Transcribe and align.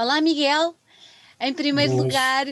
Olá, 0.00 0.20
Miguel. 0.20 0.76
Em 1.40 1.52
primeiro 1.52 1.90
Boas. 1.90 2.04
lugar, 2.04 2.46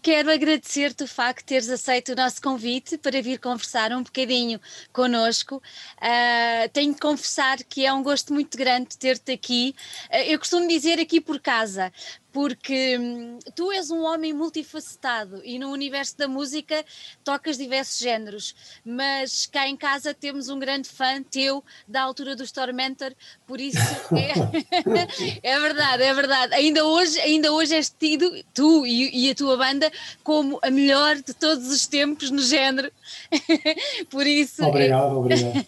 quero 0.00 0.30
agradecer-te 0.30 1.02
o 1.02 1.08
facto 1.08 1.40
de 1.40 1.46
teres 1.46 1.68
aceito 1.68 2.12
o 2.12 2.14
nosso 2.14 2.40
convite 2.40 2.96
para 2.96 3.20
vir 3.20 3.40
conversar 3.40 3.90
um 3.90 4.04
bocadinho 4.04 4.60
connosco. 4.92 5.60
Ah, 6.00 6.68
tenho 6.72 6.94
de 6.94 7.00
confessar 7.00 7.58
que 7.64 7.84
é 7.84 7.92
um 7.92 8.00
gosto 8.00 8.32
muito 8.32 8.56
grande 8.56 8.96
ter-te 8.96 9.32
aqui. 9.32 9.74
Ah, 10.08 10.24
eu 10.24 10.38
costumo 10.38 10.68
dizer 10.68 11.00
aqui 11.00 11.20
por 11.20 11.40
casa, 11.40 11.92
porque 12.34 12.98
hum, 12.98 13.38
tu 13.54 13.70
és 13.70 13.92
um 13.92 14.02
homem 14.02 14.32
multifacetado 14.32 15.40
e 15.44 15.56
no 15.56 15.70
universo 15.70 16.18
da 16.18 16.26
música 16.26 16.84
tocas 17.22 17.56
diversos 17.56 18.00
géneros, 18.00 18.56
mas 18.84 19.46
cá 19.46 19.68
em 19.68 19.76
casa 19.76 20.12
temos 20.12 20.48
um 20.48 20.58
grande 20.58 20.88
fã 20.88 21.22
teu 21.22 21.62
da 21.86 22.02
altura 22.02 22.34
dos 22.34 22.50
Tormentor, 22.50 23.12
por 23.46 23.60
isso 23.60 23.78
é, 24.16 24.32
é 25.54 25.60
verdade, 25.60 26.02
é 26.02 26.12
verdade. 26.12 26.54
Ainda 26.54 26.84
hoje, 26.84 27.20
ainda 27.20 27.52
hoje 27.52 27.76
és 27.76 27.88
tido, 27.88 28.28
tu 28.52 28.84
e, 28.84 29.26
e 29.28 29.30
a 29.30 29.34
tua 29.36 29.56
banda, 29.56 29.90
como 30.24 30.58
a 30.60 30.70
melhor 30.72 31.14
de 31.14 31.32
todos 31.34 31.68
os 31.68 31.86
tempos 31.86 32.32
no 32.32 32.42
género. 32.42 32.90
por 34.10 34.26
isso 34.26 34.60
é- 34.64 34.66
Obrigado, 34.66 35.18
obrigado. 35.18 35.64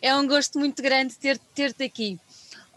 é 0.00 0.16
um 0.16 0.26
gosto 0.26 0.58
muito 0.58 0.82
grande 0.82 1.14
ter- 1.16 1.38
ter-te 1.54 1.84
aqui. 1.84 2.18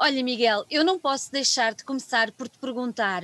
Olha, 0.01 0.23
Miguel, 0.23 0.65
eu 0.71 0.85
não 0.85 0.97
posso 0.97 1.29
deixar 1.29 1.73
de 1.73 1.83
começar 1.83 2.31
por 2.31 2.47
te 2.47 2.57
perguntar. 2.57 3.23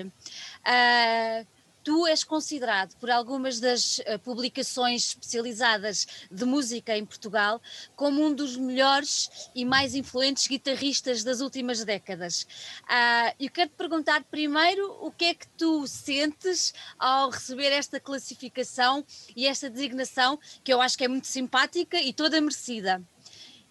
ah, 0.66 1.46
tu 1.86 2.06
és 2.06 2.22
considerado 2.22 2.96
por 2.98 3.10
algumas 3.10 3.62
das 3.62 4.02
ah, 4.02 4.20
publicações 4.20 5.08
especializadas 5.10 6.06
de 6.30 6.44
música 6.44 6.98
em 6.98 7.06
Portugal 7.06 7.62
como 7.96 8.22
um 8.26 8.34
dos 8.34 8.58
melhores 8.58 9.50
e 9.56 9.64
mais 9.64 9.96
influentes 9.96 10.48
guitarristas 10.48 11.24
das 11.24 11.40
últimas 11.40 11.82
décadas. 11.86 12.46
Ah, 12.90 13.34
eu 13.40 13.50
quero 13.50 13.70
te 13.70 13.76
perguntar 13.78 14.26
primeiro 14.26 14.98
o 15.00 15.12
que 15.12 15.26
é 15.26 15.34
que 15.34 15.48
tu 15.58 15.88
sentes 15.88 16.74
ao 17.00 17.30
receber 17.30 17.72
esta 17.72 18.02
classificação 18.02 19.05
e 19.34 19.48
esta 19.48 19.70
designação, 19.70 20.38
que 20.62 20.74
eu 20.74 20.82
acho 20.82 20.98
que 20.98 21.05
é 21.05 21.08
muito 21.08 21.27
simpática 21.27 22.02
e 22.02 22.12
toda 22.12 22.42
merecida. 22.42 23.02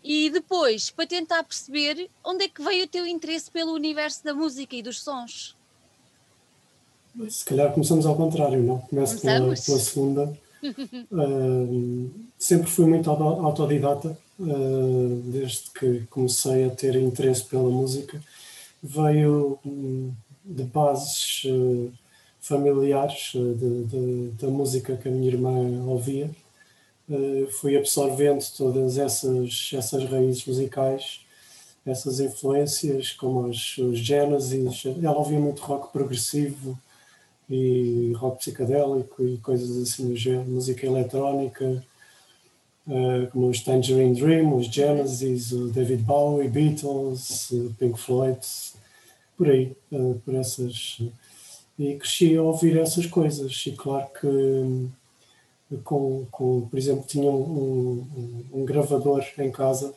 E 0.04 0.28
depois, 0.28 0.90
para 0.90 1.06
tentar 1.06 1.42
perceber 1.44 2.10
onde 2.22 2.44
é 2.44 2.48
que 2.48 2.62
veio 2.62 2.84
o 2.84 2.88
teu 2.88 3.06
interesse 3.06 3.50
pelo 3.50 3.72
universo 3.72 4.22
da 4.22 4.34
música 4.34 4.76
e 4.76 4.82
dos 4.82 5.00
sons. 5.02 5.56
Se 7.30 7.44
calhar 7.44 7.72
começamos 7.72 8.04
ao 8.04 8.14
contrário, 8.14 8.62
não? 8.62 8.78
Começo 8.80 9.20
pela, 9.20 9.54
pela 9.54 9.78
segunda. 9.78 10.38
Ah, 11.12 12.24
sempre 12.38 12.68
fui 12.70 12.86
muito 12.86 13.08
auto- 13.08 13.22
autodidata, 13.46 14.18
ah, 14.40 14.44
desde 15.24 15.70
que 15.70 16.06
comecei 16.10 16.64
a 16.66 16.70
ter 16.70 16.96
interesse 16.96 17.44
pela 17.44 17.68
música. 17.70 18.22
Veio 18.82 19.58
hum, 19.64 20.12
de 20.44 20.64
bases 20.64 21.44
ah, 21.46 21.92
familiares 22.40 23.32
ah, 23.36 23.38
de- 23.38 23.84
de- 23.84 24.30
da 24.32 24.48
música 24.48 24.96
que 24.96 25.08
a 25.08 25.10
minha 25.10 25.28
irmã 25.30 25.52
ouvia. 25.86 26.30
Ah, 27.10 27.50
fui 27.60 27.76
absorvendo 27.76 28.44
todas 28.56 28.98
essas, 28.98 29.70
essas 29.74 30.04
raízes 30.04 30.46
musicais, 30.46 31.20
essas 31.86 32.20
influências, 32.20 33.12
como 33.12 33.48
os, 33.48 33.76
os 33.78 33.98
Genesis. 33.98 34.84
Ela 35.02 35.16
ouvia 35.18 35.38
muito 35.38 35.62
rock 35.62 35.92
progressivo, 35.92 36.78
e 37.48 38.12
rock 38.16 38.38
psicadélico 38.38 39.22
e 39.22 39.38
coisas 39.38 39.76
assim 39.76 40.08
do 40.08 40.16
género, 40.16 40.50
música 40.50 40.86
eletrónica, 40.86 41.84
eh, 42.88 43.26
como 43.32 43.48
os 43.48 43.60
Tangerine 43.60 44.18
Dream, 44.18 44.56
os 44.56 44.66
Genesis, 44.66 45.52
o 45.52 45.68
David 45.68 46.02
Bowie, 46.02 46.48
Beatles, 46.48 47.50
eh, 47.52 47.70
Pink 47.78 47.98
Floyd, 47.98 48.40
por 49.36 49.48
aí, 49.48 49.76
eh, 49.92 50.14
por 50.24 50.34
essas. 50.34 50.98
E 51.78 51.96
cresci 51.96 52.36
a 52.36 52.42
ouvir 52.42 52.78
essas 52.78 53.06
coisas, 53.06 53.64
e 53.66 53.72
claro 53.72 54.08
que, 54.20 54.88
com, 55.84 56.26
com, 56.30 56.62
por 56.68 56.78
exemplo, 56.78 57.04
tinha 57.06 57.30
um, 57.30 58.04
um- 58.52 58.60
um 58.60 58.64
gravador 58.64 59.24
em 59.38 59.50
casa 59.50 59.94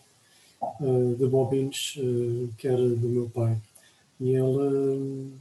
eh, 0.81 1.15
de 1.17 1.27
bobines 1.27 1.95
eh, 1.97 2.47
que 2.57 2.67
era 2.67 2.77
do 2.89 3.07
meu 3.09 3.29
pai. 3.29 3.57
E 4.19 4.31
ele. 4.31 5.33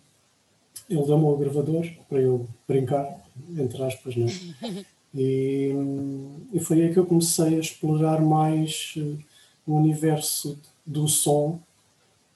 ele 0.88 1.02
deu-me 1.06 1.24
o 1.24 1.36
gravador 1.36 1.86
para 2.08 2.20
eu 2.20 2.46
brincar, 2.68 3.24
entre 3.58 3.82
aspas, 3.82 4.16
não 4.16 4.26
é? 4.28 4.86
E, 5.18 5.70
e 6.52 6.60
foi 6.60 6.82
aí 6.82 6.92
que 6.92 6.98
eu 6.98 7.06
comecei 7.06 7.56
a 7.56 7.60
explorar 7.60 8.20
mais 8.20 8.92
eh, 8.98 9.16
o 9.66 9.74
universo 9.76 10.58
do 10.84 11.08
som, 11.08 11.58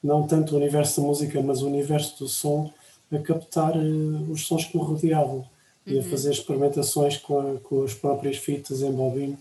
não 0.02 0.26
tanto 0.26 0.54
o 0.54 0.56
universo 0.58 1.00
da 1.02 1.06
música, 1.06 1.42
mas 1.42 1.60
o 1.62 1.66
universo 1.66 2.18
do 2.20 2.28
som, 2.28 2.72
a 3.12 3.18
captar 3.18 3.76
os 3.76 4.46
sons 4.46 4.64
que 4.64 4.78
me 4.78 4.82
rodeavam 4.82 5.44
e 5.90 5.98
a 5.98 6.02
fazer 6.04 6.30
experimentações 6.32 7.16
com, 7.16 7.38
a- 7.40 7.58
com 7.60 7.82
as 7.84 7.94
próprias 7.94 8.36
fitas 8.36 8.82
em 8.82 8.92
bobina. 8.92 9.38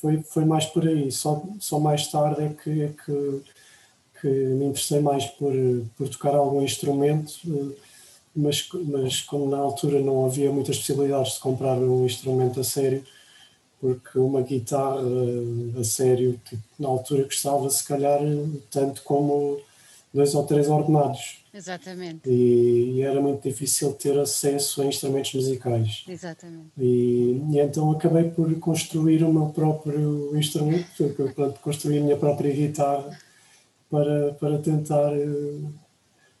Foi, 0.00 0.22
foi 0.22 0.44
mais 0.44 0.66
por 0.66 0.86
aí, 0.86 1.10
só, 1.10 1.42
só 1.60 1.78
mais 1.78 2.08
tarde 2.08 2.42
é 2.42 2.48
que, 2.48 2.82
é 2.82 2.88
que 2.88 3.42
que 4.20 4.28
me 4.28 4.66
interessei 4.66 5.00
mais 5.00 5.26
por, 5.26 5.52
por 5.98 6.08
tocar 6.08 6.34
algum 6.34 6.62
instrumento, 6.62 7.34
eh, 7.46 7.74
mas, 8.34 8.66
mas 8.86 9.20
como 9.20 9.50
na 9.50 9.58
altura 9.58 10.00
não 10.00 10.24
havia 10.24 10.50
muitas 10.50 10.78
possibilidades 10.78 11.34
de 11.34 11.40
comprar 11.40 11.76
um 11.76 12.06
instrumento 12.06 12.58
a 12.58 12.64
sério, 12.64 13.04
porque 13.80 14.18
uma 14.18 14.40
guitarra 14.40 15.00
eh, 15.02 15.80
a 15.80 15.84
sério, 15.84 16.40
tipo, 16.48 16.62
na 16.78 16.88
altura 16.88 17.24
custava 17.24 17.68
se 17.68 17.84
calhar 17.86 18.20
tanto 18.70 19.02
como 19.02 19.60
dois 20.14 20.34
ou 20.34 20.44
três 20.46 20.68
ordenados. 20.68 21.44
Exatamente, 21.52 22.28
E, 22.28 22.94
e 22.94 23.02
era 23.02 23.20
muito 23.20 23.46
difícil 23.48 23.92
ter 23.92 24.18
acesso 24.18 24.80
a 24.82 24.86
instrumentos 24.86 25.34
musicais. 25.34 26.04
exatamente. 26.08 26.70
E, 26.78 27.42
e 27.50 27.58
então 27.58 27.90
acabei 27.90 28.24
por 28.30 28.52
construir 28.58 29.22
o 29.24 29.32
meu 29.32 29.46
próprio 29.46 30.36
instrumento, 30.36 30.86
portanto, 31.16 31.60
construir 31.60 31.98
a 31.98 32.02
minha 32.02 32.16
própria 32.16 32.52
guitarra 32.52 33.18
para, 33.90 34.32
para 34.34 34.58
tentar 34.58 35.12
eh, 35.12 35.60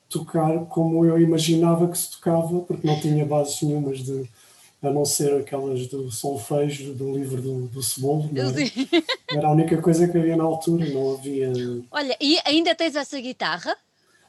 tocar 0.08 0.66
como 0.66 1.04
eu 1.04 1.20
imaginava 1.20 1.88
que 1.88 1.98
se 1.98 2.12
tocava, 2.12 2.60
porque 2.60 2.86
não 2.86 3.00
tinha 3.00 3.24
bases 3.26 3.60
nenhumas 3.62 3.98
de 3.98 4.28
a 4.88 4.92
não 4.92 5.04
ser 5.04 5.34
aquelas 5.40 5.86
do 5.86 6.10
solfejo 6.10 6.92
do 6.94 7.16
livro 7.16 7.40
do, 7.40 7.66
do 7.68 7.82
Cebolo, 7.82 8.28
é? 8.36 9.36
era 9.36 9.48
a 9.48 9.52
única 9.52 9.80
coisa 9.80 10.06
que 10.08 10.16
havia 10.18 10.36
na 10.36 10.44
altura, 10.44 10.86
não 10.90 11.14
havia 11.14 11.52
Olha, 11.90 12.16
e 12.20 12.38
ainda 12.44 12.74
tens 12.74 12.96
essa 12.96 13.20
guitarra? 13.20 13.76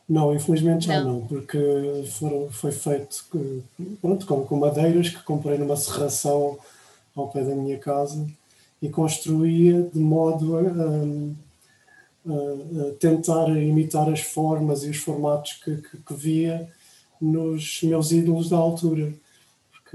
não, 0.08 0.36
infelizmente 0.36 0.86
já 0.86 1.04
Não. 1.04 1.14
não, 1.20 1.28
porque 1.28 1.58
foram, 2.20 2.48
foi 2.52 2.72
feito 2.72 3.26
pronto, 4.02 4.26
com, 4.28 4.46
com 4.46 4.56
madeiras 4.58 5.10
que 5.10 5.24
comprei 5.24 5.58
numa 5.58 5.76
serração 5.76 6.58
ao 7.16 7.30
pé 7.30 7.44
da 7.44 7.56
minha 7.56 7.78
casa 7.80 8.28
e 8.82 8.88
construía 8.90 9.82
de 9.92 10.00
modo 10.00 10.58
a, 10.58 10.62
a- 10.62 11.36
a 12.28 12.94
tentar 13.00 13.50
imitar 13.50 14.10
as 14.10 14.20
formas 14.22 14.84
e 14.84 14.90
os 14.90 14.98
formatos 14.98 15.54
que, 15.54 15.76
que- 15.78 15.98
que 15.98 16.14
via 16.14 16.68
nos 17.22 17.82
meus 17.84 18.12
ídolos 18.12 18.50
da 18.50 18.58
altura. 18.58 19.14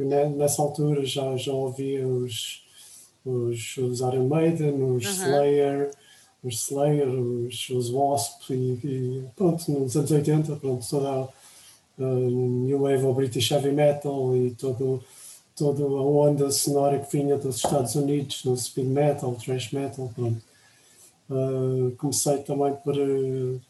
Porque 0.00 0.04
ne- 0.04 0.30
nessa 0.30 0.62
altura 0.62 1.04
já, 1.04 1.36
já 1.36 1.52
ouvia 1.52 2.06
os, 2.06 2.62
os, 3.24 3.76
os 3.76 4.00
Iron 4.00 4.28
Maiden, 4.28 4.82
os 4.82 5.04
Aham. 5.04 5.12
Slayer, 5.12 5.90
os 6.42 6.54
Slayer, 6.54 7.08
os, 7.08 7.68
os 7.68 7.90
Wasp 7.90 8.50
e, 8.50 8.80
e 8.82 9.24
pronto, 9.36 9.70
nos 9.70 9.94
anos 9.96 10.10
80, 10.10 10.56
pronto, 10.56 10.86
toda 10.88 11.08
a, 11.08 11.28
a 11.98 12.04
New 12.04 12.80
Wave 12.80 13.04
ou 13.04 13.14
British 13.14 13.50
Heavy 13.50 13.72
Metal 13.72 14.34
e 14.34 14.52
todo, 14.52 15.04
toda 15.54 15.82
a 15.82 15.86
onda 15.86 16.50
sonora 16.50 16.98
que 16.98 17.14
vinha 17.14 17.36
dos 17.36 17.56
Estados 17.56 17.94
Unidos, 17.94 18.42
no 18.44 18.56
speed 18.56 18.86
metal, 18.86 19.34
thrash 19.34 19.70
metal, 19.72 20.10
pronto. 20.14 20.40
Uh, 21.28 21.92
comecei 21.96 22.38
também 22.38 22.72
por 22.82 22.96
uh, 22.96 23.60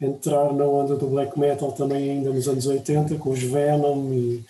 entrar 0.00 0.52
na 0.52 0.64
onda 0.64 0.94
do 0.94 1.08
black 1.08 1.36
metal 1.38 1.72
também 1.72 2.10
ainda 2.10 2.30
nos 2.30 2.46
anos 2.46 2.66
80, 2.66 3.16
com 3.16 3.30
os 3.30 3.42
Venom 3.42 4.12
e 4.12 4.44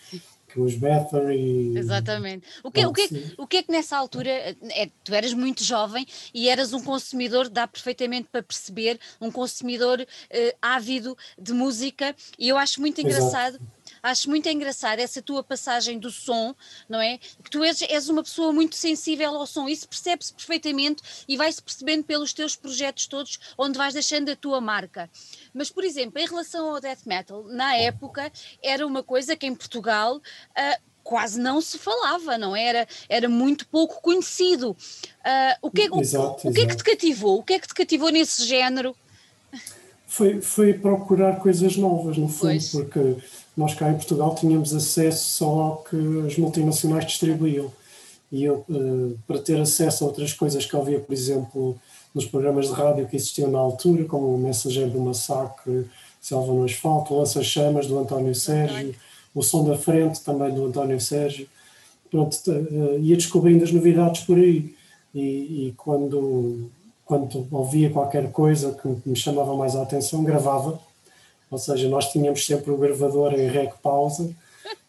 com 0.55 0.63
os 0.63 0.75
Bathory. 0.75 1.77
Exatamente. 1.77 2.47
O 2.63 2.71
que, 2.71 2.85
o, 2.87 2.93
que, 2.93 3.01
é 3.03 3.09
que- 3.09 3.35
o 3.39 3.47
que 3.47 3.57
é 3.59 3.63
que 3.63 3.73
nessa 3.73 3.97
altura, 3.97 4.31
é, 4.31 4.91
tu 5.05 5.15
eras 5.15 5.33
muito 5.33 5.63
jovem 5.65 6.07
e 6.35 6.49
eras 6.49 6.73
um 6.73 6.83
consumidor, 6.83 7.49
dá 7.49 7.67
perfeitamente 7.67 8.29
para 8.31 8.43
perceber, 8.43 8.99
um 9.21 9.31
consumidor 9.31 10.05
eh, 10.31 10.57
ávido 10.61 11.17
de 11.39 11.53
música 11.53 12.15
e 12.39 12.49
eu 12.49 12.57
acho 12.59 12.81
muito 12.81 13.01
Exato. 13.01 13.61
Acho 14.03 14.29
muito 14.31 14.49
engraçado 14.49 14.99
essa 14.99 15.21
tua 15.21 15.43
passagem 15.43 15.99
do 15.99 16.11
som, 16.11 16.55
não 16.89 17.01
é? 17.01 17.19
Que 17.43 17.51
tu 17.51 17.63
és, 17.63 17.83
és 17.83 18.09
uma 18.09 18.23
pessoa 18.23 18.53
muito 18.53 18.77
sensível 18.77 19.35
ao 19.37 19.47
som, 19.47 19.69
isso 19.69 19.89
percebe-se 19.89 20.33
perfeitamente 20.33 21.03
e 21.29 21.37
vai-se 21.37 21.63
percebendo 21.63 22.05
pelos 22.05 22.33
teus 22.33 22.57
projetos 22.57 23.07
todos, 23.07 23.39
onde 23.59 23.77
vais 23.79 23.95
deixando 23.95 24.31
a 24.31 24.37
tua 24.37 24.61
marca. 24.61 25.11
Mas, 25.53 25.71
por 25.71 25.85
exemplo, 25.85 26.21
em 26.21 26.27
relação 26.27 26.71
ao 26.75 26.81
death 26.81 27.05
metal, 27.07 27.45
na 27.45 27.77
época 27.77 28.33
era 28.63 28.87
uma 28.87 29.03
coisa 29.03 29.37
que 29.37 29.47
em 29.47 29.55
Portugal 29.55 30.21
ah, 30.57 30.79
quase 31.03 31.41
não 31.41 31.61
se 31.61 31.79
falava, 31.79 32.39
não 32.39 32.55
é? 32.55 32.65
era? 32.65 32.89
Era 33.09 33.29
muito 33.29 33.67
pouco 33.69 34.01
conhecido. 34.01 34.77
Ah, 35.25 35.59
o, 35.61 35.71
que, 35.71 35.83
é- 35.83 35.91
o- 35.91 36.01
Exato, 36.01 36.49
o 36.49 36.53
que 36.53 36.61
é 36.61 36.67
que 36.67 36.77
te 36.77 36.85
cativou? 36.85 37.39
O 37.39 37.43
que 37.43 37.53
é 37.55 37.59
que 37.59 37.69
te 37.69 37.75
cativou 37.75 38.11
nesse 38.11 38.47
género? 38.47 38.97
Foi, 40.11 40.41
foi 40.41 40.75
procurar 40.75 41.37
coisas 41.37 41.77
novas, 41.77 42.19
no 42.19 42.27
fundo, 42.29 42.41
pois. 42.41 42.69
porque 42.73 43.17
nós 43.57 43.75
cá 43.75 43.91
em 43.91 43.95
Portugal 43.95 44.35
tínhamos 44.35 44.75
acesso 44.75 45.37
só 45.37 45.47
ao 45.47 45.77
que 45.85 45.97
as 46.27 46.37
multinacionais 46.37 47.07
distribuíam. 47.07 47.71
E 48.33 48.43
eu, 48.43 48.65
uh, 48.69 49.17
para 49.25 49.39
ter 49.39 49.61
acesso 49.61 50.03
a 50.03 50.09
outras 50.09 50.33
coisas 50.33 50.67
que 50.67 50.77
havia, 50.77 50.99
por 50.99 51.13
exemplo, 51.13 51.79
nos 52.13 52.27
programas 52.27 52.67
de 52.67 52.73
rádio 52.73 53.07
que 53.07 53.15
existiam 53.15 53.53
na 53.53 53.61
altura, 53.61 54.05
como 54.05 54.35
o 54.35 54.39
Mensageiro 54.39 54.91
do 54.91 55.01
Massacre, 55.01 55.87
Selva 56.21 56.53
no 56.55 56.65
Asfalto, 56.65 57.15
Lança 57.15 57.41
Chamas 57.45 57.87
do 57.87 57.97
António 57.97 58.35
Sérgio, 58.35 58.93
o 59.33 59.45
Som 59.45 59.65
da 59.65 59.79
Frente 59.79 60.23
também 60.23 60.53
do 60.53 60.67
António 60.67 61.01
Sérgio. 61.01 61.47
Pronto, 62.11 62.37
uh, 62.49 62.99
ia 62.99 63.15
descobrindo 63.15 63.63
as 63.63 63.71
novidades 63.71 64.23
por 64.23 64.37
aí. 64.37 64.75
E, 65.15 65.21
e, 65.69 65.75
quando, 65.77 66.69
quando 67.11 67.49
ouvia 67.51 67.91
qualquer 67.91 68.31
coisa 68.31 68.71
que 68.71 69.09
me 69.09 69.17
chamava 69.17 69.57
mais 69.57 69.75
a 69.75 69.83
atenção, 69.83 70.23
gravava. 70.23 70.79
Ou 71.51 71.59
seja, 71.59 71.89
nós 71.89 72.13
tínhamos 72.13 72.47
sempre 72.47 72.71
o 72.71 72.77
gravador 72.77 73.35
em 73.35 73.49
rec 73.49 73.75
pausa 73.83 74.31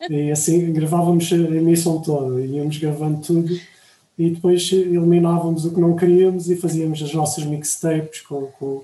e 0.07 0.29
assim 0.29 0.71
gravávamos 0.71 1.33
a 1.33 1.35
emissão 1.35 1.99
toda, 1.99 2.39
íamos 2.39 2.77
gravando 2.77 3.21
tudo 3.21 3.59
e 4.19 4.29
depois 4.29 4.71
eliminávamos 4.71 5.65
o 5.65 5.73
que 5.73 5.81
não 5.81 5.95
queríamos 5.95 6.47
e 6.47 6.55
fazíamos 6.55 7.01
as 7.01 7.11
nossas 7.11 7.43
mixtapes 7.43 8.21
com, 8.21 8.45
com, 8.51 8.83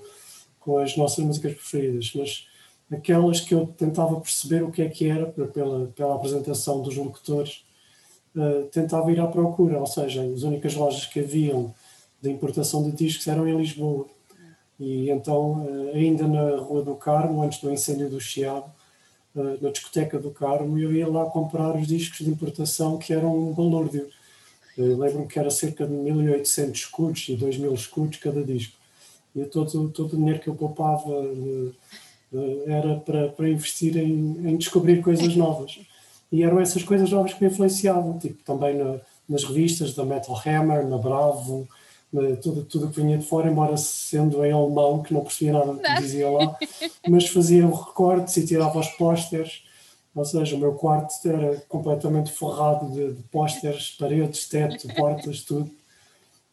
com 0.60 0.80
as 0.80 0.98
nossas 0.98 1.24
músicas 1.24 1.54
preferidas. 1.54 2.12
Mas 2.16 2.48
aquelas 2.92 3.40
que 3.40 3.54
eu 3.54 3.68
tentava 3.68 4.19
perceber 4.19 4.63
o 4.63 4.72
que 4.72 4.81
é 4.81 4.90
que 4.90 5.07
era 5.07 5.28
pela, 5.28 5.86
pela 5.95 6.16
apresentação 6.16 6.81
dos 6.81 6.95
locutores, 6.95 7.63
uh, 8.36 8.63
tentava 8.72 9.12
ir 9.12 9.19
à 9.19 9.28
procura, 9.28 9.78
ou 9.78 9.86
seja, 9.86 10.24
as 10.24 10.42
únicas 10.42 10.74
lojas 10.74 11.06
que 11.06 11.19
haviam 11.19 11.72
de 12.22 12.30
importação 12.30 12.84
de 12.84 12.96
discos 12.96 13.28
eram 13.28 13.48
em 13.48 13.58
Lisboa. 13.58 14.08
E 14.80 15.10
então, 15.10 15.66
uh, 15.66 15.96
ainda 15.96 16.28
na 16.28 16.58
Rua 16.58 16.84
do 16.84 16.96
Carmo, 16.96 17.44
antes 17.44 17.60
do 17.60 17.72
incêndio 17.72 18.10
do 18.10 18.19
Chiado, 18.19 18.72
uh, 19.36 19.58
na 19.62 19.69
discoteca 19.69 20.19
do 20.19 20.31
Carmo, 20.31 20.78
eu 20.78 20.94
ia 20.94 21.08
lá 21.08 21.25
comprar 21.25 21.75
os 21.75 21.88
discos 21.88 22.19
de 22.19 22.30
importação 22.30 22.98
que 22.98 23.14
eram 23.14 23.36
um 23.36 23.54
balúrdio. 23.54 24.08
Lembro-me 24.78 25.25
que 25.25 25.40
era 25.40 25.50
cerca 25.50 25.88
de 25.88 25.94
1.800 25.94 26.72
escudos 26.72 27.30
e 27.30 27.36
2.000 27.36 27.74
escudos 27.74 28.18
cada 28.18 28.44
disco. 28.44 28.78
E 29.36 29.44
todo, 29.46 29.90
todo 29.90 30.14
o 30.14 30.18
dinheiro 30.18 30.40
que 30.40 30.48
eu 30.48 30.54
poupava 30.54 31.14
era 32.68 32.98
para, 32.98 33.30
para 33.30 33.50
investir 33.50 33.98
em, 33.98 34.38
em 34.48 34.56
descobrir 34.56 35.02
coisas 35.02 35.36
novas. 35.36 35.80
E 36.31 36.44
eram 36.44 36.60
essas 36.60 36.84
coisas 36.84 37.10
novas 37.10 37.34
que 37.34 37.44
me 37.44 37.50
influenciavam, 37.50 38.19
tipo 38.19 38.44
também 38.44 38.78
na, 38.78 39.00
nas 39.28 39.44
revistas 39.44 39.94
da 39.94 40.06
Metal 40.06 40.40
Hammer, 40.46 40.86
na 40.86 40.98
Bravo, 40.98 41.68
tudo, 42.42 42.63
tudo 42.63 42.89
que 42.89 43.01
vinha 43.01 43.18
de 43.18 43.25
fora, 43.25 43.50
embora 43.50 43.75
sendo 43.77 44.44
em 44.45 44.51
alemão, 44.51 45.04
que 45.04 45.13
não 45.13 45.21
percebia 45.21 45.54
nada 45.54 45.74
do 45.74 45.80
que 45.80 45.94
dizia 45.95 46.30
lá, 46.30 46.57
mas 47.07 47.27
fazia 47.27 47.65
recortes 47.65 48.38
e 48.38 48.45
tirava 48.45 48.80
os 48.80 48.88
pósteres, 48.89 49.63
ou 50.15 50.25
seja, 50.25 50.56
o 50.56 50.59
meu 50.59 50.74
quarto 50.74 51.13
era 51.25 51.57
completamente 51.68 52.31
forrado 52.31 52.92
de, 52.92 53.13
de 53.13 53.24
pósteres, 53.24 53.92
paredes, 53.92 54.48
teto, 54.48 54.88
portas, 54.95 55.42
tudo. 55.42 55.69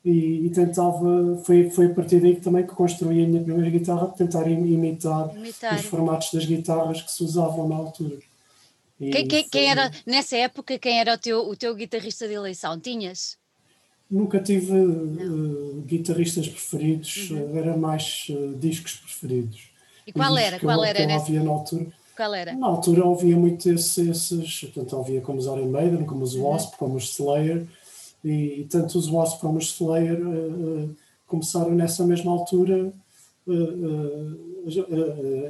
E, 0.04 0.46
e, 0.46 0.50
tentava, 0.50 1.40
foi, 1.46 1.70
foi 1.70 1.86
a 1.86 1.94
partir 1.94 2.20
daí 2.20 2.34
que 2.34 2.42
também 2.42 2.66
que 2.66 2.74
construí 2.74 3.24
a 3.24 3.26
minha 3.26 3.42
primeira 3.42 3.70
guitarra, 3.70 4.08
tentar 4.08 4.46
imitar, 4.46 5.34
imitar. 5.34 5.76
os 5.76 5.86
formatos 5.86 6.30
das 6.30 6.44
guitarras 6.44 7.00
que 7.00 7.10
se 7.10 7.24
usavam 7.24 7.66
na 7.66 7.76
altura. 7.76 8.18
Quem, 8.98 9.26
quem, 9.26 9.48
quem, 9.48 9.70
era, 9.70 9.90
nessa 10.06 10.36
época, 10.36 10.78
quem 10.78 11.00
era 11.00 11.14
o 11.14 11.18
teu, 11.18 11.48
o 11.48 11.56
teu 11.56 11.74
guitarrista 11.74 12.28
de 12.28 12.34
eleição? 12.34 12.78
Tinhas? 12.78 13.38
Nunca 14.14 14.38
tive 14.38 14.72
uh, 14.72 15.82
guitarristas 15.84 16.46
preferidos, 16.46 17.30
uhum. 17.32 17.58
era 17.58 17.76
mais 17.76 18.28
uh, 18.30 18.54
discos 18.54 18.94
preferidos. 18.94 19.70
E 20.06 20.12
qual 20.12 20.38
era? 20.38 20.60
Qual 20.60 20.84
era? 20.84 21.04
Nesse... 21.04 21.32
na 21.32 21.50
altura. 21.50 21.86
Qual 22.14 22.32
era? 22.32 22.52
Na 22.54 22.68
altura 22.68 23.04
ouvia 23.04 23.36
muito 23.36 23.68
esses, 23.68 23.98
esses 23.98 24.60
portanto 24.66 24.96
ouvia 24.96 25.20
como 25.20 25.40
os 25.40 25.46
Iron 25.46 25.66
Maiden, 25.66 26.04
como 26.04 26.22
os 26.22 26.36
uhum. 26.36 26.44
Wasp, 26.44 26.74
uhum. 26.74 26.78
como 26.78 26.94
os 26.94 27.12
Slayer, 27.12 27.66
e, 28.24 28.60
e, 28.60 28.64
tanto 28.70 28.96
os 28.96 29.08
Wasp 29.08 29.40
como 29.40 29.58
os 29.58 29.74
Slayer 29.74 30.20
uh, 30.24 30.94
começaram 31.26 31.74
nessa 31.74 32.06
mesma 32.06 32.30
altura 32.30 32.92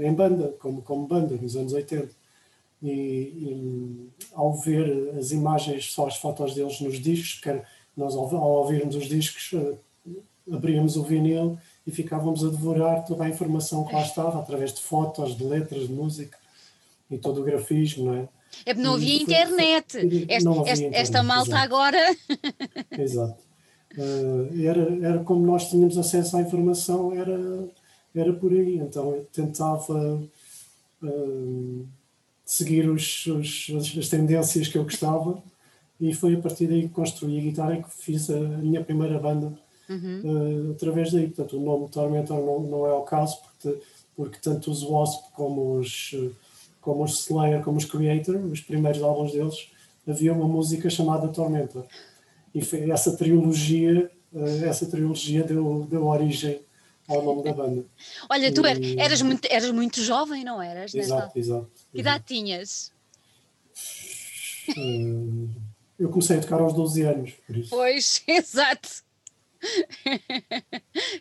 em 0.00 0.12
banda, 0.14 0.55
como, 0.58 0.81
como 0.81 1.06
banda, 1.06 1.37
nos 1.37 1.55
anos 1.55 1.75
80 1.75 2.08
e, 2.82 2.90
e, 2.90 4.08
ao 4.34 4.55
ver 4.55 5.14
as 5.19 5.32
imagens, 5.32 5.93
só 5.93 6.06
as 6.06 6.16
fotos 6.16 6.55
deles 6.55 6.81
nos 6.81 7.00
discos, 7.00 7.40
quer 7.40 7.66
nós 7.96 8.14
ao, 8.14 8.25
ao 8.37 8.50
ouvirmos 8.50 8.94
os 8.96 9.06
discos 9.06 9.52
uh, 9.52 9.79
abríamos 10.50 10.96
o 10.96 11.02
vinil 11.02 11.58
e 11.87 11.91
ficávamos 11.91 12.44
a 12.44 12.49
devorar 12.49 13.05
toda 13.05 13.25
a 13.25 13.29
informação 13.29 13.85
que 13.85 13.94
lá 13.94 14.02
estava, 14.02 14.38
através 14.38 14.73
de 14.73 14.81
fotos, 14.81 15.37
de 15.37 15.44
letras, 15.44 15.87
de 15.87 15.93
música 15.93 16.37
e 17.11 17.19
todo 17.19 17.41
o 17.41 17.44
grafismo, 17.44 18.06
não 18.06 18.14
é? 18.14 18.29
É 18.64 18.73
porque 18.73 18.87
não 18.87 18.94
havia 18.94 19.23
internet. 19.23 20.26
Esta, 20.29 20.49
não 20.49 20.61
havia 20.61 20.73
esta, 20.73 20.85
internet, 20.85 21.02
esta 21.02 21.23
malta 21.23 21.50
exato. 21.50 21.64
agora. 21.64 22.17
exato. 22.99 23.44
Uh, 23.97 24.67
era, 24.67 25.06
era 25.06 25.25
como 25.25 25.44
nós 25.44 25.69
tínhamos 25.69 25.99
acesso 25.99 26.37
à 26.37 26.40
informação, 26.40 27.12
era, 27.12 27.69
era 28.14 28.32
por 28.32 28.52
aí. 28.52 28.76
Então 28.76 29.11
eu 29.14 29.25
tentava. 29.32 30.23
Uh, 31.02 31.87
seguir 32.44 32.88
os, 32.88 33.26
os, 33.26 33.97
as 33.99 34.08
tendências 34.08 34.69
que 34.69 34.76
eu 34.76 34.85
gostava 34.85 35.43
e 36.00 36.12
foi 36.12 36.35
a 36.35 36.41
partir 36.41 36.67
daí 36.67 36.82
que 36.82 36.88
construí 36.88 37.38
a 37.38 37.43
guitarra 37.43 37.75
e 37.75 37.82
que 37.82 37.91
fiz 37.91 38.29
a 38.31 38.38
minha 38.38 38.82
primeira 38.82 39.19
banda 39.19 39.52
uhum. 39.88 40.69
uh, 40.69 40.73
através 40.73 41.12
daí. 41.12 41.29
Portanto, 41.29 41.56
o 41.56 41.61
nome 41.61 41.88
Tormentor 41.88 42.38
não, 42.44 42.61
não 42.61 42.87
é 42.87 42.93
o 42.93 43.02
caso, 43.02 43.38
porque, 43.43 43.81
porque 44.17 44.38
tanto 44.43 44.70
os 44.70 44.82
Wasp 44.82 45.32
como 45.35 45.79
os, 45.79 46.14
como 46.81 47.05
os 47.05 47.20
Slayer, 47.20 47.62
como 47.62 47.79
os 47.79 47.85
Creator, 47.85 48.37
os 48.37 48.61
primeiros 48.61 49.02
álbuns 49.02 49.32
deles, 49.32 49.69
havia 50.06 50.32
uma 50.32 50.49
música 50.49 50.91
chamada 50.91 51.29
Tormentor. 51.29 51.85
E 52.55 52.62
foi 52.62 52.90
essa 52.90 53.17
trilogia, 53.17 54.11
uh, 54.32 54.64
essa 54.64 54.87
trilogia 54.87 55.44
deu, 55.44 55.87
deu 55.88 56.06
origem 56.06 56.61
ao 57.08 57.23
nome 57.23 57.44
da 57.44 57.52
banda. 57.52 57.85
Olha, 58.29 58.52
tu 58.52 58.67
e... 58.67 58.99
eras, 58.99 59.23
muito, 59.23 59.47
eras 59.50 59.70
muito 59.70 60.02
jovem, 60.02 60.44
não 60.44 60.61
eras? 60.61 60.94
Exato, 60.94 61.38
exato. 61.38 61.70
Que 61.93 62.00
idade 62.00 62.25
tinhas? 62.26 62.93
Uh, 64.76 65.50
eu 66.04 66.10
comecei 66.10 66.36
a 66.36 66.40
tocar 66.40 66.60
aos 66.60 66.74
12 66.74 67.02
anos, 67.02 67.32
por 67.46 67.56
isso. 67.56 67.70
Pois, 67.70 68.22
exato. 68.28 69.04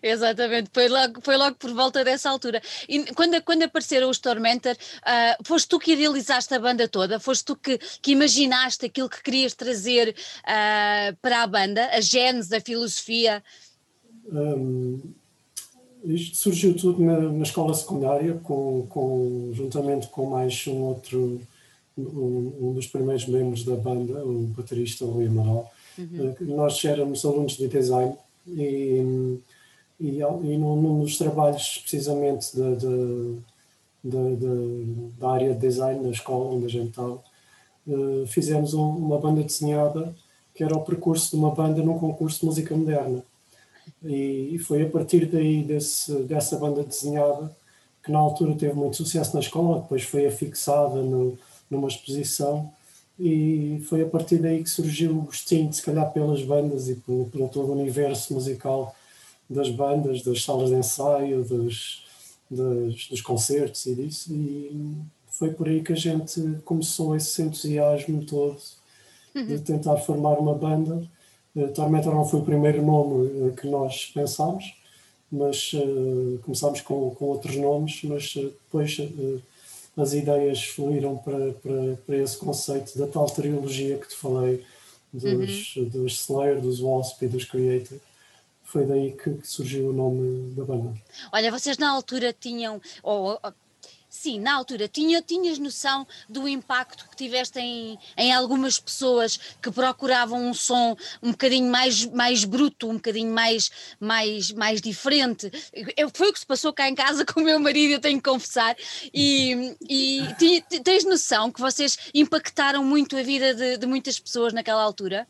Exatamente, 0.03 0.69
foi 0.73 0.89
logo, 0.89 1.21
foi 1.21 1.37
logo 1.37 1.55
por 1.55 1.73
volta 1.73 2.03
dessa 2.03 2.29
altura. 2.29 2.61
E 2.89 3.05
quando, 3.13 3.41
quando 3.43 3.63
apareceram 3.63 4.09
os 4.09 4.19
Tormentor, 4.19 4.73
uh, 4.73 5.43
foste 5.45 5.69
tu 5.69 5.79
que 5.79 5.93
idealizaste 5.93 6.53
a 6.53 6.59
banda 6.59 6.85
toda? 6.87 7.21
Foste 7.21 7.45
tu 7.45 7.55
que, 7.55 7.77
que 8.01 8.11
imaginaste 8.11 8.85
aquilo 8.85 9.07
que 9.09 9.23
querias 9.23 9.53
trazer 9.53 10.09
uh, 10.09 11.15
para 11.21 11.43
a 11.43 11.47
banda, 11.47 11.89
a 11.93 12.01
gênese, 12.01 12.53
a 12.53 12.59
filosofia? 12.59 13.41
Um, 14.25 14.99
isto 16.03 16.35
surgiu 16.35 16.75
tudo 16.75 17.01
na, 17.01 17.17
na 17.17 17.43
escola 17.43 17.73
secundária, 17.73 18.33
com, 18.43 18.85
com, 18.89 19.51
juntamente 19.53 20.07
com 20.07 20.31
mais 20.31 20.67
um 20.67 20.81
outro, 20.81 21.41
um, 21.97 22.53
um, 22.61 22.73
dos 22.73 22.87
primeiros 22.87 23.27
membros 23.27 23.63
da 23.63 23.75
banda, 23.75 24.23
o 24.25 24.43
baterista 24.55 25.05
Rui 25.05 25.27
Amaral. 25.27 25.71
Uhum. 25.97 26.35
Eh, 26.39 26.43
nós 26.45 26.83
éramos 26.83 27.23
alunos 27.23 27.53
de 27.53 27.67
design 27.67 28.15
e, 28.47 29.39
e, 29.99 30.19
e 30.19 30.57
num, 30.57 31.01
dos 31.01 31.17
trabalhos 31.17 31.79
precisamente 31.79 32.47
de, 32.55 33.37
de, 34.03 35.11
da 35.19 35.29
área 35.29 35.53
de 35.53 35.59
design 35.59 36.03
da 36.03 36.09
escola 36.09 36.55
onde 36.55 36.65
a 36.65 36.69
gente 36.69 36.89
estava, 36.89 37.21
uh, 37.87 38.27
fizemos 38.27 38.73
um, 38.73 38.89
uma 38.89 39.19
banda 39.19 39.43
desenhada 39.43 40.13
que 40.53 40.63
era 40.63 40.75
o 40.75 40.81
percurso 40.81 41.31
de 41.31 41.35
uma 41.35 41.51
banda 41.51 41.81
num 41.81 41.97
concurso 41.97 42.41
de 42.41 42.45
música 42.45 42.75
moderna. 42.75 43.23
E, 44.03 44.57
foi 44.59 44.83
a 44.83 44.89
partir 44.89 45.25
daí, 45.25 45.63
desse, 45.63 46.13
dessa 46.23 46.57
banda 46.57 46.83
desenhada, 46.83 47.55
que 48.03 48.11
na 48.11 48.19
altura 48.19 48.53
teve 48.55 48.73
muito 48.73 48.97
sucesso 48.97 49.33
na 49.33 49.39
escola, 49.39 49.81
depois 49.81 50.03
foi 50.03 50.25
afixada 50.27 51.01
no, 51.01 51.37
numa 51.69 51.87
exposição, 51.87 52.71
e 53.19 53.81
foi 53.87 54.01
a 54.01 54.07
partir 54.07 54.37
daí 54.37 54.63
que 54.63 54.69
surgiu 54.69 55.11
o 55.11 55.21
gostinho, 55.21 55.71
se 55.71 55.81
calhar 55.81 56.11
pelas 56.11 56.41
bandas 56.43 56.89
e 56.89 56.95
pelo, 56.95 57.25
pelo 57.25 57.47
todo 57.47 57.69
o 57.69 57.79
universo 57.79 58.33
musical 58.33 58.95
das 59.49 59.69
bandas, 59.69 60.23
das 60.23 60.43
salas 60.43 60.69
de 60.69 60.75
ensaio, 60.75 61.43
dos, 61.43 62.03
dos, 62.49 63.07
dos 63.09 63.21
concertos 63.21 63.85
e 63.85 63.95
disso. 63.95 64.33
E 64.33 64.97
foi 65.27 65.51
por 65.51 65.67
aí 65.67 65.83
que 65.83 65.93
a 65.93 65.97
gente 65.97 66.41
começou 66.65 67.15
esse 67.15 67.41
entusiasmo 67.41 68.25
todo 68.25 68.59
de 69.33 69.53
uhum. 69.53 69.61
tentar 69.61 69.97
formar 69.97 70.39
uma 70.39 70.55
banda 70.55 71.07
Uh, 71.55 71.67
Tormentor 71.67 72.15
não 72.15 72.25
foi 72.25 72.39
o 72.39 72.43
primeiro 72.43 72.83
nome 72.83 73.27
uh, 73.27 73.53
que 73.53 73.67
nós 73.67 74.11
pensámos, 74.13 74.75
mas 75.31 75.71
uh, 75.73 76.39
começámos 76.41 76.81
com, 76.81 77.11
com 77.11 77.25
outros 77.25 77.55
nomes, 77.55 78.01
mas 78.03 78.33
depois 78.33 78.97
as 79.95 80.13
ideias 80.13 80.63
fluíram 80.63 81.17
para, 81.17 81.53
para, 81.53 81.97
para 82.05 82.17
esse 82.17 82.37
conceito 82.37 82.97
da 82.97 83.07
tal 83.07 83.25
trilogia 83.27 83.97
que 83.97 84.07
te 84.07 84.15
falei 84.15 84.65
dos, 85.11 85.75
uhum. 85.75 85.89
dos 85.89 86.13
Slayer, 86.21 86.59
dos 86.59 86.79
Wasp 86.81 87.21
e 87.23 87.27
dos 87.27 87.45
Creator. 87.45 87.99
foi 88.63 88.85
daí 88.85 89.11
que, 89.11 89.39
surgiu 89.43 89.89
o 89.89 89.93
nome 89.93 90.53
da 90.55 90.63
banda. 90.63 90.93
Olha, 91.31 91.51
vocês 91.51 91.77
na 91.77 91.89
altura 91.89 92.33
tinham, 92.33 92.81
ou, 93.03 93.39
ou 93.43 93.53
sim, 94.13 94.39
na 94.39 94.53
altura, 94.53 94.87
tinha, 94.87 95.23
tinhas 95.23 95.57
noção 95.57 96.05
do 96.29 96.47
impacto 96.47 97.09
que 97.09 97.15
tiveste 97.15 97.59
em, 97.59 97.97
em 98.15 98.31
algumas 98.31 98.79
pessoas 98.79 99.39
que 99.59 99.71
procuravam 99.71 100.39
um 100.39 100.53
som 100.53 100.95
um 101.21 101.31
bocadinho 101.31 101.69
mais, 101.71 102.05
mais 102.05 102.45
bruto, 102.45 102.87
um 102.87 102.93
bocadinho 102.93 103.33
mais, 103.33 103.71
mais, 103.99 104.51
mais 104.51 104.79
diferente. 104.79 105.51
Eu, 105.97 106.11
foi 106.13 106.29
o 106.29 106.33
que 106.33 106.39
se 106.39 106.45
passou 106.45 106.71
cá 106.71 106.87
em 106.87 106.93
casa 106.93 107.25
com 107.33 107.41
o 107.41 107.43
meu 107.43 107.59
marido, 107.59 107.93
eu 107.93 107.99
tenho 107.99 108.21
que 108.21 108.29
confessar. 108.29 108.75
E, 109.11 109.75
e 109.81 110.21
tens 110.83 111.03
noção 111.05 111.51
que 111.51 111.59
vocês 111.59 111.97
impactaram 112.13 112.85
muito 112.85 113.17
a 113.17 113.23
vida 113.23 113.55
de, 113.55 113.77
de 113.77 113.87
muitas 113.87 114.19
pessoas 114.19 114.53
naquela 114.53 114.83
altura? 114.83 115.27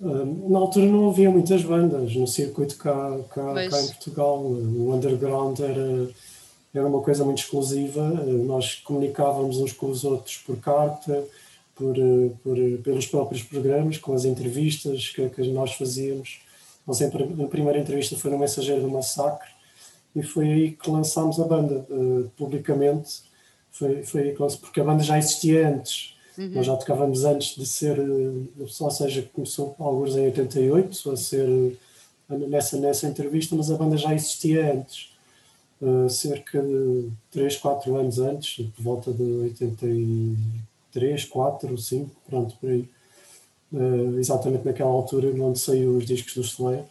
Ah, 0.00 0.24
na 0.48 0.58
altura 0.60 0.86
não 0.86 1.10
havia 1.10 1.28
muitas 1.28 1.64
bandas 1.64 2.14
no 2.14 2.26
circuito 2.26 2.76
cá, 2.76 3.18
cá, 3.34 3.68
cá 3.68 3.82
em 3.82 3.88
Portugal. 3.88 4.38
O 4.44 4.94
underground 4.94 5.58
era 5.58 6.08
era 6.74 6.86
uma 6.86 7.02
coisa 7.02 7.24
muito 7.24 7.42
exclusiva. 7.42 8.02
Nós 8.02 8.76
comunicávamos 8.76 9.58
uns 9.58 9.72
com 9.72 9.86
os 9.86 10.04
outros 10.04 10.38
por 10.38 10.56
carta, 10.58 11.24
por, 11.74 11.94
por 12.42 12.56
pelos 12.82 13.06
próprios 13.06 13.42
programas, 13.42 13.98
com 13.98 14.14
as 14.14 14.24
entrevistas 14.24 15.10
que, 15.10 15.28
que 15.28 15.42
nós 15.48 15.74
fazíamos. 15.74 16.40
Nós, 16.86 17.00
a 17.02 17.08
primeira 17.48 17.78
entrevista 17.78 18.16
foi 18.16 18.30
no 18.30 18.38
Mensageiro 18.38 18.80
do 18.80 18.88
Massacre 18.88 19.48
e 20.16 20.22
foi 20.22 20.50
aí 20.50 20.70
que 20.72 20.90
lançámos 20.90 21.38
a 21.38 21.44
banda 21.44 21.86
uh, 21.90 22.30
publicamente. 22.36 23.22
Foi, 23.70 24.02
foi 24.02 24.22
aí 24.22 24.30
que 24.32 24.56
porque 24.58 24.80
a 24.80 24.84
banda 24.84 25.02
já 25.02 25.18
existia 25.18 25.68
antes. 25.68 26.16
Uhum. 26.36 26.48
Nós 26.54 26.66
já 26.66 26.76
tocávamos 26.76 27.24
antes 27.24 27.54
de 27.54 27.66
ser, 27.66 27.98
ou 28.58 28.90
seja, 28.90 29.28
começou 29.34 29.76
alguns 29.78 30.16
em 30.16 30.24
88 30.24 31.10
a 31.10 31.16
ser 31.16 31.78
nessa, 32.28 32.78
nessa 32.78 33.06
entrevista, 33.06 33.54
mas 33.54 33.70
a 33.70 33.76
banda 33.76 33.98
já 33.98 34.14
existia 34.14 34.72
antes 34.72 35.11
uh, 35.82 36.08
cerca 36.08 36.62
de 36.62 37.10
3, 37.32 37.56
4 37.56 37.96
anos 37.96 38.18
antes, 38.18 38.64
por 38.76 38.82
volta 38.82 39.12
de 39.12 39.22
83, 39.22 41.24
4, 41.24 41.78
5, 41.78 42.10
pronto, 42.26 42.54
por 42.60 42.70
aí. 42.70 42.88
Uh, 43.72 44.18
exatamente 44.18 44.66
naquela 44.66 44.90
altura 44.90 45.28
onde 45.42 45.58
saiu 45.58 45.96
os 45.96 46.04
discos 46.04 46.34
do 46.34 46.42
Slayer 46.42 46.84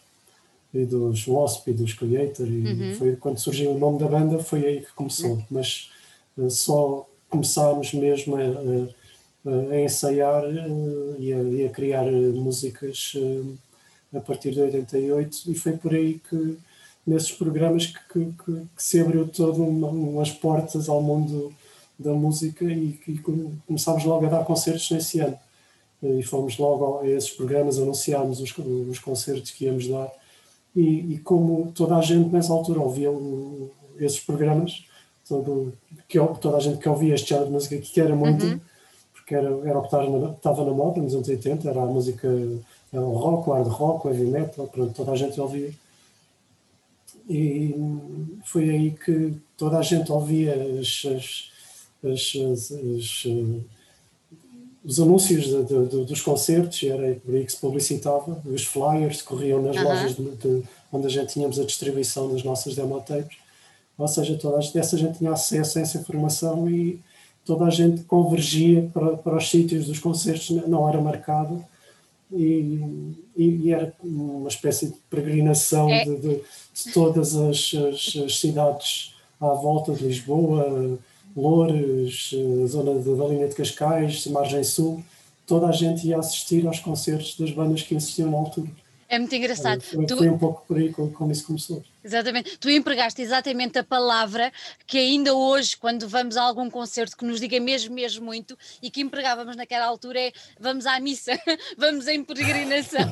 e 0.74 0.84
dos 0.84 1.28
Wasp 1.28 1.68
e 1.68 1.72
dos 1.72 1.92
Creator 1.92 2.48
e 2.48 2.66
uhum. 2.66 2.94
foi 2.96 3.14
quando 3.14 3.38
surgiu 3.38 3.70
o 3.70 3.78
nome 3.78 4.00
da 4.00 4.08
banda 4.08 4.40
foi 4.40 4.66
aí 4.66 4.80
que 4.80 4.92
começou 4.92 5.30
uhum. 5.30 5.44
mas 5.48 5.92
uh, 6.36 6.50
só 6.50 7.08
começámos 7.30 7.94
mesmo 7.94 8.34
a, 8.34 8.40
a, 8.40 9.74
a 9.74 9.80
ensaiar 9.80 10.44
uh, 10.44 11.16
e, 11.20 11.32
a, 11.32 11.40
e, 11.40 11.66
a, 11.66 11.70
criar 11.70 12.10
músicas 12.10 13.14
a 14.12 14.18
partir 14.18 14.50
de 14.50 14.62
88 14.62 15.52
e 15.52 15.54
foi 15.54 15.76
por 15.76 15.94
aí 15.94 16.20
que 16.28 16.58
nesses 17.06 17.32
programas 17.32 17.86
que, 17.86 17.98
que, 18.12 18.32
que, 18.44 18.52
que 18.76 18.82
se 18.82 19.00
abriu 19.00 19.28
todo 19.28 19.62
uma, 19.62 19.88
umas 19.88 20.30
portas 20.30 20.88
ao 20.88 21.02
mundo 21.02 21.52
da 21.98 22.12
música 22.12 22.64
e 22.64 22.92
que 22.92 23.20
começámos 23.66 24.04
logo 24.04 24.26
a 24.26 24.28
dar 24.28 24.44
concertos 24.44 24.90
nesse 24.90 25.20
ano. 25.20 25.36
E 26.02 26.22
fomos 26.22 26.58
logo 26.58 27.00
a 27.00 27.06
esses 27.06 27.30
programas, 27.30 27.78
anunciámos 27.78 28.40
os, 28.40 28.52
os 28.58 28.98
concertos 28.98 29.52
que 29.52 29.66
íamos 29.66 29.86
dar. 29.86 30.10
E, 30.74 31.14
e, 31.14 31.18
como 31.18 31.70
toda 31.72 31.96
a 31.96 32.00
gente 32.00 32.30
nessa 32.30 32.52
altura 32.52 32.80
ouvia 32.80 33.10
o, 33.10 33.70
esses 33.98 34.18
programas, 34.18 34.84
todo, 35.28 35.72
que, 36.08 36.18
toda 36.40 36.56
a 36.56 36.60
gente 36.60 36.78
que 36.78 36.88
ouvia 36.88 37.14
este 37.14 37.28
género 37.28 37.46
de 37.46 37.52
música 37.52 37.78
que 37.78 38.00
era 38.00 38.16
muito, 38.16 38.44
uhum. 38.44 38.60
porque 39.12 39.34
era, 39.34 39.48
era 39.64 39.78
o 39.78 39.82
que 39.82 39.86
estava 39.88 40.18
na, 40.18 40.30
estava 40.32 40.64
na 40.64 40.72
moda 40.72 41.00
nos 41.00 41.14
anos 41.14 41.28
80, 41.28 41.68
era 41.68 41.82
a 41.82 41.86
música, 41.86 42.28
era 42.92 43.02
o 43.02 43.12
rock, 43.12 43.50
o 43.50 43.52
hard 43.52 43.68
rock, 43.68 44.06
o 44.06 44.10
heavy 44.10 44.24
metal, 44.24 44.66
pronto, 44.66 44.94
toda 44.94 45.12
a 45.12 45.16
gente 45.16 45.40
ouvia 45.40 45.72
e 47.32 47.74
foi 48.44 48.68
aí 48.68 48.90
que 48.90 49.32
toda 49.56 49.78
a 49.78 49.82
gente 49.82 50.12
ouvia 50.12 50.54
as, 50.78 51.02
as, 52.04 52.36
as, 52.36 53.26
os 54.84 55.00
anúncios 55.00 55.44
de, 55.44 55.64
de, 55.64 56.04
dos 56.04 56.20
concertos, 56.20 56.82
e 56.82 56.90
era 56.90 57.14
por 57.14 57.34
aí 57.34 57.46
que 57.46 57.52
se 57.52 57.58
publicitava, 57.58 58.42
os 58.44 58.64
flyers 58.64 59.22
corriam 59.22 59.62
nas 59.62 59.82
lojas 59.82 60.14
de, 60.14 60.62
onde 60.92 61.06
a 61.06 61.10
gente 61.10 61.32
tínhamos 61.32 61.58
a 61.58 61.64
distribuição 61.64 62.30
das 62.30 62.42
nossas 62.42 62.74
demotapes, 62.74 63.38
ou 63.96 64.08
seja, 64.08 64.36
toda 64.36 64.58
a 64.58 64.60
gente, 64.60 64.78
essa 64.78 64.98
gente 64.98 65.18
tinha 65.18 65.32
acesso 65.32 65.78
a 65.78 65.82
essa 65.82 65.96
informação 65.96 66.68
e 66.68 67.00
toda 67.46 67.64
a 67.64 67.70
gente 67.70 68.02
convergia 68.04 68.90
para, 68.92 69.16
para 69.16 69.36
os 69.38 69.48
sítios 69.48 69.86
dos 69.86 69.98
concertos 69.98 70.50
na 70.68 70.78
hora 70.78 71.00
marcada 71.00 71.71
e, 72.32 73.14
e, 73.36 73.72
era 73.72 73.92
uma 74.02 74.48
espécie 74.48 74.86
de 74.86 74.94
peregrinação 75.10 75.88
é. 75.90 76.04
de, 76.04 76.16
de, 76.16 76.28
de, 76.28 76.92
todas 76.92 77.36
as, 77.36 77.72
as, 77.74 78.22
as, 78.24 78.38
cidades 78.38 79.14
à 79.40 79.48
volta 79.48 79.92
de 79.92 80.04
Lisboa, 80.04 80.98
Loures, 81.36 82.30
a 82.62 82.66
zona 82.66 82.94
da 82.94 83.28
linha 83.28 83.48
de 83.48 83.54
Cascais, 83.54 84.26
Margem 84.26 84.64
Sul, 84.64 85.02
toda 85.46 85.66
a 85.66 85.72
gente 85.72 86.06
ia 86.06 86.18
assistir 86.18 86.66
aos 86.66 86.78
concertos 86.78 87.36
das 87.38 87.50
bandas 87.50 87.82
que 87.82 87.94
existiam 87.94 88.30
na 88.30 88.38
altura. 88.38 88.70
É 89.08 89.18
muito 89.18 89.34
engraçado. 89.34 89.82
Foi, 89.82 90.06
tu... 90.06 90.24
um 90.24 90.38
pouco 90.38 90.64
por 90.66 90.78
aí 90.78 90.90
como, 90.90 91.10
como 91.10 91.32
isso 91.32 91.46
começou. 91.46 91.82
Exatamente. 92.04 92.58
Tu 92.58 92.70
empregaste 92.70 93.22
exatamente 93.22 93.78
a 93.78 93.84
palavra 93.84 94.52
que 94.86 94.98
ainda 94.98 95.34
hoje, 95.34 95.76
quando 95.76 96.08
vamos 96.08 96.36
a 96.36 96.42
algum 96.42 96.68
concerto 96.68 97.16
que 97.16 97.24
nos 97.24 97.40
diga 97.40 97.58
mesmo, 97.60 97.94
mesmo 97.94 98.24
muito, 98.24 98.58
e 98.82 98.90
que 98.90 99.00
empregávamos 99.00 99.56
naquela 99.56 99.86
altura 99.86 100.20
é 100.20 100.32
vamos 100.58 100.86
à 100.86 100.98
missa, 100.98 101.32
vamos 101.78 102.08
em 102.08 102.24
peregrinação. 102.24 103.10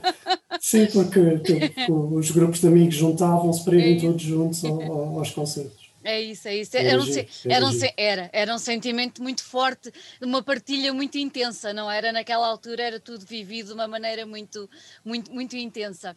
Sim, 0.60 0.86
porque, 0.86 1.20
porque 1.20 1.92
os 1.92 2.30
grupos 2.30 2.60
de 2.60 2.66
amigos 2.66 2.94
juntavam-se 2.94 3.64
para 3.64 3.76
irem 3.76 3.96
é 3.96 4.00
todos 4.00 4.22
juntos 4.22 4.64
aos 4.64 5.30
concertos. 5.30 5.86
É 6.04 6.22
isso, 6.22 6.46
é 6.46 6.56
isso. 6.56 6.76
Era, 6.76 7.02
um, 7.02 7.06
era, 7.48 7.66
um, 7.66 7.70
era, 7.96 8.30
era 8.32 8.54
um 8.54 8.58
sentimento 8.58 9.20
muito 9.20 9.42
forte, 9.42 9.92
uma 10.22 10.40
partilha 10.40 10.94
muito 10.94 11.18
intensa, 11.18 11.72
não 11.72 11.90
era? 11.90 12.12
Naquela 12.12 12.46
altura 12.46 12.84
era 12.84 13.00
tudo 13.00 13.26
vivido 13.26 13.68
de 13.68 13.72
uma 13.72 13.88
maneira 13.88 14.24
muito, 14.24 14.70
muito, 15.04 15.32
muito 15.32 15.56
intensa. 15.56 16.16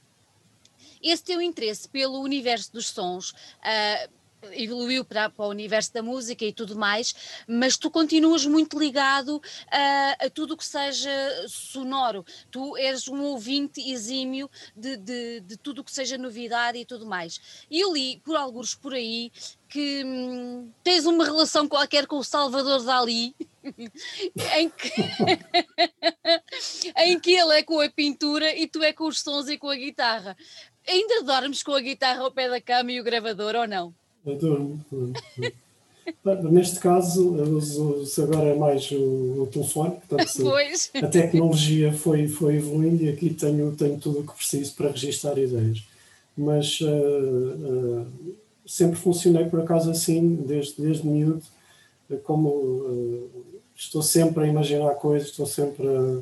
Esse 1.01 1.23
teu 1.23 1.41
interesse 1.41 1.87
pelo 1.87 2.19
universo 2.19 2.73
dos 2.73 2.87
sons, 2.87 3.31
uh, 3.31 4.19
evoluiu 4.53 5.03
para, 5.03 5.29
para, 5.29 5.45
o 5.45 5.49
universo 5.49 5.93
da 5.93 6.01
música 6.01 6.45
e 6.45 6.53
tudo 6.53 6.75
mais, 6.75 7.13
mas 7.47 7.77
tu 7.77 7.89
continuas 7.89 8.45
muito 8.45 8.79
ligado 8.79 9.41
a, 9.69 10.25
a 10.25 10.29
tudo 10.29 10.53
o 10.53 10.57
que 10.57 10.65
seja 10.65 11.09
sonoro. 11.47 12.25
Tu 12.49 12.77
és 12.77 13.07
um 13.07 13.21
ouvinte 13.23 13.81
exímio 13.91 14.49
de, 14.75 14.97
de, 14.97 15.39
de 15.41 15.57
tudo 15.57 15.79
o 15.79 15.83
que 15.83 15.91
seja 15.91 16.17
novidade 16.17 16.77
e 16.77 16.85
tudo 16.85 17.05
mais. 17.05 17.65
E 17.69 17.79
eu 17.79 17.93
li 17.93 18.21
por 18.23 18.35
alguns 18.35 18.75
por 18.75 18.93
aí 18.93 19.31
que 19.67 20.03
hum, 20.03 20.71
tens 20.83 21.05
uma 21.05 21.23
relação 21.23 21.67
qualquer 21.67 22.07
com 22.07 22.17
o 22.17 22.23
Salvador 22.23 22.83
Dali. 22.83 23.35
em, 24.57 24.69
que 24.69 24.89
em 26.97 27.19
que 27.19 27.33
ele 27.33 27.59
é 27.59 27.63
com 27.63 27.79
a 27.79 27.89
pintura 27.89 28.55
e 28.55 28.67
tu 28.67 28.81
é 28.81 28.93
com 28.93 29.05
os 29.05 29.19
sons 29.19 29.47
e 29.47 29.57
com 29.57 29.69
a 29.69 29.75
guitarra. 29.75 30.35
Ainda 30.89 31.23
dormes 31.23 31.61
com 31.61 31.73
a 31.73 31.79
guitarra 31.79 32.21
ao 32.21 32.31
pé 32.31 32.49
da 32.49 32.59
cama 32.59 32.91
e 32.91 32.99
o 32.99 33.03
gravador 33.03 33.55
ou 33.55 33.67
não? 33.67 33.93
Eu 34.25 34.35
durmo. 34.35 34.85
durmo. 34.89 35.13
Neste 36.51 36.79
caso, 36.79 37.35
agora 38.23 38.49
é 38.49 38.55
mais 38.55 38.89
o, 38.89 39.43
o 39.43 39.49
telefone, 39.51 39.97
portanto, 40.07 40.51
a 41.03 41.07
tecnologia 41.07 41.93
foi, 41.93 42.27
foi 42.27 42.55
evoluindo 42.55 43.03
e 43.03 43.09
aqui 43.09 43.31
tenho, 43.31 43.75
tenho 43.75 43.99
tudo 43.99 44.21
o 44.21 44.23
que 44.25 44.33
preciso 44.33 44.73
para 44.73 44.89
registrar 44.89 45.37
ideias. 45.37 45.83
Mas 46.35 46.81
uh, 46.81 46.87
uh, 46.87 48.07
sempre 48.65 48.97
funcionei 48.97 49.45
por 49.45 49.61
acaso 49.61 49.91
assim, 49.91 50.35
desde, 50.35 50.81
desde 50.81 51.05
miúdo, 51.05 51.43
como 52.23 52.49
uh, 52.49 53.29
estou 53.75 54.01
sempre 54.01 54.45
a 54.45 54.47
imaginar 54.47 54.95
coisas, 54.95 55.29
estou 55.29 55.45
sempre 55.45 55.87
a, 55.87 56.21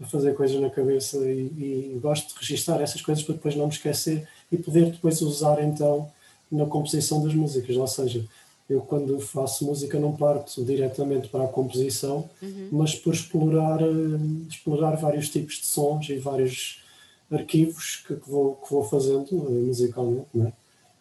a 0.00 0.06
fazer 0.06 0.34
coisas 0.34 0.60
na 0.60 0.70
cabeça 0.70 1.18
e, 1.18 1.94
e, 1.94 1.98
gosto 2.00 2.28
de 2.28 2.40
registrar 2.40 2.80
essas 2.80 3.02
coisas 3.02 3.24
para 3.24 3.34
depois 3.34 3.56
não 3.56 3.66
me 3.66 3.72
esquecer 3.72 4.28
e 4.50 4.56
poder 4.56 4.90
depois 4.90 5.20
usar 5.20 5.62
então 5.62 6.10
na 6.50 6.66
composição 6.66 7.22
das 7.22 7.34
músicas, 7.34 7.76
ou 7.76 7.86
seja, 7.86 8.24
eu 8.70 8.80
quando 8.80 9.18
faço 9.20 9.64
música 9.64 9.98
não 9.98 10.14
parto 10.14 10.64
diretamente 10.64 11.28
para 11.28 11.44
a 11.44 11.48
composição, 11.48 12.28
uhum. 12.40 12.68
mas 12.72 12.94
por 12.94 13.12
explorar, 13.12 13.80
eh, 13.82 14.46
explorar 14.48 14.96
vários 14.96 15.28
tipos 15.28 15.56
de 15.56 15.66
sons 15.66 16.08
e 16.08 16.16
vários 16.16 16.82
arquivos 17.30 18.02
que, 18.06 18.14
que 18.14 18.28
vou, 18.28 18.54
que 18.56 18.70
vou 18.70 18.84
fazendo 18.84 19.28
eh, 19.30 19.66
musicalmente, 19.66 20.28
né? 20.34 20.52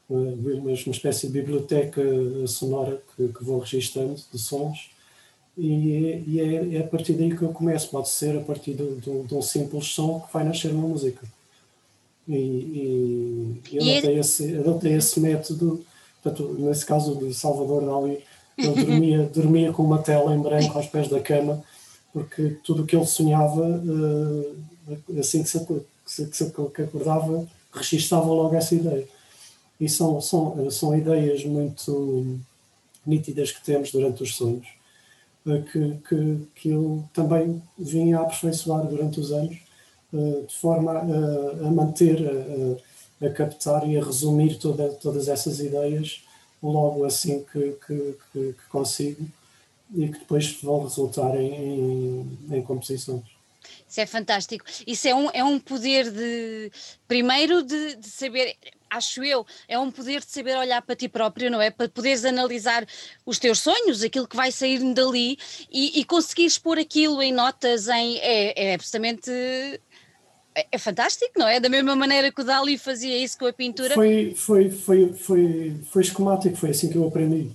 uma 0.10 0.72
espécie 0.72 1.27
de 1.27 1.34
biblioteca 1.34 2.01
sonora 2.48 3.01
que, 3.13 3.27
que 3.27 3.44
vou 3.44 3.60
registando 3.60 4.16
de 4.32 4.39
sons 4.39 4.89
e, 5.58 6.24
e 6.28 6.40
é, 6.40 6.76
é, 6.76 6.80
a 6.82 6.88
partir 6.88 7.14
daí 7.14 7.36
que 7.36 7.42
eu 7.42 7.50
começo, 7.50 7.90
pode 7.90 8.10
ser 8.10 8.38
a 8.38 8.42
partir 8.42 8.74
de, 8.74 8.96
de, 8.96 9.24
de 9.24 9.36
um 9.36 9.42
simples 9.42 9.88
som 9.88 10.20
que 10.20 10.32
vai 10.32 10.44
nascer 10.44 10.72
uma 10.72 10.88
música. 10.88 11.26
E, 12.28 12.36
e, 12.36 13.62
eu, 13.74 13.84
e 13.84 13.92
adotei, 13.94 14.20
esse, 14.20 14.58
adotei 14.58 14.94
esse 14.94 15.20
método, 15.20 15.84
portanto, 16.22 16.56
nesse 16.60 16.86
caso 16.86 17.16
de 17.16 17.34
Salvador 17.34 17.86
Dali, 17.86 18.24
eu 18.58 18.76
dormia, 18.86 19.24
dormia 19.34 19.74
com 19.74 19.84
uma 19.84 20.00
tela 20.00 20.36
em 20.36 20.42
branco 20.42 20.78
aos 20.78 20.88
pés 20.88 21.08
da 21.08 21.20
cama, 21.20 21.64
porque 22.14 22.58
tudo 22.64 22.84
o 22.84 22.86
que 22.86 22.96
ele 22.96 23.06
sonhava, 23.06 23.82
eh, 24.88 25.20
assim 25.20 25.42
que 25.42 25.50
se, 25.50 26.26
que, 26.28 26.82
acordava 26.82 27.48
registava 27.72 28.26
logo 28.26 28.56
essa 28.56 28.76
ideia. 28.76 29.08
E 29.80 29.88
são, 29.88 30.20
são, 30.20 30.70
são 30.72 30.98
ideias 30.98 31.46
muito 31.46 32.40
nítidas 33.06 33.52
que 33.52 33.64
temos 33.64 33.92
durante 33.92 34.24
os 34.24 34.36
sonhos, 34.36 34.68
que, 35.72 35.98
que, 36.08 36.48
que 36.56 36.70
eu 36.70 37.04
também 37.13 37.62
vim 37.77 38.13
a 38.13 38.22
aperfeiçoar 38.22 38.86
durante 38.86 39.20
os 39.20 39.32
anos, 39.32 39.58
eh, 40.13 40.42
de 40.48 40.56
forma 40.56 40.92
a, 40.92 41.68
a 41.68 41.72
manter, 41.72 42.18
a, 43.22 43.25
a, 43.25 43.30
captar 43.32 43.88
e 43.88 43.98
a 43.98 44.04
resumir 44.04 44.58
toda, 44.60 44.89
todas 44.94 45.27
essas 45.27 45.60
ideias 45.60 46.24
logo 46.62 47.06
assim 47.06 47.46
que, 47.51 47.77
que, 47.86 48.18
que, 48.34 48.56
consigo 48.70 49.25
e 49.96 50.08
que 50.10 50.20
depois 50.20 50.60
vão 50.62 50.84
resultar 50.84 51.36
em, 51.39 51.54
em, 51.54 52.58
em 52.58 52.62
composições. 52.62 53.37
Isso 53.88 54.02
é 54.02 54.06
fantástico. 54.06 54.66
Isso 54.86 55.08
é 55.08 55.16
um, 55.16 55.30
é 55.32 55.44
um 55.44 55.60
poder 55.60 56.12
de, 56.12 56.72
primeiro, 57.08 57.64
de, 57.64 57.96
de, 57.96 58.08
saber, 58.10 58.56
acho 58.90 59.24
eu, 59.24 59.46
é 59.68 59.80
um 59.80 59.90
poder 59.90 60.20
de 60.20 60.32
saber 60.32 60.58
olhar 60.58 60.82
para 60.82 60.96
ti 60.96 61.08
próprio, 61.08 61.50
não 61.50 61.62
é? 61.62 61.72
Para 61.72 61.88
poderes 61.88 62.26
analisar 62.26 62.86
os 63.26 63.40
teus 63.40 63.60
sonhos, 63.60 64.04
aquilo 64.04 64.28
que 64.28 64.36
vai 64.36 64.52
sair 64.52 64.80
dali 64.94 65.38
e, 65.72 66.00
e 66.00 66.04
conseguires 66.04 66.58
pôr 66.58 66.78
aquilo 66.78 67.22
em 67.22 67.32
notas, 67.32 67.88
em, 67.88 68.18
é, 68.20 68.72
é 68.72 68.74
absolutamente. 68.74 69.32
É, 70.56 70.68
é 70.72 70.78
fantástico, 70.78 71.34
não 71.38 71.48
é? 71.48 71.60
Da 71.60 71.70
mesma 71.70 71.96
maneira 71.96 72.32
que 72.32 72.42
o 72.42 72.44
Dali 72.44 72.78
fazia 72.80 73.16
isso 73.18 73.38
com 73.38 73.46
a 73.46 73.54
pintura. 73.54 73.94
Foi, 73.94 74.34
foi, 74.36 74.72
foi, 74.72 75.14
foi, 75.14 75.76
foi 75.92 76.02
esquemático, 76.02 76.56
foi 76.56 76.72
assim 76.72 76.90
que 76.90 76.98
eu 76.98 77.08
aprendi. 77.08 77.52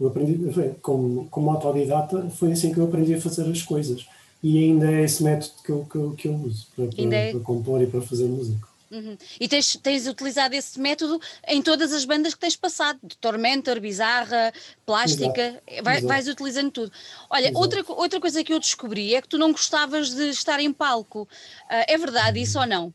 Eu 0.00 0.08
aprendi, 0.08 0.50
como, 0.80 1.28
como 1.28 1.50
autodidata, 1.50 2.28
foi 2.30 2.52
assim 2.52 2.72
que 2.72 2.80
eu 2.80 2.84
aprendi 2.84 3.14
a 3.14 3.20
fazer 3.20 3.48
as 3.48 3.62
coisas 3.62 4.06
e 4.42 4.58
ainda 4.58 4.90
é 4.90 5.04
esse 5.04 5.22
método 5.22 5.52
que 5.64 5.70
eu, 5.70 5.86
que 5.90 5.96
eu, 5.96 6.10
que 6.12 6.28
eu 6.28 6.34
uso 6.34 6.66
para, 6.74 6.86
para, 6.86 7.16
é... 7.16 7.30
para, 7.32 7.40
compor 7.40 7.82
e 7.82 7.86
para 7.86 8.00
fazer 8.00 8.24
música. 8.24 8.70
Uhum. 8.90 9.16
E 9.38 9.46
tens, 9.46 9.76
tens 9.76 10.08
utilizado 10.08 10.54
esse 10.54 10.80
método 10.80 11.20
em 11.46 11.62
todas 11.62 11.92
as 11.92 12.04
bandas 12.04 12.34
que 12.34 12.40
tens 12.40 12.56
passado, 12.56 12.98
de 13.04 13.16
Tormentor, 13.18 13.78
Bizarra, 13.80 14.52
Plástica, 14.84 15.62
Exato. 15.64 15.84
Vai, 15.84 15.94
Exato. 15.98 16.08
vais 16.08 16.28
utilizando 16.28 16.70
tudo. 16.72 16.92
Olha, 17.28 17.52
outra, 17.54 17.84
outra 17.86 18.20
coisa 18.20 18.42
que 18.42 18.52
eu 18.52 18.58
descobri 18.58 19.14
é 19.14 19.22
que 19.22 19.28
tu 19.28 19.38
não 19.38 19.52
gostavas 19.52 20.12
de 20.12 20.30
estar 20.30 20.58
em 20.58 20.72
palco. 20.72 21.22
Uh, 21.22 21.86
é 21.86 21.96
verdade 21.96 22.42
isso 22.42 22.58
ou 22.58 22.66
não? 22.66 22.92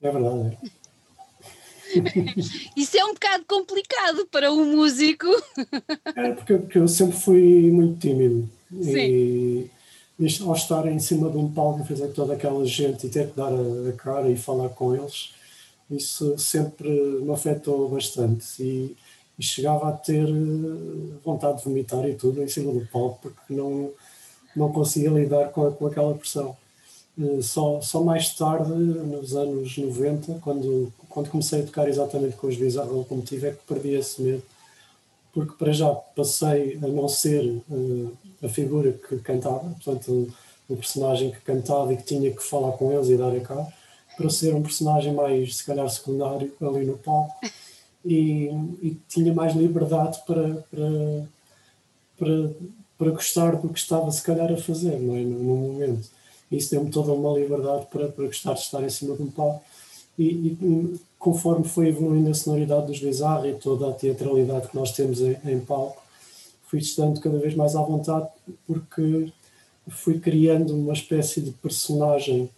É 0.00 0.10
verdade. 0.10 0.56
É. 0.62 0.84
isso 2.74 2.96
é 2.96 3.04
um 3.04 3.12
bocado 3.12 3.44
complicado 3.44 4.26
para 4.30 4.50
um 4.50 4.64
músico. 4.64 5.26
É 6.16 6.32
porque, 6.32 6.54
porque 6.56 6.78
eu 6.78 6.88
sempre 6.88 7.18
fui 7.18 7.70
muito 7.70 8.00
tímido. 8.00 8.48
Sim. 8.82 8.98
E 8.98 9.70
ao 10.46 10.54
estar 10.54 10.86
em 10.86 10.98
cima 10.98 11.28
de 11.30 11.36
um 11.36 11.50
palco 11.50 11.80
e 11.80 11.86
fazer 11.86 12.08
toda 12.08 12.34
aquela 12.34 12.64
gente 12.64 13.06
e 13.06 13.10
ter 13.10 13.30
que 13.30 13.36
dar 13.36 13.52
a, 13.52 13.88
a, 13.88 13.92
cara 13.92 14.28
e 14.28 14.36
falar 14.36 14.68
com 14.68 14.94
eles, 14.94 15.34
isso 15.90 16.38
sempre 16.38 16.88
me 16.88 17.32
afetou 17.32 17.88
bastante 17.88 18.62
e, 18.62 18.96
e, 19.38 19.42
chegava 19.42 19.88
a 19.88 19.92
ter 19.92 20.28
eh, 20.28 21.18
vontade 21.24 21.58
de 21.58 21.64
vomitar 21.64 22.08
e 22.08 22.14
tudo 22.14 22.42
em 22.42 22.48
cima 22.48 22.72
do 22.72 22.86
palco 22.86 23.18
porque 23.22 23.52
não, 23.52 23.90
não 24.54 24.72
conseguia 24.72 25.10
lidar 25.10 25.50
com, 25.50 25.66
a, 25.66 25.72
com 25.72 25.86
aquela 25.86 26.14
pressão. 26.14 26.56
Eh, 27.18 27.42
só, 27.42 27.80
só 27.80 28.02
mais 28.02 28.34
tarde, 28.34 28.70
nos 28.72 29.34
anos 29.34 29.76
90, 29.76 30.38
quando, 30.40 30.92
quando 31.08 31.30
comecei 31.30 31.60
a 31.60 31.66
tocar 31.66 31.88
exatamente 31.88 32.36
com 32.36 32.46
os 32.46 32.56
Bizarro 32.56 33.04
como 33.04 33.22
tive, 33.22 33.48
é 33.48 33.50
que 33.50 33.66
perdi 33.66 33.94
esse 33.94 34.22
medo 34.22 34.42
porque 35.34 35.52
para 35.58 35.72
já 35.72 35.92
passei 35.92 36.78
a 36.80 36.86
não 36.86 37.08
ser 37.08 37.44
uh, 37.68 38.12
a 38.44 38.48
figura 38.48 38.92
que 38.92 39.16
cantava, 39.18 39.60
portanto, 39.60 40.32
o, 40.68 40.76
personagem 40.76 41.30
que 41.30 41.40
cantava 41.40 41.92
e 41.92 41.96
que 41.96 42.04
tinha 42.04 42.30
que 42.30 42.42
falar 42.42 42.72
com 42.72 42.92
eles 42.92 43.08
e 43.08 43.16
dar 43.16 43.34
a 43.34 43.40
cara, 43.40 43.66
para 44.16 44.30
ser 44.30 44.54
um 44.54 44.62
personagem 44.62 45.12
mais, 45.12 45.56
se 45.56 45.64
calhar, 45.64 45.88
secundário 45.88 46.52
ali 46.60 46.84
no 46.84 46.96
palco 46.98 47.34
e, 48.04 48.50
e 48.82 48.96
tinha 49.08 49.32
mais 49.32 49.54
liberdade 49.54 50.20
para, 50.26 50.64
para, 50.70 51.28
para, 52.18 52.50
para, 52.98 53.10
gostar 53.10 53.56
do 53.56 53.68
que 53.68 53.78
estava, 53.78 54.10
se 54.10 54.22
calhar, 54.22 54.52
a 54.52 54.56
fazer 54.56 54.98
não 55.00 55.16
é? 55.16 55.20
no, 55.20 55.38
no 55.38 55.56
momento. 55.56 56.08
Isso 56.50 56.70
deu-me 56.70 56.90
toda 56.90 57.12
uma 57.12 57.36
liberdade 57.38 57.86
para, 57.90 58.08
para 58.08 58.26
gostar 58.26 58.54
de 58.54 58.60
estar 58.60 58.82
em 58.82 58.90
cima 58.90 59.16
de 59.16 59.22
um 59.22 59.30
palco 59.30 59.62
e, 60.18 60.24
e 60.24 61.00
conforme 61.18 61.64
foi 61.64 61.88
evoluindo 61.88 62.30
a 62.30 62.34
sonoridade 62.34 62.86
dos 62.86 63.00
Bizarre 63.00 63.50
e 63.50 63.54
toda 63.54 63.88
a 63.88 63.92
teatralidade 63.92 64.68
que 64.68 64.76
nós 64.76 64.92
temos 64.92 65.20
em, 65.20 65.36
em 65.44 65.58
palco, 65.60 66.03
fui 66.74 66.80
estando 66.80 67.20
cada 67.20 67.38
vez 67.38 67.54
mais 67.54 67.76
à 67.76 67.82
vontade 67.82 68.28
porque 68.66 69.32
fui 69.88 70.18
criando 70.18 70.74
uma 70.74 70.92
espécie 70.92 71.40
de 71.40 71.52
personagem 71.52 72.50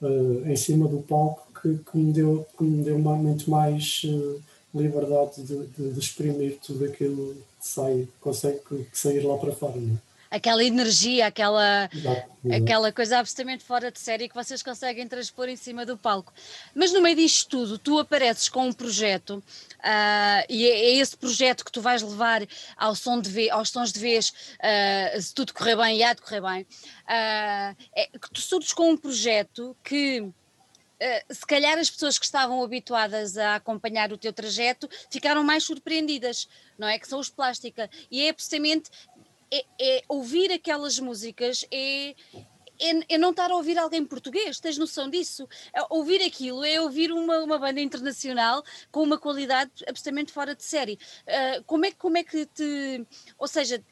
uh, 0.00 0.48
em 0.48 0.56
cima 0.56 0.88
do 0.88 1.02
palco 1.02 1.46
que, 1.60 1.78
que, 1.78 1.98
me 1.98 2.10
deu, 2.10 2.46
que 2.56 2.64
me 2.64 2.82
deu 2.82 2.98
muito 2.98 3.50
mais 3.50 4.02
uh, 4.04 4.40
liberdade 4.74 5.42
de, 5.42 5.66
de, 5.66 5.92
de, 5.92 5.98
exprimir 5.98 6.58
tudo 6.64 6.86
aquilo 6.86 7.34
que 7.34 7.68
sai, 7.68 8.08
consegue 8.18 8.60
sair 8.92 9.20
lá 9.20 9.36
para 9.36 9.52
fora. 9.52 9.74
Aquela 10.34 10.64
energia, 10.64 11.26
aquela, 11.26 11.88
aquela 12.52 12.92
coisa 12.92 13.18
absolutamente 13.18 13.62
fora 13.62 13.90
de 13.90 14.00
série 14.00 14.28
que 14.28 14.34
vocês 14.34 14.62
conseguem 14.62 15.06
transpor 15.06 15.48
em 15.48 15.56
cima 15.56 15.86
do 15.86 15.96
palco. 15.96 16.32
Mas 16.74 16.92
no 16.92 17.00
meio 17.00 17.16
disto 17.16 17.48
tudo, 17.48 17.78
tu 17.78 18.00
apareces 18.00 18.48
com 18.48 18.66
um 18.66 18.72
projeto 18.72 19.36
uh, 19.36 20.44
e 20.48 20.66
é, 20.66 20.70
é, 20.70 20.96
esse 20.96 21.16
projeto 21.16 21.64
que 21.64 21.70
tu 21.70 21.80
vais 21.80 22.02
levar 22.02 22.42
ao 22.76 22.96
som 22.96 23.20
de 23.20 23.30
vez, 23.30 23.50
aos 23.50 23.70
sons 23.70 23.92
de 23.92 24.00
vez, 24.00 24.30
uh, 24.30 25.22
se 25.22 25.32
tudo 25.32 25.54
correr 25.54 25.76
bem 25.76 25.98
e 25.98 26.02
há 26.02 26.12
de 26.12 26.20
correr 26.20 26.40
bem, 26.40 26.62
uh, 26.62 27.76
é 27.94 28.08
que 28.20 28.30
tu 28.32 28.40
surges 28.40 28.72
com 28.72 28.90
um 28.90 28.96
projeto 28.96 29.76
que 29.84 30.28
se 31.30 31.44
calhar 31.46 31.76
as 31.78 31.90
pessoas 31.90 32.18
que 32.18 32.24
estavam 32.24 32.62
habituadas 32.62 33.36
a 33.36 33.56
acompanhar 33.56 34.10
o 34.10 34.16
teu 34.16 34.32
trajeto 34.32 34.88
ficaram 35.10 35.44
mais 35.44 35.64
surpreendidas, 35.64 36.48
não 36.78 36.88
é? 36.88 36.98
Que 36.98 37.06
são 37.06 37.18
os 37.18 37.28
plástica. 37.28 37.90
E 38.10 38.26
é 38.26 38.32
precisamente 38.32 38.90
é, 39.50 39.64
é, 39.80 40.02
ouvir 40.08 40.52
aquelas 40.52 40.98
músicas 40.98 41.64
é, 41.70 42.14
é, 42.80 43.14
é, 43.14 43.18
não 43.18 43.30
estar 43.30 43.50
a 43.50 43.56
ouvir 43.56 43.78
alguém 43.78 44.04
português, 44.04 44.58
tens 44.58 44.76
noção 44.78 45.08
disso? 45.08 45.48
É, 45.72 45.80
ouvir 45.90 46.22
aquilo 46.22 46.64
é 46.64 46.80
ouvir 46.80 47.12
uma, 47.12 47.38
uma 47.38 47.58
banda 47.58 47.80
internacional 47.80 48.62
com 48.90 49.02
uma 49.02 49.18
qualidade 49.18 49.70
absolutamente 49.86 50.32
fora 50.32 50.54
de 50.54 50.64
série. 50.64 50.98
Uh, 51.22 51.62
como, 51.64 51.86
é, 51.86 51.92
como 51.92 52.18
é 52.18 52.24
que 52.24 52.46
te. 52.46 53.06
Ou 53.38 53.46
seja, 53.46 53.82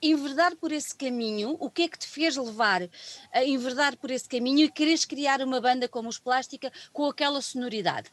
enverdar 0.00 0.56
por 0.56 0.72
esse 0.72 0.94
caminho, 0.94 1.56
o 1.58 1.68
que 1.68 1.82
é 1.82 1.88
que 1.88 1.98
te 1.98 2.06
fez 2.06 2.36
levar 2.36 2.88
a 3.32 3.44
enverdar 3.44 3.96
por 3.96 4.10
esse 4.10 4.28
caminho 4.28 4.64
e 4.64 4.70
quereres 4.70 5.04
criar 5.04 5.42
uma 5.42 5.60
banda 5.60 5.88
como 5.88 6.08
os 6.08 6.18
Plástica 6.18 6.72
com 6.92 7.06
aquela 7.06 7.40
sonoridade? 7.40 8.10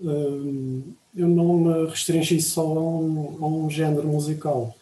Hum, 0.00 0.92
eu 1.14 1.28
não 1.28 1.58
me 1.58 1.86
restringi 1.88 2.40
só 2.42 2.62
a 2.62 2.80
um, 2.80 3.44
a 3.44 3.46
um 3.46 3.70
género 3.70 4.08
musical 4.08 4.74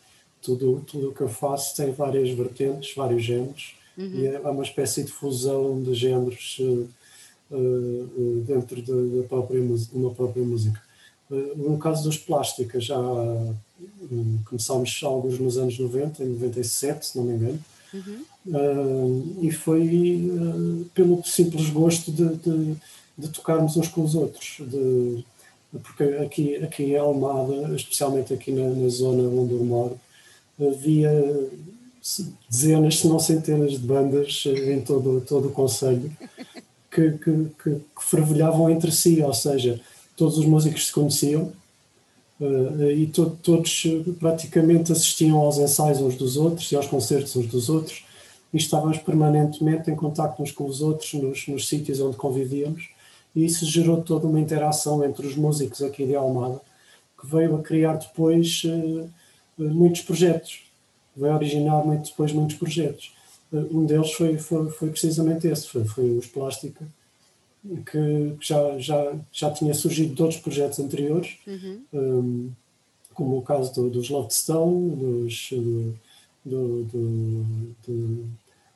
tudo 0.42 0.82
tudo 0.86 1.10
o 1.10 1.14
que 1.14 1.20
eu 1.20 1.28
faço 1.28 1.76
tem 1.76 1.92
várias 1.92 2.30
vertentes, 2.30 2.94
vários 2.94 3.24
géneros, 3.24 3.74
uhum. 3.96 4.14
e 4.14 4.26
é 4.26 4.38
uma 4.40 4.62
espécie 4.62 5.04
de 5.04 5.12
fusão 5.12 5.80
de 5.82 5.94
géneros 5.94 6.58
uh, 6.60 6.88
uh, 7.50 8.44
dentro 8.46 8.82
de, 8.82 9.22
de, 9.22 9.28
própria, 9.28 9.62
uma 9.92 10.10
própria 10.10 10.44
música. 10.44 10.80
Uh, 11.30 11.56
no 11.56 11.78
caso 11.78 12.02
dos 12.02 12.18
plásticas, 12.18 12.84
já 12.84 12.98
um, 12.98 14.38
começámos 14.44 15.00
alguns 15.02 15.38
nos 15.38 15.56
anos 15.56 15.78
90, 15.78 16.24
em 16.24 16.28
97, 16.28 17.06
se 17.06 17.16
não 17.16 17.24
me 17.24 17.34
engano, 17.34 17.60
uhum. 17.94 19.38
e 19.40 19.50
foi 19.50 20.90
pelo 20.94 21.24
simples 21.24 21.70
gosto 21.70 22.10
de, 22.10 22.36
de, 22.36 22.76
de, 23.16 23.28
tocarmos 23.28 23.76
uns 23.76 23.88
com 23.88 24.02
os 24.02 24.14
outros, 24.14 24.56
de, 24.60 25.24
porque 25.82 26.02
aqui, 26.02 26.56
aqui 26.56 26.82
em 26.84 26.96
Almada, 26.96 27.74
especialmente 27.74 28.34
aqui 28.34 28.50
na, 28.52 28.68
na 28.68 28.88
zona 28.88 29.22
onde 29.22 29.54
eu 29.54 29.64
moro, 29.64 29.98
havia 30.68 31.10
dezenas, 32.48 32.98
se 32.98 33.06
não 33.06 33.18
centenas 33.18 33.72
de 33.72 33.78
bandas 33.78 34.44
em 34.46 34.80
todo, 34.80 35.20
todo 35.20 35.48
o 35.48 35.52
Conselho 35.52 36.10
que, 36.90 37.12
que, 37.12 37.46
que, 37.62 37.70
que 37.70 38.04
fervilhavam 38.04 38.68
entre 38.68 38.92
si, 38.92 39.22
ou 39.22 39.32
seja, 39.32 39.80
todos 40.16 40.36
os 40.38 40.44
músicos 40.44 40.86
se 40.86 40.92
conheciam 40.92 41.52
uh, 42.40 42.90
e 42.90 43.06
to, 43.06 43.36
todos 43.42 43.84
praticamente 44.18 44.92
assistiam 44.92 45.38
aos 45.38 45.58
ensaios 45.58 46.00
uns 46.00 46.16
dos 46.16 46.36
outros 46.36 46.70
e 46.70 46.76
aos 46.76 46.86
concertos 46.86 47.34
uns 47.34 47.46
dos 47.46 47.68
outros 47.68 48.04
e 48.52 48.58
estávamos 48.58 48.98
permanentemente 48.98 49.90
em 49.90 49.96
contato 49.96 50.42
uns 50.42 50.52
com 50.52 50.66
os 50.66 50.82
outros 50.82 51.14
nos, 51.14 51.46
nos 51.48 51.66
sítios 51.66 52.00
onde 52.00 52.16
convivíamos 52.16 52.90
e 53.34 53.44
isso 53.44 53.64
gerou 53.64 54.02
toda 54.02 54.26
uma 54.26 54.40
interação 54.40 55.02
entre 55.02 55.26
os 55.26 55.34
músicos 55.34 55.82
aqui 55.82 56.04
de 56.04 56.14
Almada 56.14 56.60
que 57.18 57.26
veio 57.26 57.56
a 57.56 57.62
criar 57.62 57.94
depois 57.94 58.62
uh, 58.64 59.08
muitos 59.58 60.02
projetos, 60.02 60.62
vai 61.16 61.30
originar 61.30 61.84
muito, 61.84 62.10
depois 62.10 62.32
muitos 62.32 62.56
projetos. 62.56 63.12
Eh, 63.52 63.66
um 63.70 63.84
deles 63.84 64.12
foi, 64.12 64.38
foi, 64.38 64.70
foi 64.70 64.90
precisamente 64.90 65.46
esse, 65.46 65.68
foi, 65.68 65.84
foi 65.84 66.18
os 66.18 66.26
Plástica, 66.26 66.86
que 67.86 68.34
já, 68.40 68.78
já, 68.78 69.14
já 69.32 69.50
tinha 69.50 69.72
surgido 69.74 70.14
de 70.14 70.22
outros 70.22 70.40
projetos 70.40 70.80
anteriores, 70.80 71.36
uhum. 71.46 71.80
um, 71.92 72.50
como 73.14 73.38
o 73.38 73.42
caso 73.42 73.72
do, 73.74 73.90
dos 73.90 74.08
Love 74.08 74.32
Stone, 74.32 74.96
dos, 74.96 75.50
do, 76.44 76.82
do, 76.84 77.74
do, 77.86 78.26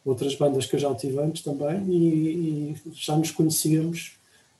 outras 0.04 0.36
bandas 0.36 0.66
que 0.66 0.76
eu 0.76 0.80
já 0.80 0.94
tive 0.94 1.18
antes 1.18 1.42
também, 1.42 1.82
e, 1.90 2.74
e 2.76 2.76
já 2.92 3.16
nos 3.16 3.32
conhecíamos. 3.32 4.15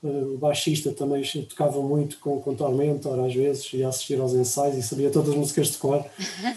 Uh, 0.07 0.35
o 0.35 0.37
baixista 0.37 0.93
também 0.93 1.21
tocava 1.49 1.81
muito 1.81 2.17
com, 2.19 2.39
com 2.39 2.55
Tormentor 2.55 3.19
às 3.25 3.33
vezes, 3.33 3.73
ia 3.73 3.89
assistir 3.89 4.19
aos 4.19 4.33
ensaios 4.33 4.77
e 4.77 4.81
sabia 4.81 5.09
todas 5.09 5.31
as 5.31 5.35
músicas 5.35 5.67
de 5.67 5.77
cor. 5.77 6.05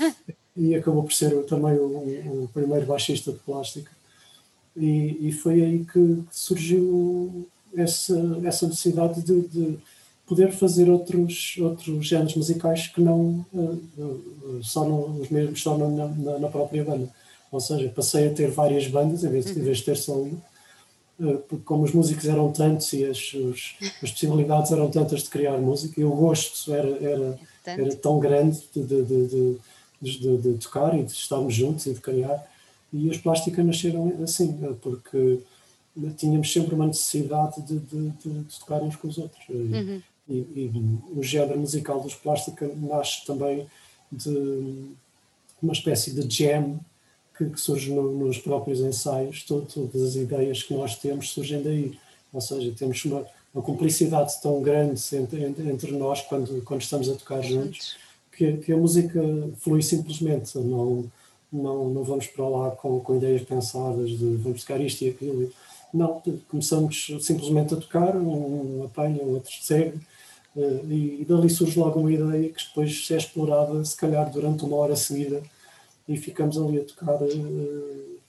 e 0.57 0.75
acabou 0.75 1.03
por 1.03 1.13
ser 1.13 1.35
também 1.47 1.75
o, 1.75 2.45
o, 2.45 2.51
primeiro 2.53 2.87
baixista 2.87 3.33
de 3.33 3.39
plástica. 3.39 3.91
E, 4.77 5.29
e, 5.29 5.33
foi 5.33 5.65
aí 5.65 5.85
que 5.85 6.23
surgiu 6.31 7.49
essa, 7.77 8.15
essa 8.45 8.69
necessidade 8.69 9.21
de, 9.23 9.41
de 9.49 9.79
poder 10.27 10.53
fazer 10.53 10.89
outros, 10.89 11.57
outros 11.59 12.07
géneros 12.07 12.37
musicais 12.37 12.87
que 12.87 13.01
não 13.01 13.45
uh, 13.53 14.61
só 14.63 14.85
no, 14.85 15.21
os 15.21 15.29
mesmos 15.29 15.61
só 15.61 15.77
na, 15.77 15.89
na, 15.89 16.39
na, 16.39 16.49
própria 16.49 16.85
banda. 16.85 17.09
Ou 17.51 17.59
seja, 17.59 17.89
passei 17.89 18.29
a 18.29 18.33
ter 18.33 18.49
várias 18.49 18.87
bandas 18.87 19.25
em 19.25 19.29
vez, 19.29 19.51
em 19.51 19.61
vez 19.61 19.79
de 19.79 19.85
ter 19.85 19.97
só 19.97 20.13
uma, 20.13 20.41
porque 21.49 21.65
como 21.65 21.85
os 21.85 21.93
músicos 21.93 22.27
eram 22.27 22.51
tantos 22.53 22.93
e 22.93 23.05
as, 23.05 23.33
os, 23.35 23.77
as 24.03 24.11
possibilidades 24.11 24.73
eram 24.73 24.91
tantas 24.91 25.23
de 25.23 25.31
criar 25.31 25.59
música 25.59 26.01
e 26.01 26.05
o 26.05 26.11
gosto 26.11 26.73
era, 26.73 26.89
era, 26.89 27.39
era 27.67 27.97
tão 27.97 28.19
grande 28.19 28.61
de, 28.75 28.83
de, 28.83 29.59
de, 30.01 30.39
de, 30.39 30.55
tocar 30.59 30.99
e 30.99 31.03
de 31.03 31.13
estarmos 31.13 31.55
juntos 31.55 31.87
e 31.87 31.95
de 31.95 32.01
criar. 32.01 32.47
E 32.93 33.11
as 33.11 33.19
plásticas 33.19 33.65
nasceram 33.65 34.13
assim, 34.23 34.77
porque 34.81 35.41
tínhamos 36.17 36.53
sempre 36.53 36.75
uma 36.75 36.87
necessidade 36.87 37.61
de, 37.63 37.79
de, 37.79 38.45
tocar 38.59 38.83
uns 38.83 38.97
com 38.97 39.09
os 39.09 39.19
outros. 39.19 39.49
Uhum 39.49 40.01
e, 40.31 40.35
e 40.35 41.19
o 41.19 41.23
género 41.23 41.59
musical 41.59 42.01
dos 42.01 42.15
Plástica 42.15 42.71
nasce 42.77 43.27
também 43.27 43.67
de 44.11 44.87
uma 45.61 45.73
espécie 45.73 46.13
de 46.13 46.45
jam 46.45 46.81
que, 47.41 47.51
que 47.51 47.61
surge 47.61 47.91
no, 47.91 48.13
nos 48.13 48.39
próprios 48.39 48.81
ensaios, 48.81 49.43
todo, 49.45 49.67
todas 49.67 50.03
as 50.03 50.15
ideias 50.17 50.63
que 50.63 50.75
nós 50.75 50.97
temos 50.97 51.31
surgem 51.31 51.63
daí, 51.63 51.99
ou 52.33 52.41
seja, 52.41 52.73
temos 52.77 53.03
uma, 53.07 53.25
uma 53.55 53.63
cumplicidade 53.63 54.41
tão 54.43 54.61
grande 54.61 55.01
entre, 55.17 55.45
entre, 55.45 55.93
nós 55.93 56.21
quando, 56.21 56.63
quando 56.63 56.83
estamos 56.83 57.09
a 57.09 57.15
tocar 57.15 57.41
juntos, 57.43 57.97
que, 58.31 58.59
que 58.59 58.73
a 58.73 58.77
música 58.77 59.23
flui 59.59 59.83
simplesmente, 59.83 60.57
não, 60.59 61.11
não, 61.51 61.89
não 61.89 62.05
vamos 62.05 62.27
para 62.27 62.47
lá 62.47 62.71
com, 62.73 63.01
com 63.01 63.17
ideias 63.17 63.43
pensadas 63.43 64.11
de 64.11 64.37
vamos 64.37 64.61
tocar 64.63 64.81
isto 64.81 65.03
e 65.03 65.09
aquilo, 65.09 65.51
não, 65.93 66.23
começamos 66.49 67.07
simplesmente 67.21 67.73
a 67.73 67.79
tocar, 67.79 68.15
um 68.17 68.85
apanha, 68.85 69.23
o 69.23 69.35
outro 69.35 69.53
segue, 69.61 69.99
eh, 70.57 70.81
e, 70.91 71.27
dali 71.27 71.49
surge 71.49 71.79
logo 71.79 72.01
uma 72.01 72.13
ideia 72.13 72.49
que 72.51 72.65
depois 72.67 73.09
é 73.11 73.17
explorada, 73.17 73.85
se 73.85 73.97
calhar 73.97 74.31
durante 74.31 74.65
uma 74.65 74.77
hora 74.77 74.95
seguida, 74.95 75.43
e 76.09 76.17
ficamos 76.17 76.59
ali 76.59 76.79
a 76.79 76.85
tocar. 76.85 77.19
Eh, 77.23 78.21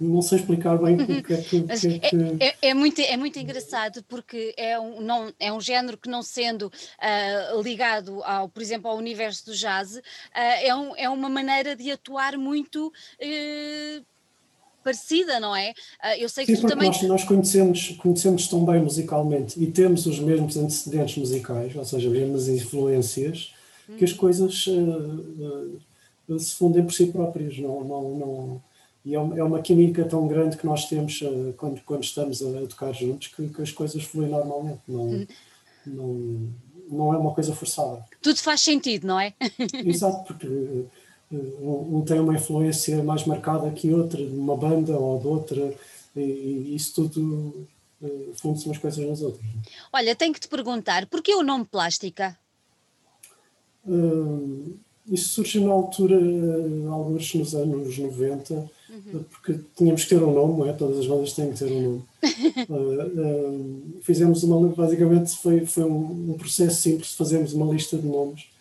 não 0.00 0.22
sei 0.22 0.38
explicar 0.38 0.78
bem 0.78 0.96
o 0.96 1.22
que 1.22 1.34
é 1.34 1.42
que. 1.42 1.64
É, 2.40 2.46
é, 2.46 2.54
é, 2.70 2.74
muito, 2.74 3.00
é 3.00 3.16
muito 3.16 3.38
engraçado 3.38 4.02
porque 4.08 4.54
é 4.56 4.78
um, 4.78 5.00
não, 5.00 5.32
é 5.38 5.52
um 5.52 5.60
género 5.60 5.98
que, 5.98 6.08
não 6.08 6.22
sendo 6.22 6.66
uh, 6.66 7.62
ligado, 7.62 8.22
ao, 8.24 8.48
por 8.48 8.62
exemplo, 8.62 8.90
ao 8.90 8.96
universo 8.96 9.46
do 9.46 9.54
jazz, 9.54 9.96
uh, 9.96 10.02
é, 10.34 10.74
um, 10.74 10.96
é 10.96 11.08
uma 11.08 11.28
maneira 11.28 11.76
de 11.76 11.90
atuar 11.90 12.36
muito. 12.36 12.92
Uh, 13.20 14.04
parecida, 14.82 15.38
não 15.38 15.54
é? 15.54 15.72
Ah, 16.00 16.18
eu 16.18 16.28
sei 16.28 16.44
Sim, 16.44 16.56
que 16.56 16.60
tu 16.60 16.66
também. 16.66 16.88
Nós, 16.88 17.02
nós 17.02 17.24
conhecemos, 17.24 17.90
conhecemos 17.98 18.48
tão 18.48 18.64
bem 18.64 18.82
musicalmente 18.82 19.62
e 19.62 19.70
temos 19.70 20.06
os 20.06 20.18
mesmos 20.18 20.56
antecedentes 20.56 21.16
musicais, 21.16 21.76
ou 21.76 21.84
seja, 21.84 22.08
as 22.08 22.12
mesmas 22.12 22.48
influências. 22.48 23.54
Que 23.96 24.04
as 24.04 24.12
coisas 24.12 24.66
uh, 24.66 25.78
uh, 26.28 26.38
se 26.38 26.54
fundem 26.54 26.84
por 26.84 26.92
si 26.92 27.06
próprias. 27.06 27.58
Não, 27.58 27.84
não, 27.84 28.18
não, 28.18 28.62
e 29.04 29.14
é 29.14 29.18
uma, 29.18 29.38
é 29.38 29.42
uma 29.42 29.62
química 29.62 30.04
tão 30.04 30.26
grande 30.26 30.56
que 30.56 30.66
nós 30.66 30.88
temos 30.88 31.20
uh, 31.22 31.54
quando, 31.56 31.80
quando 31.82 32.04
estamos 32.04 32.42
a, 32.42 32.66
tocar 32.66 32.92
juntos 32.92 33.28
que, 33.28 33.48
que, 33.48 33.62
as 33.62 33.72
coisas 33.72 34.02
fluem 34.04 34.30
normalmente. 34.30 34.80
Não, 34.86 35.04
hum. 35.04 35.26
não, 35.86 36.52
não 36.88 37.14
é 37.14 37.18
uma 37.18 37.34
coisa 37.34 37.54
forçada. 37.54 38.04
Tudo 38.20 38.38
faz 38.38 38.60
sentido, 38.60 39.06
não 39.06 39.18
é? 39.18 39.34
Exato, 39.84 40.24
porque 40.24 40.46
um 41.32 42.04
tem 42.06 42.20
uma 42.20 42.34
influência 42.34 43.02
mais 43.02 43.24
marcada 43.24 43.70
que 43.70 43.92
outra, 43.92 44.18
de 44.18 44.36
uma 44.36 44.56
banda 44.56 44.96
ou 44.98 45.18
de 45.18 45.26
outra, 45.26 45.74
e, 46.14 46.74
isso 46.74 46.94
tudo 46.94 47.66
funde-se 48.34 48.66
umas 48.66 48.78
coisas 48.78 49.08
nas 49.08 49.22
outras. 49.22 49.44
Olha, 49.92 50.14
tenho 50.14 50.34
que 50.34 50.40
te 50.40 50.48
perguntar, 50.48 51.06
porquê 51.06 51.34
o 51.34 51.42
nome 51.42 51.64
Plástica? 51.64 52.36
Uh, 53.86 54.74
isso 55.06 55.30
surgiu 55.30 55.66
na 55.66 55.72
altura, 55.72 56.16
uh, 56.16 56.92
alguns 56.92 57.34
nos 57.34 57.54
anos 57.54 57.98
90, 57.98 58.54
uhum. 58.54 59.24
porque 59.30 59.58
tínhamos 59.76 60.04
que 60.04 60.10
ter 60.10 60.22
um 60.22 60.32
nome, 60.32 60.58
não 60.60 60.68
é? 60.68 60.72
Todas 60.72 61.00
as 61.00 61.06
bandas 61.06 61.32
têm 61.32 61.52
que 61.52 61.58
ter 61.58 61.72
um 61.72 61.82
nome. 61.82 62.04
uh, 62.68 64.00
fizemos 64.02 64.42
uma, 64.44 64.68
basicamente 64.68 65.36
foi, 65.36 65.66
foi 65.66 65.84
um, 65.84 66.32
um 66.32 66.34
processo 66.34 66.80
simples, 66.80 67.14
fazemos 67.14 67.52
uma 67.52 67.72
lista 67.72 67.98
de 67.98 68.06
nomes 68.06 68.52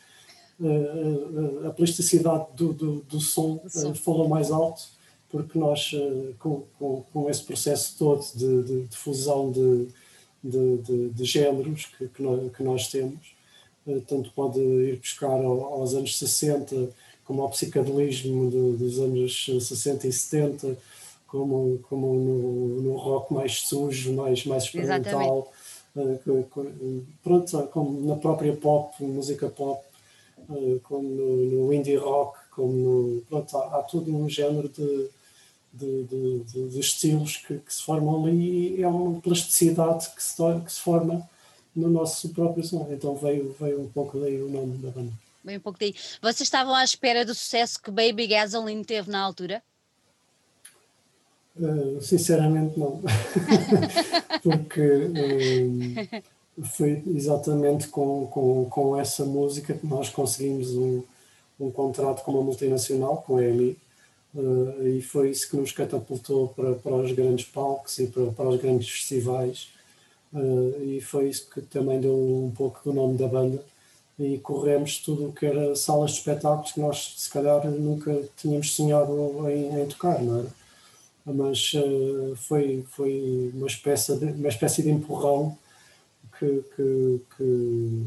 a, 1.64 1.68
a 1.70 1.72
plasticidade 1.72 2.46
do, 2.56 2.74
do, 2.74 3.02
do 3.02 3.20
som, 3.20 3.60
som. 3.68 3.94
falou 3.96 4.28
mais 4.28 4.52
alto, 4.52 4.84
porque 5.30 5.58
nós, 5.58 5.92
com, 6.40 6.64
com, 6.78 7.04
com 7.12 7.30
esse 7.30 7.44
processo 7.44 7.96
todo 7.98 8.24
de, 8.36 8.64
de, 8.64 8.88
de 8.88 8.98
fusão 8.98 9.52
de, 9.52 9.88
de, 10.44 11.10
de, 11.10 11.26
géneros 11.26 11.86
que, 11.98 12.08
que, 12.08 12.22
nós, 12.22 12.52
que 12.56 12.64
nós 12.64 12.88
temos, 12.90 13.34
tanto 14.08 14.32
pode 14.34 14.60
ir 14.60 14.98
buscar 14.98 15.44
aos 15.44 15.94
anos 15.94 16.18
60, 16.18 16.90
como 17.26 17.42
ao 17.42 17.50
psicadelismo 17.50 18.50
dos 18.50 19.00
anos 19.00 19.46
60 19.46 20.08
e 20.08 20.12
70, 20.12 20.78
como, 21.28 21.80
como 21.90 22.14
no, 22.14 22.82
no 22.82 22.98
rock 22.98 23.34
mais 23.34 23.62
sujo, 23.62 24.14
mais, 24.14 24.46
mais 24.46 24.64
experimental. 24.64 25.52
Pronto, 27.24 27.68
como 27.72 28.06
na 28.06 28.16
própria 28.16 28.56
pop, 28.56 28.94
música 29.04 29.50
pop, 29.50 29.84
eh, 30.50 30.80
como 30.84 31.04
no, 31.04 31.36
no, 31.38 31.74
indie 31.74 31.96
rock, 31.96 32.38
como 32.52 32.74
no, 32.74 33.22
pronto, 33.22 33.58
há, 33.58 33.80
há 33.80 33.84
todo 33.84 34.14
um 34.16 34.30
género 34.30 34.70
de, 34.70 35.10
de, 35.74 36.04
de, 36.04 36.70
de 36.70 36.80
estilos 36.80 37.38
que, 37.38 37.60
que, 37.60 37.74
se 37.74 37.84
formam 37.84 38.26
ali 38.26 38.78
e 38.78 38.84
é 38.84 38.88
uma 38.88 39.20
plasticidade 39.22 40.10
que 40.16 40.24
se, 40.24 40.36
que 40.66 40.72
se 40.72 40.82
forma 40.82 41.30
no 41.76 41.90
nosso 41.90 42.30
próprio 42.30 42.64
som. 42.64 42.88
Então 42.92 43.16
veio, 43.16 43.56
veio 43.60 43.82
um 43.82 43.90
pouco 43.90 44.20
daí 44.20 44.42
o 44.42 44.50
nome 44.50 44.78
da 44.78 44.90
banda. 44.90 45.12
Veio 45.44 45.60
um 45.60 45.62
pouco 45.62 45.80
daí. 45.80 45.96
Vocês 46.22 46.42
estavam 46.42 46.76
à 46.76 46.84
espera 46.84 47.26
do 47.26 47.34
sucesso 47.34 47.82
que 47.82 47.90
Baby 47.90 48.28
Gasoline 48.28 48.86
teve 48.86 49.10
na 49.10 49.22
altura? 49.22 49.64
Uh, 51.56 52.02
sinceramente 52.02 52.80
não. 52.80 53.02
Porque 54.42 54.82
uh, 54.82 56.64
foi 56.64 57.04
exatamente 57.08 57.88
com, 57.88 58.28
com, 58.28 58.66
com 58.70 59.00
essa 59.00 59.26
música 59.26 59.74
que 59.74 59.86
nós 59.86 60.10
conseguimos 60.10 60.72
um, 60.72 61.04
um 61.60 61.72
contrato 61.72 62.24
com 62.24 62.32
uma 62.32 62.44
multinacional, 62.44 63.18
com 63.18 63.38
a 63.38 63.46
EMI, 63.46 63.78
uh, 64.36 64.88
e 64.88 65.02
foi 65.02 65.32
isso 65.32 65.50
que 65.50 65.58
nos 65.58 65.72
catapultou 65.72 66.50
para, 66.50 66.74
para 66.76 66.96
os 66.96 67.12
grandes 67.12 67.46
palcos 67.46 67.98
e 68.00 68.08
para, 68.08 68.28
para 68.28 68.50
os 68.50 68.62
grandes 68.62 68.90
festivais, 68.90 69.70
uh, 70.34 70.84
e 70.84 71.02
foi 71.02 71.30
isso 71.30 71.50
que 71.50 71.62
também 71.62 72.00
deu 72.00 72.14
um 72.14 72.52
pouco 72.56 72.82
do 72.84 72.94
nome 72.94 73.18
da 73.18 73.28
banda, 73.28 73.64
e 74.20 74.38
corremos 74.38 75.00
tudo 75.00 75.30
o 75.30 75.34
que 75.34 75.46
era 75.46 75.76
salas 75.76 76.12
de 76.12 76.18
espetáculos 76.18 76.72
que 76.72 76.80
nós 76.80 77.16
se 77.18 77.30
calhar 77.30 77.66
nunca 77.70 78.24
tínhamos 78.38 78.74
sonhado 78.76 79.50
em, 79.50 79.82
em 79.82 79.86
tocar, 79.88 80.22
não 80.22 80.40
era? 80.40 80.50
Mas 81.26 81.74
uh, 81.74 82.36
foi, 82.36 82.84
foi 82.90 83.52
uma, 83.54 83.68
espécie 83.68 84.16
de, 84.18 84.26
uma 84.26 84.50
espécie 84.50 84.82
de 84.82 84.90
empurrão 84.90 85.58
que, 86.38 86.64
que, 86.76 87.22
que, 87.38 88.04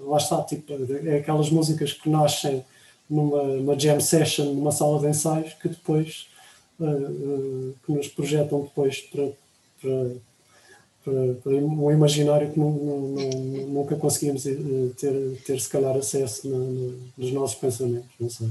lá 0.00 0.18
está, 0.18 0.42
tipo, 0.42 0.72
é 1.06 1.16
aquelas 1.16 1.50
músicas 1.50 1.92
que 1.94 2.08
nascem 2.10 2.62
numa 3.08 3.78
jam 3.78 3.98
session, 3.98 4.52
numa 4.54 4.70
sala 4.70 5.00
de 5.00 5.08
ensaios, 5.08 5.54
que 5.54 5.68
depois 5.68 6.28
uh, 6.78 7.74
que 7.84 7.92
nos 7.92 8.08
projetam 8.08 8.62
depois 8.62 9.00
para, 9.00 9.28
para, 9.80 10.10
para, 11.04 11.34
para 11.42 11.52
um 11.52 11.90
imaginário 11.90 12.50
que 12.50 12.58
não, 12.58 12.70
não, 12.70 13.20
nunca 13.68 13.96
conseguimos 13.96 14.46
eh, 14.46 14.56
ter, 14.98 15.42
ter 15.44 15.60
se 15.60 15.68
calhar 15.68 15.96
acesso 15.96 16.48
no, 16.48 16.58
no, 16.58 17.00
nos 17.16 17.32
nossos 17.32 17.56
pensamentos, 17.56 18.10
não 18.18 18.30
sei. 18.30 18.48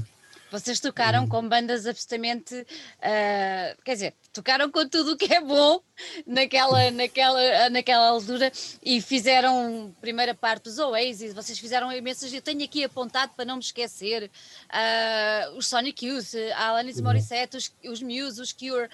Vocês 0.50 0.80
tocaram 0.80 1.28
com 1.28 1.48
bandas 1.48 1.86
absolutamente, 1.86 2.54
uh, 2.56 3.82
quer 3.84 3.94
dizer, 3.94 4.14
tocaram 4.32 4.68
com 4.68 4.88
tudo 4.88 5.12
o 5.12 5.16
que 5.16 5.32
é 5.32 5.40
bom 5.40 5.80
naquela, 6.26 6.90
naquela, 6.90 7.70
naquela 7.70 8.08
altura 8.08 8.50
e 8.84 9.00
fizeram 9.00 9.94
primeira 10.00 10.34
parte 10.34 10.64
dos 10.64 10.78
Oasis, 10.80 11.32
vocês 11.32 11.56
fizeram 11.56 11.92
imensas, 11.92 12.32
eu 12.32 12.42
tenho 12.42 12.64
aqui 12.64 12.82
apontado 12.82 13.32
para 13.36 13.44
não 13.44 13.56
me 13.56 13.62
esquecer, 13.62 14.24
uh, 14.24 15.56
os 15.56 15.68
Sonic 15.68 16.04
Youth, 16.04 16.34
a 16.56 16.66
Alanis 16.66 16.96
uhum. 16.96 17.04
Morissette, 17.04 17.56
os, 17.56 17.72
os 17.84 18.02
Muse, 18.02 18.40
os 18.40 18.52
Cure, 18.52 18.88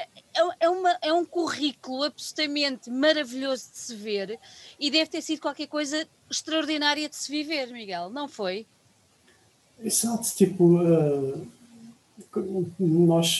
é, 0.00 0.42
é, 0.60 0.68
uma, 0.68 0.98
é 1.02 1.12
um 1.12 1.24
currículo 1.24 2.04
absolutamente 2.04 2.90
maravilhoso 2.90 3.70
de 3.72 3.78
se 3.78 3.94
ver 3.94 4.38
e 4.78 4.90
deve 4.90 5.10
ter 5.10 5.22
sido 5.22 5.40
qualquer 5.40 5.66
coisa 5.66 6.06
extraordinária 6.30 7.08
de 7.08 7.16
se 7.16 7.30
viver, 7.30 7.66
Miguel, 7.72 8.10
não 8.10 8.28
foi? 8.28 8.66
Exato, 9.82 10.28
tipo, 10.36 10.80
uh, 10.82 11.46
nós 12.78 13.38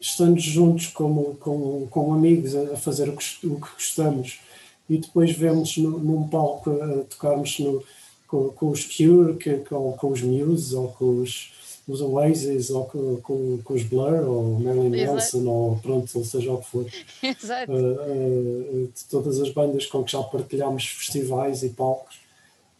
estando 0.00 0.38
juntos 0.38 0.88
como, 0.88 1.36
como, 1.36 1.86
como 1.88 2.14
amigos 2.14 2.54
a 2.54 2.76
fazer 2.76 3.08
o 3.08 3.16
que, 3.16 3.46
o 3.46 3.60
que 3.60 3.72
gostamos 3.72 4.40
e 4.88 4.98
depois 4.98 5.32
vemos 5.32 5.76
no, 5.76 5.98
num 5.98 6.28
palco 6.28 6.70
a 6.70 7.04
tocarmos 7.04 7.58
no, 7.58 7.82
com, 8.26 8.50
com 8.50 8.70
os 8.70 8.84
Cure, 8.84 9.36
que, 9.36 9.58
com, 9.58 9.92
com 9.92 10.10
os 10.10 10.20
Muse, 10.20 10.74
ou 10.74 10.88
com 10.88 11.22
os, 11.22 11.52
os 11.86 12.00
Oasis, 12.00 12.70
ou 12.70 12.84
com, 12.86 13.16
com, 13.16 13.58
com 13.62 13.74
os 13.74 13.82
Blur, 13.82 14.26
ou 14.26 14.58
Marilyn 14.58 15.06
Manson, 15.06 15.46
ou 15.46 15.76
pronto, 15.76 16.10
ou 16.18 16.24
seja 16.24 16.52
o 16.52 16.58
que 16.58 16.66
for. 16.66 16.86
Exato. 17.22 17.72
Uh, 17.72 18.84
uh, 18.84 18.92
de 18.94 19.04
todas 19.10 19.40
as 19.40 19.50
bandas 19.50 19.86
com 19.86 20.02
que 20.02 20.12
já 20.12 20.22
partilhámos 20.22 20.86
festivais 20.86 21.62
e 21.62 21.70
palcos. 21.70 22.20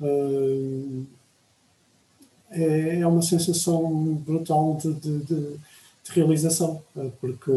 Uh, 0.01 1.05
é, 2.51 3.01
é 3.01 3.07
uma 3.07 3.23
sensação 3.23 4.14
brutal 4.14 4.79
de, 4.81 4.95
de, 4.95 5.19
de, 5.19 5.35
de 5.35 6.11
realização, 6.11 6.81
porque 7.21 7.51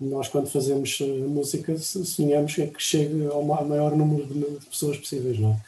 nós 0.00 0.28
quando 0.28 0.48
fazemos 0.48 0.98
música 1.28 1.76
sonhamos 1.78 2.54
que 2.54 2.72
chegue 2.78 3.26
ao 3.26 3.44
maior 3.44 3.94
número 3.94 4.26
de 4.26 4.66
pessoas 4.66 4.96
possíveis, 4.96 5.38
não 5.38 5.50
é? 5.50 5.60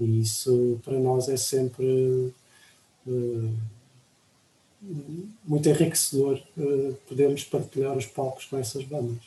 E 0.00 0.20
isso 0.20 0.78
para 0.84 0.96
nós 0.98 1.28
é 1.28 1.36
sempre 1.36 2.32
muito 5.44 5.68
enriquecedor 5.68 6.40
uh, 6.56 6.94
podermos 7.08 7.44
partilhar 7.44 7.96
os 7.96 8.06
palcos 8.06 8.44
com 8.44 8.58
essas 8.58 8.84
bandas. 8.84 9.18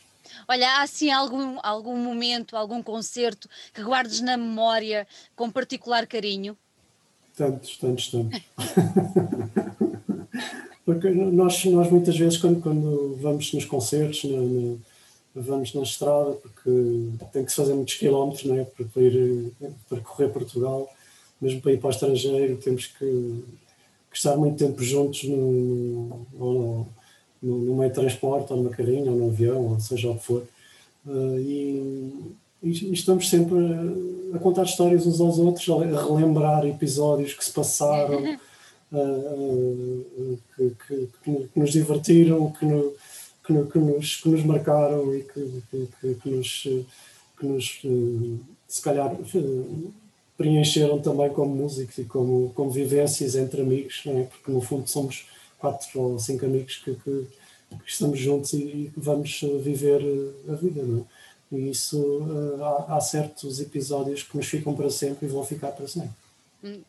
Olha, 0.47 0.69
há 0.69 0.81
assim 0.83 1.11
algum, 1.11 1.59
algum 1.61 1.97
momento, 1.97 2.55
algum 2.55 2.81
concerto 2.81 3.49
que 3.73 3.83
guardes 3.83 4.21
na 4.21 4.37
memória 4.37 5.05
com 5.35 5.51
particular 5.51 6.07
carinho? 6.07 6.57
Tantos, 7.35 7.77
tantos, 7.77 8.09
tantos. 8.09 8.41
Porque 10.85 11.09
nós, 11.09 11.63
nós 11.65 11.91
muitas 11.91 12.17
vezes, 12.17 12.37
quando, 12.37 12.61
quando 12.61 13.15
vamos 13.21 13.53
nos 13.53 13.65
concertos, 13.65 14.23
na, 14.23 14.41
na, 14.41 14.77
vamos 15.35 15.73
na 15.73 15.83
estrada, 15.83 16.31
porque 16.33 17.09
tem 17.31 17.45
que 17.45 17.51
se 17.51 17.57
fazer 17.57 17.73
muitos 17.73 17.93
quilómetros 17.95 18.43
né, 18.45 18.65
para, 18.65 18.85
para 18.85 19.01
ir 19.01 19.53
percorrer 19.87 20.29
Portugal, 20.29 20.89
mesmo 21.39 21.61
para 21.61 21.71
ir 21.71 21.79
para 21.79 21.87
o 21.87 21.91
estrangeiro, 21.91 22.57
temos 22.57 22.87
que, 22.87 23.43
que 24.11 24.17
estar 24.17 24.35
muito 24.35 24.57
tempo 24.57 24.83
juntos 24.83 25.23
no, 25.23 26.27
no, 26.33 26.87
no, 27.41 27.57
no, 27.59 27.75
meio 27.77 27.89
de 27.89 27.95
transporte, 27.95 28.51
ou 28.51 28.57
numa 28.61 28.69
carrinha, 28.69 29.09
ou 29.09 29.17
no 29.17 29.29
avião, 29.29 29.67
ou 29.69 29.79
seja 29.79 30.09
o 30.09 30.17
que 30.17 30.25
for. 30.25 30.43
Uh, 31.05 31.39
e, 31.39 32.35
e, 32.61 32.93
estamos 32.93 33.29
sempre 33.29 33.55
a, 33.57 34.35
a, 34.35 34.39
contar 34.39 34.63
histórias 34.63 35.07
uns 35.07 35.21
aos 35.21 35.39
outros, 35.39 35.67
a 35.69 36.03
relembrar 36.03 36.65
episódios 36.65 37.33
que 37.33 37.43
se 37.43 37.51
passaram, 37.51 38.37
uh, 38.91 38.97
uh, 38.99 40.39
que, 40.55 40.75
que, 40.87 41.09
que, 41.23 41.59
nos 41.59 41.71
divertiram, 41.71 42.51
que, 42.51 42.65
no, 42.65 42.93
que, 43.45 43.71
que, 43.71 43.79
nos, 43.79 44.15
que 44.17 44.29
nos 44.29 44.43
marcaram 44.43 45.15
e 45.15 45.23
que, 45.23 45.63
que, 45.71 46.15
que 46.15 46.29
nos, 46.29 46.67
que 47.39 47.45
nos 47.45 47.81
se 48.67 48.81
calhar 48.81 49.17
preencheram 50.41 50.99
também 50.99 51.29
como 51.29 51.55
músicos 51.55 51.97
e 51.99 52.03
como, 52.03 52.51
como 52.55 52.71
vivências 52.71 53.35
entre 53.35 53.61
amigos, 53.61 54.01
é? 54.07 54.23
porque 54.23 54.51
no 54.51 54.59
fundo 54.59 54.89
somos 54.89 55.27
quatro 55.59 55.99
ou 55.99 56.19
cinco 56.19 56.45
amigos 56.45 56.77
que, 56.77 56.95
que, 56.95 57.27
que 57.69 57.91
estamos 57.91 58.19
juntos 58.19 58.53
e, 58.53 58.91
vamos 58.97 59.41
viver 59.63 60.01
a 60.49 60.53
vida. 60.53 60.81
Não 60.81 61.01
é? 61.01 61.21
E 61.55 61.69
isso 61.69 62.21
há, 62.59 62.95
há 62.95 63.01
certos 63.01 63.59
episódios 63.59 64.23
que 64.23 64.35
nos 64.35 64.47
ficam 64.47 64.73
para 64.73 64.89
sempre 64.89 65.27
e 65.27 65.29
vão 65.29 65.45
ficar 65.45 65.71
para 65.71 65.87
sempre. 65.87 66.11
Hum. 66.63 66.81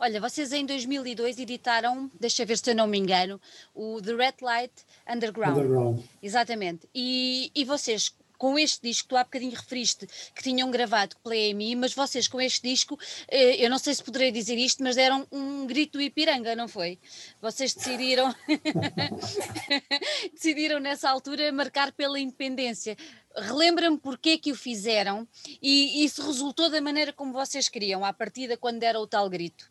Olha, 0.00 0.20
vocês 0.20 0.52
em 0.52 0.64
2002 0.64 1.38
editaram, 1.38 2.10
deixa 2.18 2.44
ver 2.44 2.56
se 2.56 2.70
eu 2.70 2.74
não 2.74 2.86
me 2.86 2.98
engano, 2.98 3.40
o 3.74 4.00
The 4.00 4.14
Red 4.14 4.34
Light 4.42 4.72
Underground. 5.08 5.56
Underground. 5.56 6.00
Exatamente. 6.22 6.88
E, 6.94 7.50
e 7.54 7.64
vocês 7.64 8.14
com 8.38 8.58
este 8.58 8.80
disco, 8.82 9.08
tu 9.08 9.16
há 9.16 9.24
bocadinho 9.24 9.50
referiste 9.50 10.06
que 10.34 10.42
tinham 10.42 10.70
gravado 10.70 11.16
pela 11.22 11.36
EMI, 11.36 11.74
mas 11.74 11.92
vocês 11.92 12.28
com 12.28 12.40
este 12.40 12.68
disco, 12.68 12.98
eh, 13.28 13.64
eu 13.64 13.68
não 13.68 13.78
sei 13.78 13.94
se 13.94 14.02
poderei 14.02 14.30
dizer 14.30 14.56
isto, 14.56 14.82
mas 14.82 14.96
deram 14.96 15.26
um 15.30 15.66
grito 15.66 16.00
Ipiranga, 16.00 16.54
não 16.54 16.68
foi? 16.68 16.98
Vocês 17.42 17.74
decidiram, 17.74 18.34
decidiram 20.32 20.78
nessa 20.78 21.10
altura 21.10 21.52
marcar 21.52 21.92
pela 21.92 22.18
independência. 22.18 22.96
Relembra-me 23.36 23.98
porquê 23.98 24.38
que 24.38 24.52
o 24.52 24.54
fizeram 24.54 25.26
e 25.60 26.04
isso 26.04 26.22
resultou 26.22 26.70
da 26.70 26.80
maneira 26.80 27.12
como 27.12 27.32
vocês 27.32 27.68
queriam, 27.68 28.04
à 28.04 28.12
partida, 28.12 28.56
quando 28.56 28.78
deram 28.78 29.02
o 29.02 29.06
tal 29.06 29.28
grito. 29.28 29.70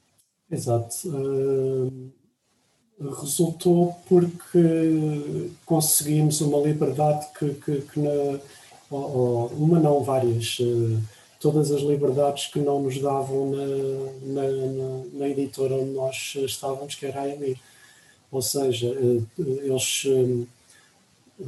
Exato. 0.49 1.09
Uh, 1.09 2.11
resultou 2.99 3.95
porque 4.07 5.51
conseguimos 5.65 6.41
uma 6.41 6.59
liberdade 6.59 7.27
que, 7.37 7.53
que, 7.55 7.81
que 7.81 7.99
na, 7.99 8.39
uma 8.89 9.79
não, 9.79 10.03
várias, 10.03 10.59
uh, 10.59 10.99
todas 11.39 11.71
as 11.71 11.81
liberdades 11.81 12.47
que 12.47 12.59
não 12.59 12.81
nos 12.81 12.99
davam 12.99 13.51
na, 13.51 14.41
na, 14.41 14.49
na, 14.49 15.03
na 15.13 15.29
editora 15.29 15.75
onde 15.75 15.91
nós 15.91 16.33
estávamos, 16.37 16.95
que 16.95 17.05
era 17.05 17.21
a 17.21 17.29
EMI. 17.29 17.57
Ou 18.31 18.41
seja, 18.41 18.87
uh, 18.87 19.27
eles 19.37 20.05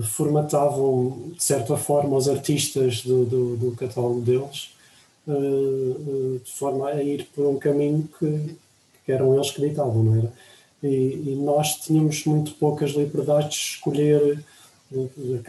formatavam 0.03 1.31
de 1.35 1.43
certa 1.43 1.75
forma 1.75 2.15
os 2.15 2.29
artistas 2.29 3.01
do, 3.03 3.25
do, 3.25 3.57
do 3.57 3.71
catálogo 3.75 4.21
deles 4.21 4.71
de 5.25 6.51
forma 6.51 6.89
a 6.89 7.03
ir 7.03 7.27
por 7.35 7.45
um 7.45 7.57
caminho 7.57 8.07
que 8.17 8.55
que 9.09 9.13
eram 9.13 9.33
eles 9.33 9.49
que 9.49 9.59
ditavam, 9.59 10.03
não 10.03 10.15
era? 10.19 10.31
E, 10.83 11.31
e, 11.31 11.35
nós 11.35 11.77
tínhamos 11.77 12.23
muito 12.25 12.53
poucas 12.53 12.91
liberdades 12.91 13.57
de 13.57 13.69
escolher 13.71 14.37
eh, 14.37 14.43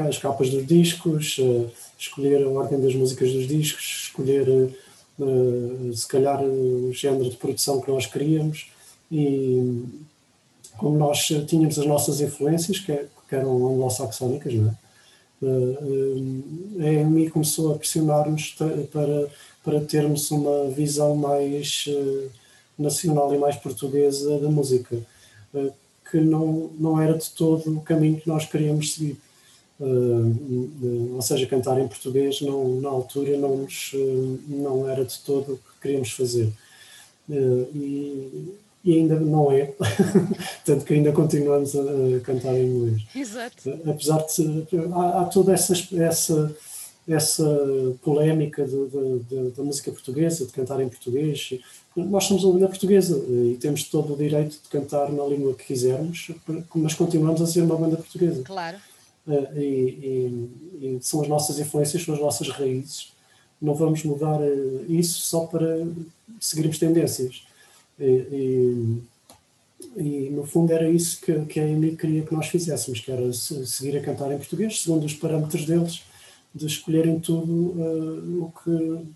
as 0.07 0.18
capas 0.18 0.50
dos 0.50 0.66
discos, 0.66 1.37
eh, 1.40 1.66
escolher 1.98 2.44
a 2.44 2.48
ordem 2.48 2.81
das 2.81 2.94
músicas 2.94 3.33
dos 3.33 3.48
discos, 3.48 4.05
escolher 4.05 4.48
eh, 5.20 5.92
se 5.94 6.07
calhar 6.07 6.42
o 6.42 6.92
género 6.92 7.31
de 7.31 7.37
produção 7.37 7.81
que 7.81 7.90
nós 7.90 8.07
queríamos 8.07 8.70
e 9.11 9.83
como 10.76 10.96
nós 10.96 11.26
tínhamos 11.46 11.79
as 11.79 11.87
nossas 11.87 12.20
influências, 12.20 12.79
que, 12.79 13.07
que 13.29 13.35
eram 13.35 13.66
anglo-saxónicas, 13.66 14.55
é? 14.55 14.90
a 16.81 16.92
EMI 16.92 17.31
começou 17.31 17.74
a 17.74 17.79
pressionar-nos 17.79 18.57
para, 18.92 19.29
para 19.64 19.81
termos 19.81 20.31
uma 20.31 20.70
visão 20.70 21.16
mais 21.16 21.87
nacional 22.81 23.35
e 23.35 23.38
mais 23.38 23.57
portuguesa 23.57 24.38
da 24.38 24.48
música, 24.48 24.96
eh, 25.55 25.70
que 26.11 26.18
não, 26.18 26.70
não 26.79 27.00
era 27.00 27.16
de 27.16 27.31
todo 27.31 27.76
o 27.76 27.81
caminho 27.83 28.20
que 28.20 28.29
nós 28.29 28.46
queríamos 28.46 28.94
seguir. 28.94 29.18
Eh, 29.81 29.85
eh, 29.85 31.14
ou 31.14 31.23
seja, 31.23 31.47
cantar 31.47 31.81
em 31.81 31.88
português 31.88 32.40
não, 32.43 32.81
na 32.81 32.88
altura 32.90 33.37
não, 33.38 33.57
nos, 33.59 33.93
não 34.47 34.88
era 34.88 35.05
de 35.05 35.19
todo 35.21 35.55
o 35.55 35.57
que 35.57 35.81
queríamos 35.81 36.11
fazer. 36.12 36.53
E, 37.29 38.55
e 38.85 38.99
ainda 38.99 39.19
não 39.21 39.53
é, 39.53 39.73
tanto 40.64 40.85
que 40.85 40.95
ainda 40.95 41.12
continuamos 41.12 41.75
a, 41.77 42.21
cantar 42.25 42.55
em 42.55 42.66
inglês. 42.66 43.03
Exato. 43.14 43.81
Apesar 43.87 44.19
de 44.27 44.66
há, 44.93 45.21
há 45.21 45.25
toda 45.27 45.53
essa, 45.53 45.75
essa, 45.97 46.57
essa 47.07 47.61
polémica 48.03 48.66
da 49.57 49.62
música 49.62 49.93
portuguesa, 49.93 50.45
de 50.45 50.53
cantar 50.53 50.81
em 50.81 50.88
português, 50.88 51.55
nós 51.95 52.25
somos 52.25 52.43
uma 52.43 52.55
banda 52.55 52.69
portuguesa 52.69 53.16
e 53.29 53.57
temos 53.61 53.85
todo 53.85 54.14
o 54.14 54.16
direito 54.16 54.59
de 54.62 54.69
cantar 54.69 55.12
na 55.12 55.25
língua 55.25 55.55
que 55.55 55.66
quisermos, 55.66 56.31
mas 56.75 56.95
continuamos 56.95 57.40
a 57.40 57.47
ser 57.47 57.62
uma 57.62 57.77
banda 57.77 57.97
portuguesa. 57.97 58.43
Claro. 58.43 58.79
Eh, 59.31 59.61
e, 59.61 59.66
e, 60.83 60.97
e 60.97 60.99
são 61.03 61.23
as 61.23 61.29
nossas 61.29 61.59
influências, 61.59 62.03
são 62.03 62.14
as 62.14 62.21
nossas 62.21 62.49
raízes. 62.49 63.12
Não 63.61 63.75
vamos 63.75 64.03
mudar 64.05 64.40
eh, 64.43 64.85
isso 64.88 65.21
só 65.23 65.47
para 65.47 65.87
seguirmos 66.40 66.79
tendências. 66.79 67.47
E, 67.99 69.03
e, 69.97 70.31
no 70.31 70.45
fundo 70.47 70.73
era 70.73 70.88
isso 70.88 71.21
que, 71.21 71.45
que 71.47 71.61
a 71.61 71.64
Amy 71.64 71.97
queria 71.97 72.23
que 72.23 72.35
nós 72.35 72.47
fizéssemos, 72.47 73.01
que 73.01 73.11
era 73.11 73.33
seguir 73.33 73.97
a 73.97 74.03
cantar 74.03 74.33
em 74.33 74.38
português, 74.38 74.83
segundo 74.83 75.05
os 75.05 75.14
parâmetros 75.14 75.66
deles, 75.66 76.03
de 76.55 76.66
escolherem 76.66 77.21
tudo 77.21 77.53
uh, 77.53 78.45
o 78.45 78.53
que 78.62 79.07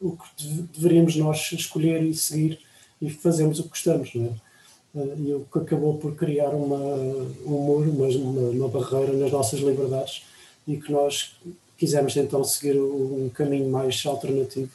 o 0.00 0.16
que 0.16 0.44
deveríamos 0.72 1.16
nós 1.16 1.50
escolher 1.52 2.02
e 2.02 2.14
seguir 2.14 2.60
e 3.00 3.10
fazermos 3.10 3.58
o 3.58 3.64
que 3.64 3.70
gostamos, 3.70 4.14
não 4.14 4.26
é? 4.26 4.47
Eh, 4.94 5.14
e 5.18 5.32
o 5.34 5.46
que 5.52 5.58
acabou 5.58 5.98
por 5.98 6.14
criar 6.16 6.50
uma, 6.50 6.76
um 6.76 7.60
muro, 7.60 7.90
uma, 7.90 8.50
uma, 8.50 8.68
barreira 8.68 9.12
nas 9.12 9.30
nossas 9.30 9.60
liberdades 9.60 10.22
e 10.66 10.76
que 10.76 10.90
nós 10.92 11.36
quisemos 11.76 12.16
então 12.16 12.42
seguir 12.44 12.78
um 12.78 13.30
caminho 13.32 13.70
mais 13.70 14.04
alternativo 14.06 14.70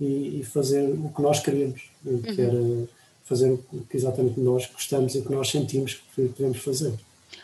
e, 0.00 0.40
e 0.40 0.44
fazer 0.44 0.88
o 0.88 1.12
que 1.14 1.22
nós 1.22 1.40
queríamos, 1.40 1.90
eh, 2.06 2.32
que 2.32 2.40
uhum. 2.40 2.48
era 2.48 2.88
fazer 3.24 3.52
o 3.52 3.58
que 3.88 3.96
exatamente 3.96 4.40
nós 4.40 4.66
gostamos 4.66 5.14
e 5.14 5.18
o 5.18 5.24
que 5.24 5.32
nós 5.32 5.48
sentimos 5.48 5.94
que 6.14 6.28
podemos 6.28 6.58
fazer. 6.58 6.92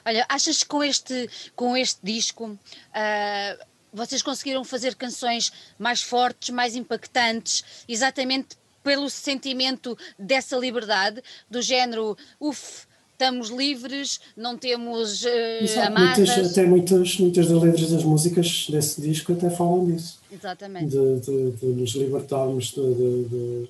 Olha, 0.05 0.27
achas 0.29 0.63
que 0.63 0.69
com 0.69 0.83
este, 0.83 1.29
com 1.55 1.77
este 1.77 2.01
disco 2.03 2.47
uh, 2.47 3.65
vocês 3.93 4.21
conseguiram 4.21 4.65
fazer 4.65 4.97
canções 4.97 5.53
mais 5.79 6.03
fortes, 6.03 6.51
mais 6.51 6.75
impactantes, 6.75 7.85
exatamente 7.89 8.57
pelo 8.87 9.11
sentimento 9.11 9.99
dessa 10.17 10.57
liberdade, 10.57 11.21
do 11.51 11.61
género, 11.61 12.17
uff, 12.41 12.87
estamos 13.11 13.49
livres, 13.49 14.21
não 14.37 14.57
temos 14.57 15.25
uh, 15.25 15.29
Exato, 15.61 15.89
amarras. 15.89 16.19
Muitas, 16.19 16.51
até 16.53 16.67
muitas, 16.67 17.19
muitas 17.19 17.49
das 17.49 17.63
letras 17.63 17.91
das 17.91 18.05
músicas 18.05 18.69
desse 18.71 19.01
disco 19.01 19.33
até 19.33 19.51
falam 19.51 19.87
disso. 19.87 20.21
Exatamente. 20.31 20.91
De, 20.91 21.21
de, 21.21 21.51
de 21.51 21.67
nos 21.67 21.91
libertarmos 21.97 22.71
de, 22.71 22.95
de, 22.95 23.69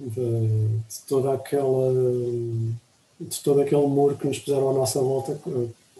de, 0.00 0.80
toda 1.06 1.34
aquela 1.34 1.92
de 3.20 3.40
todo 3.40 3.60
aquele 3.60 3.86
muro 3.86 4.16
que 4.16 4.28
nos 4.28 4.38
puseram 4.38 4.70
à 4.70 4.72
nossa 4.72 4.98
volta, 5.00 5.38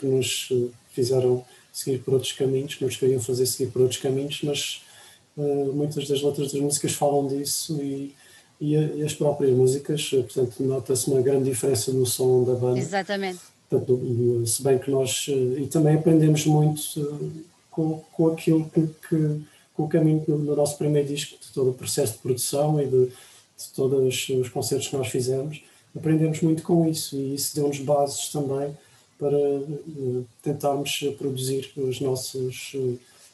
que 0.01 0.07
nos 0.07 0.51
fizeram 0.93 1.45
seguir 1.71 1.99
por 1.99 2.15
outros 2.15 2.33
caminhos, 2.33 2.77
que 2.77 2.85
nos 2.85 2.97
queriam 2.97 3.21
fazer 3.21 3.45
seguir 3.45 3.71
por 3.73 3.83
outros 3.83 4.01
caminhos, 4.01 4.41
mas 4.43 4.81
uh, 5.37 5.73
muitas 5.75 6.09
das 6.09 6.23
letras 6.23 6.53
das 6.53 6.63
músicas 6.63 6.93
falam 6.93 7.27
disso 7.27 7.77
e, 7.83 8.15
e, 8.61 8.75
e 8.75 9.03
as 9.03 9.15
próprias 9.15 9.53
músicas, 9.57 10.11
eh, 10.13 10.23
portanto, 10.23 10.63
nota-se 10.63 11.11
uma 11.11 11.21
grande 11.23 11.51
diferença 11.51 11.93
no 11.93 12.05
som 12.05 12.45
da 12.45 12.55
banda. 12.55 12.79
Exatamente. 12.79 13.41
Portanto, 13.71 14.43
se 14.47 14.63
bem 14.63 14.79
que 14.79 14.91
nós, 14.91 15.27
eh, 15.29 15.61
e 15.61 15.67
também 15.67 15.97
aprendemos 15.97 16.45
muito 16.47 16.83
com, 17.71 18.03
com 18.13 18.29
aquilo 18.29 18.69
que, 18.71 18.89
que 19.09 19.41
com 19.75 19.85
o 19.85 19.89
caminho 19.89 20.25
no, 20.27 20.39
no, 20.39 20.57
nosso 20.57 20.77
primeiro 20.77 21.07
disco, 21.07 21.39
de 21.41 21.53
todo 21.53 21.71
o 21.71 21.75
processo 21.75 22.15
de 22.15 22.19
produção 22.19 22.81
e 22.81 22.87
de, 22.87 23.07
de 23.07 23.69
todos 23.77 24.29
os 24.29 24.49
concertos 24.49 24.89
que 24.89 24.97
nós 24.97 25.07
fizemos, 25.07 25.63
aprendemos 25.97 26.41
muito 26.41 26.65
com 26.65 26.89
isso 26.89 27.15
e 27.15 27.37
isso 27.37 27.55
deu-nos 27.55 27.79
bases 27.79 28.29
também 28.29 28.77
para 29.19 29.39
tentarmos 30.43 31.05
produzir 31.17 31.73
os 31.77 32.01
nossos 32.01 32.75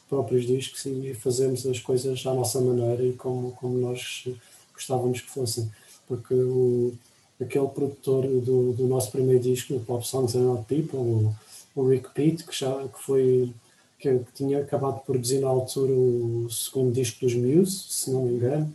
próprios 0.07 0.45
discos 0.45 0.85
e 0.85 1.13
fazermos 1.13 1.65
as 1.65 1.79
coisas 1.79 2.25
à 2.25 2.33
nossa 2.33 2.61
maneira 2.61 3.03
e 3.03 3.13
como, 3.13 3.51
como 3.53 3.77
nós 3.77 4.27
gostávamos 4.75 5.21
que 5.21 5.29
fossem. 5.29 5.71
Porque 6.07 6.33
o, 6.33 6.93
aquele 7.41 7.67
produtor 7.67 8.23
do, 8.23 8.73
do 8.73 8.87
nosso 8.87 9.11
primeiro 9.11 9.41
disco, 9.41 9.73
o 9.75 9.79
Pop 9.79 10.05
Songs 10.05 10.35
and 10.35 10.43
Not 10.43 10.65
People, 10.65 10.99
o, 10.99 11.35
o 11.75 11.87
Rick 11.87 12.09
Pitt, 12.13 12.43
que, 12.43 12.57
já, 12.57 12.87
que 12.87 13.03
foi 13.03 13.53
que, 13.99 14.19
que, 14.19 14.33
tinha 14.33 14.61
acabado 14.61 14.99
de 14.99 15.05
produzir 15.05 15.39
na 15.39 15.47
altura 15.47 15.91
o 15.91 16.47
segundo 16.49 16.93
disco 16.93 17.21
dos 17.21 17.33
Muse, 17.33 17.85
se 17.89 18.11
não 18.11 18.23
me 18.23 18.33
engano, 18.33 18.73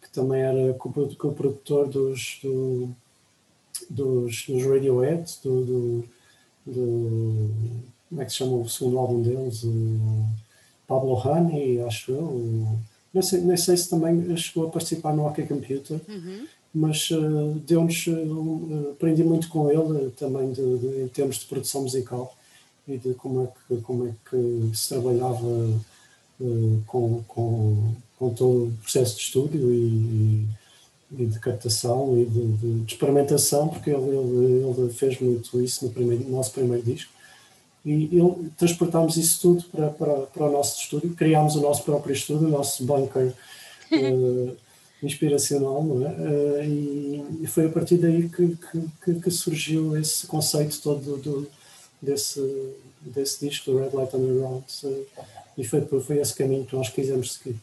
que 0.00 0.10
também 0.10 0.40
era 0.40 0.74
co-produtor 0.74 1.88
dos, 1.88 2.38
do, 2.42 2.88
dos, 3.90 4.46
dos 4.46 4.64
Radiohead, 4.64 5.38
do, 5.42 5.64
do, 5.64 6.04
do, 6.66 7.50
como 8.08 8.22
é 8.22 8.24
que 8.24 8.30
se 8.30 8.38
chama 8.38 8.56
o 8.56 8.68
segundo 8.68 8.98
álbum 8.98 9.22
deles? 9.22 9.64
O 9.64 10.24
Pablo 10.86 11.14
Honey, 11.14 11.80
acho 11.82 12.12
eu. 12.12 12.78
Não 13.18 13.22
sei, 13.22 13.56
sei 13.56 13.76
se 13.76 13.90
também 13.90 14.36
chegou 14.36 14.68
a 14.68 14.70
participar 14.70 15.12
no 15.12 15.26
OK 15.26 15.44
Computer, 15.44 16.00
uhum. 16.08 16.46
mas 16.72 17.10
uh, 17.10 17.60
deu-nos. 17.66 18.06
Uh, 18.06 18.90
aprendi 18.92 19.24
muito 19.24 19.48
com 19.48 19.68
ele 19.70 20.10
também 20.10 20.52
de, 20.52 20.78
de, 20.78 21.02
em 21.02 21.08
termos 21.08 21.38
de 21.38 21.46
produção 21.46 21.82
musical 21.82 22.36
e 22.86 22.96
de 22.96 23.14
como 23.14 23.42
é 23.42 23.46
que, 23.46 23.80
como 23.82 24.06
é 24.06 24.12
que 24.30 24.76
se 24.76 24.90
trabalhava 24.90 25.46
uh, 25.46 26.82
com, 26.86 27.24
com, 27.26 27.94
com 28.18 28.34
todo 28.34 28.66
o 28.66 28.72
processo 28.82 29.16
de 29.16 29.22
estúdio 29.22 29.72
e, 29.72 30.46
e 31.18 31.26
de 31.26 31.40
captação 31.40 32.16
e 32.16 32.24
de, 32.24 32.52
de, 32.52 32.80
de 32.80 32.92
experimentação, 32.94 33.68
porque 33.68 33.90
ele, 33.90 34.16
ele, 34.16 34.64
ele, 34.78 34.92
fez 34.92 35.20
muito 35.20 35.60
isso 35.60 35.86
no, 35.86 35.90
primeiro, 35.90 36.22
no 36.22 36.30
nosso 36.30 36.52
primeiro 36.52 36.84
disco. 36.84 37.17
E 37.90 38.50
transportámos 38.56 39.16
isso 39.16 39.40
tudo 39.40 39.64
para, 39.70 39.88
para, 39.90 40.14
para 40.26 40.46
o 40.46 40.52
nosso 40.52 40.82
estúdio, 40.82 41.14
criámos 41.14 41.56
o 41.56 41.60
nosso 41.60 41.84
próprio 41.84 42.12
estúdio, 42.12 42.48
o 42.48 42.50
nosso 42.50 42.84
bunker 42.84 43.32
uh, 43.92 44.56
inspiracional, 45.02 45.82
não 45.82 46.06
é? 46.06 46.10
Uh, 46.10 46.64
e, 46.64 47.44
e, 47.44 47.46
foi 47.46 47.66
a 47.66 47.70
partir 47.70 47.96
daí 47.96 48.28
que, 48.28 48.58
que, 49.02 49.14
que 49.20 49.30
surgiu 49.30 49.96
esse 49.96 50.26
conceito 50.26 50.78
todo 50.82 51.16
do, 51.16 51.48
desse, 52.02 52.74
desse 53.00 53.48
disco, 53.48 53.70
do 53.70 53.78
Red 53.78 53.90
Light 53.94 54.14
Underground. 54.14 54.64
Uh, 54.84 55.06
e 55.56 55.64
foi, 55.64 55.80
foi 55.80 56.18
esse 56.18 56.34
caminho 56.34 56.66
que 56.66 56.76
nós 56.76 56.90
quisemos 56.90 57.34
seguir 57.34 57.56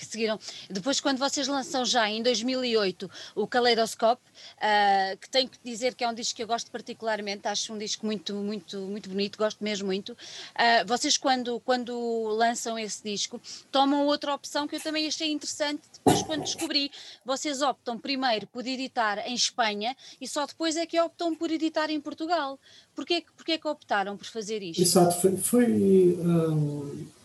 que 0.00 0.06
seguiram. 0.06 0.38
Depois, 0.68 1.00
quando 1.00 1.18
vocês 1.18 1.46
lançam 1.46 1.84
já 1.84 2.08
em 2.08 2.22
2008 2.22 3.10
o 3.34 3.46
Kaleidoscope, 3.46 4.22
uh, 4.56 5.16
que 5.18 5.28
tenho 5.28 5.48
que 5.48 5.58
dizer 5.62 5.94
que 5.94 6.02
é 6.02 6.08
um 6.08 6.14
disco 6.14 6.36
que 6.36 6.42
eu 6.42 6.46
gosto 6.46 6.70
particularmente, 6.70 7.46
acho 7.46 7.72
um 7.72 7.78
disco 7.78 8.06
muito, 8.06 8.34
muito, 8.34 8.78
muito 8.78 9.08
bonito, 9.08 9.36
gosto 9.36 9.62
mesmo 9.62 9.86
muito. 9.86 10.12
Uh, 10.12 10.86
vocês, 10.86 11.16
quando, 11.16 11.60
quando 11.60 12.28
lançam 12.28 12.78
esse 12.78 13.02
disco, 13.02 13.40
tomam 13.70 14.06
outra 14.06 14.34
opção 14.34 14.66
que 14.66 14.76
eu 14.76 14.80
também 14.80 15.06
achei 15.06 15.30
interessante. 15.30 15.82
Depois, 15.92 16.22
quando 16.22 16.42
descobri, 16.42 16.90
vocês 17.24 17.60
optam 17.62 17.98
primeiro 17.98 18.46
por 18.46 18.66
editar 18.66 19.18
em 19.26 19.34
Espanha 19.34 19.96
e 20.20 20.26
só 20.26 20.46
depois 20.46 20.76
é 20.76 20.86
que 20.86 20.98
optam 21.00 21.34
por 21.34 21.50
editar 21.50 21.90
em 21.90 22.00
Portugal. 22.00 22.58
Porquê, 22.94 23.24
porquê 23.36 23.58
que 23.58 23.68
optaram 23.68 24.16
por 24.16 24.26
fazer 24.26 24.62
isto? 24.62 24.82
Exato, 24.82 25.20
foi. 25.20 25.36
foi 25.36 25.66
um 25.70 27.19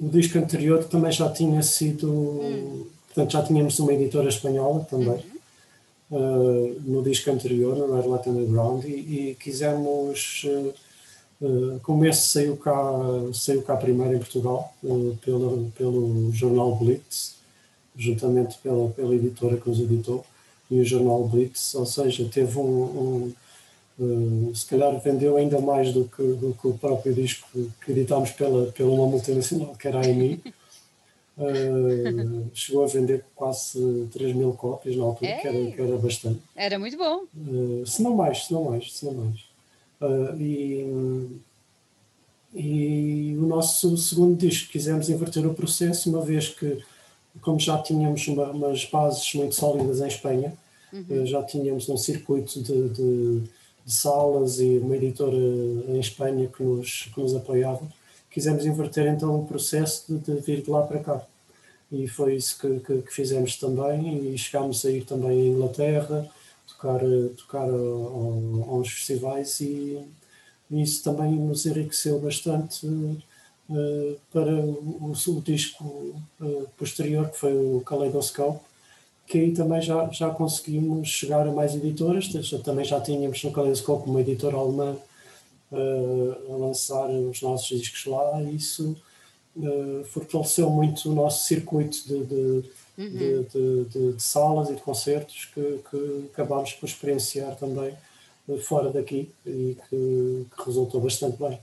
o 0.00 0.08
disco 0.08 0.38
anterior 0.38 0.84
também 0.84 1.12
já 1.12 1.28
tinha 1.28 1.62
sido. 1.62 2.10
Hum. 2.10 2.86
Portanto, 3.06 3.32
já 3.32 3.42
tínhamos 3.42 3.78
uma 3.78 3.92
editora 3.92 4.28
espanhola 4.28 4.84
também. 4.84 5.22
Uh, 6.10 6.80
no 6.86 7.02
disco 7.02 7.30
anterior, 7.30 7.76
no 7.76 7.94
Red 8.00 8.08
Light 8.08 8.28
Underground, 8.28 8.84
e, 8.84 8.88
e 8.88 9.36
quisemos. 9.38 10.44
Uh, 10.44 10.74
uh, 11.44 11.80
como 11.80 12.04
esse 12.06 12.28
saiu 12.28 12.56
cá, 12.56 12.74
saiu 13.34 13.62
cá 13.62 13.76
primeiro 13.76 14.14
em 14.14 14.18
Portugal, 14.18 14.72
uh, 14.82 15.18
pelo, 15.22 15.70
pelo 15.76 16.32
jornal 16.32 16.76
Blitz, 16.76 17.34
juntamente 17.96 18.56
pela, 18.62 18.88
pela 18.90 19.14
editora 19.14 19.56
que 19.56 19.68
nos 19.68 19.80
editou, 19.80 20.24
e 20.70 20.80
o 20.80 20.84
jornal 20.84 21.24
Blitz, 21.28 21.74
ou 21.74 21.84
seja, 21.84 22.28
teve 22.32 22.58
um, 22.58 22.62
um 22.62 23.32
Uh, 23.98 24.54
se 24.54 24.64
calhar 24.66 24.96
vendeu 25.00 25.36
ainda 25.36 25.60
mais 25.60 25.92
do 25.92 26.04
que, 26.04 26.22
do 26.22 26.56
que 26.60 26.68
o 26.68 26.74
próprio 26.74 27.12
disco 27.12 27.48
que 27.84 27.90
editámos 27.90 28.30
pela, 28.30 28.70
pela 28.70 28.90
uma 28.90 29.06
multinacional, 29.06 29.74
que 29.74 29.88
era 29.88 30.00
a 30.00 30.08
EMI. 30.08 30.40
Uh, 31.36 32.48
chegou 32.54 32.84
a 32.84 32.86
vender 32.86 33.24
quase 33.34 34.08
3 34.12 34.36
mil 34.36 34.52
cópias 34.52 34.94
na 34.94 35.02
altura, 35.02 35.36
que 35.40 35.48
era, 35.48 35.70
que 35.72 35.80
era 35.80 35.96
bastante. 35.98 36.40
Era 36.54 36.78
muito 36.78 36.96
bom. 36.96 37.24
Uh, 37.36 37.84
se 37.84 38.00
não 38.02 38.14
mais, 38.14 38.46
se 38.46 38.52
não 38.52 38.64
mais, 38.64 38.92
se 38.92 39.04
não 39.04 39.14
mais. 39.14 39.48
E, 40.38 40.86
e 42.54 43.36
o 43.36 43.46
nosso 43.46 43.96
segundo 43.96 44.36
disco 44.36 44.70
quisemos 44.70 45.10
inverter 45.10 45.44
o 45.44 45.54
processo, 45.54 46.08
uma 46.08 46.22
vez 46.22 46.48
que, 46.48 46.78
como 47.40 47.58
já 47.58 47.76
tínhamos 47.82 48.28
uma, 48.28 48.50
umas 48.50 48.84
bases 48.84 49.34
muito 49.34 49.56
sólidas 49.56 50.00
em 50.00 50.06
Espanha, 50.06 50.52
uhum. 50.92 51.26
já 51.26 51.42
tínhamos 51.42 51.88
um 51.88 51.96
circuito 51.96 52.62
de, 52.62 52.88
de 52.90 53.57
de 53.88 53.94
salas 53.94 54.60
e 54.60 54.76
uma 54.76 54.94
editora 54.96 55.34
em 55.34 55.98
Espanha 55.98 56.46
que 56.46 56.62
nos, 56.62 57.08
que 57.14 57.18
nos 57.18 57.34
apoiava, 57.34 57.80
quisemos 58.30 58.66
inverter 58.66 59.06
então 59.06 59.40
o 59.40 59.46
processo 59.46 60.12
de, 60.12 60.18
de 60.18 60.40
vir 60.42 60.60
de 60.60 60.70
lá 60.70 60.82
para 60.82 60.98
cá. 60.98 61.22
E 61.90 62.06
foi 62.06 62.34
isso 62.34 62.58
que, 62.60 62.80
que, 62.80 63.00
que, 63.00 63.14
fizemos 63.14 63.56
também, 63.56 64.34
e 64.34 64.36
chegámos 64.36 64.84
a 64.84 64.90
ir 64.90 65.06
também 65.06 65.30
à 65.30 65.46
Inglaterra, 65.46 66.28
tocar, 66.66 67.00
tocar 67.38 67.64
a, 67.64 67.72
a, 67.72 68.74
uns 68.76 68.90
festivais, 68.90 69.58
e, 69.60 69.98
e, 70.70 70.82
isso 70.82 71.02
também 71.02 71.32
nos 71.32 71.64
enriqueceu 71.64 72.18
bastante 72.18 72.86
uh, 72.86 74.16
para 74.30 74.54
o, 74.54 75.12
o 75.12 75.40
disco 75.40 75.82
uh, 76.42 76.68
posterior, 76.76 77.30
que 77.30 77.38
foi 77.38 77.54
o 77.54 77.80
Kaleidoscope, 77.80 78.67
que 79.28 79.38
aí 79.38 79.52
também 79.52 79.82
já, 79.82 80.08
já 80.10 80.30
conseguimos 80.30 81.08
chegar 81.08 81.46
a 81.46 81.52
mais 81.52 81.74
editoras, 81.74 82.28
também 82.64 82.84
já 82.84 82.98
tínhamos 82.98 83.44
no 83.44 83.52
Kaleidoscope 83.52 84.08
uma 84.08 84.22
editora 84.22 84.56
alemã 84.56 84.96
uh, 85.70 86.54
a 86.54 86.56
lançar 86.56 87.10
os 87.10 87.42
nossos 87.42 87.78
discos 87.78 88.06
lá 88.06 88.42
e 88.42 88.56
isso 88.56 88.96
uh, 89.54 90.04
fortaleceu 90.06 90.70
muito 90.70 91.10
o 91.10 91.14
nosso 91.14 91.44
circuito 91.44 92.08
de, 92.08 92.24
de, 92.24 92.64
uhum. 92.96 93.44
de, 93.52 94.12
de, 94.14 94.22
salas 94.22 94.70
e 94.70 94.74
de 94.74 94.80
concertos 94.80 95.44
que, 95.54 95.80
que 95.90 96.30
acabámos 96.32 96.72
por 96.72 96.86
experienciar 96.86 97.54
também 97.56 97.94
uh, 98.48 98.58
fora 98.58 98.90
daqui 98.90 99.30
e 99.44 99.76
que, 99.90 100.46
que 100.56 100.64
resultou 100.64 101.02
bastante 101.02 101.36
bem. 101.36 101.58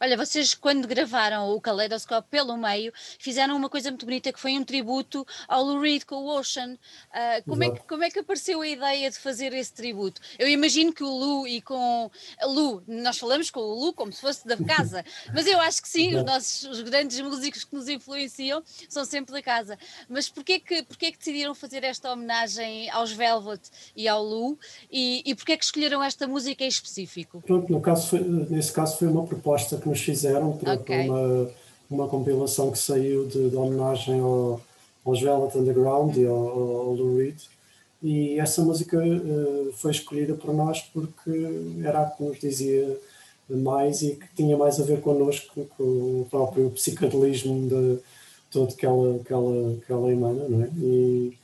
Olha, 0.00 0.16
vocês 0.16 0.54
quando 0.54 0.88
gravaram 0.88 1.50
o 1.50 1.60
Kaleidoscope 1.60 2.28
pelo 2.30 2.56
meio, 2.56 2.92
fizeram 3.18 3.56
uma 3.56 3.68
coisa 3.68 3.90
muito 3.90 4.06
bonita 4.06 4.32
que 4.32 4.40
foi 4.40 4.52
um 4.58 4.64
tributo 4.64 5.26
ao 5.46 5.62
Lou 5.62 5.80
Reed 5.80 6.04
com 6.04 6.16
o 6.16 6.38
Ocean. 6.38 6.72
Uh, 6.72 7.48
como, 7.48 7.64
é 7.64 7.70
que, 7.70 7.80
como 7.80 8.04
é 8.04 8.10
que 8.10 8.18
apareceu 8.18 8.60
a 8.60 8.68
ideia 8.68 9.10
de 9.10 9.18
fazer 9.18 9.52
esse 9.52 9.72
tributo? 9.72 10.20
Eu 10.38 10.48
imagino 10.48 10.92
que 10.92 11.02
o 11.02 11.10
Lu 11.10 11.46
e 11.46 11.60
com... 11.60 12.10
Lu, 12.44 12.82
nós 12.86 13.18
falamos 13.18 13.50
com 13.50 13.60
o 13.60 13.74
Lu 13.74 13.92
como 13.92 14.12
se 14.12 14.20
fosse 14.20 14.46
da 14.46 14.56
casa, 14.56 15.04
mas 15.34 15.46
eu 15.46 15.60
acho 15.60 15.82
que 15.82 15.88
sim, 15.88 16.16
os 16.16 16.24
nossos 16.24 16.64
os 16.64 16.80
grandes 16.80 17.20
músicos 17.20 17.64
que 17.64 17.74
nos 17.74 17.88
influenciam 17.88 18.62
são 18.88 19.04
sempre 19.04 19.32
da 19.32 19.42
casa. 19.42 19.78
Mas 20.08 20.28
porquê 20.28 20.58
que, 20.58 20.82
porquê 20.82 21.12
que 21.12 21.18
decidiram 21.18 21.54
fazer 21.54 21.84
esta 21.84 22.12
homenagem 22.12 22.90
aos 22.90 23.12
Velvet 23.12 23.60
e 23.94 24.08
ao 24.08 24.22
Lu? 24.22 24.58
E, 24.90 25.22
e 25.24 25.34
porquê 25.34 25.56
que 25.56 25.64
escolheram 25.64 26.02
esta 26.02 26.26
música 26.26 26.64
em 26.64 26.68
específico? 26.68 27.42
Pronto, 27.42 27.70
no 27.70 27.80
caso 27.80 28.08
foi, 28.08 28.20
nesse 28.20 28.72
caso 28.72 28.98
foi 28.98 29.08
uma 29.08 29.26
proposta 29.26 29.69
que 29.78 29.88
nos 29.88 30.00
fizeram 30.00 30.52
para, 30.56 30.74
okay. 30.74 31.08
uma, 31.08 31.50
uma 31.90 32.08
compilação 32.08 32.70
que 32.70 32.78
saiu 32.78 33.26
de, 33.26 33.50
de 33.50 33.56
homenagem 33.56 34.20
ao, 34.20 34.60
aos 35.04 35.20
Velvet 35.20 35.56
Underground 35.56 36.16
e 36.16 36.26
ao, 36.26 36.36
ao 36.36 36.94
Lou 36.94 37.16
Reed. 37.16 37.38
E 38.02 38.38
essa 38.38 38.62
música 38.62 38.96
uh, 38.98 39.72
foi 39.74 39.90
escolhida 39.90 40.34
por 40.34 40.54
nós 40.54 40.80
porque 40.80 41.30
era 41.84 42.02
a 42.02 42.10
que 42.10 42.22
nos 42.22 42.38
dizia 42.38 42.98
mais 43.48 44.00
e 44.02 44.14
que 44.14 44.26
tinha 44.34 44.56
mais 44.56 44.80
a 44.80 44.84
ver 44.84 45.00
connosco, 45.00 45.66
com 45.76 45.82
o 45.82 46.26
próprio 46.30 46.70
psicadelismo 46.70 47.68
de 47.68 47.98
todo 48.50 48.74
que 48.74 48.86
ela, 48.86 49.18
que 49.18 49.32
ela, 49.32 49.76
que 49.84 49.92
ela 49.92 50.12
emana, 50.12 50.48
não 50.48 50.62
é? 50.62 50.68
E 50.76 51.36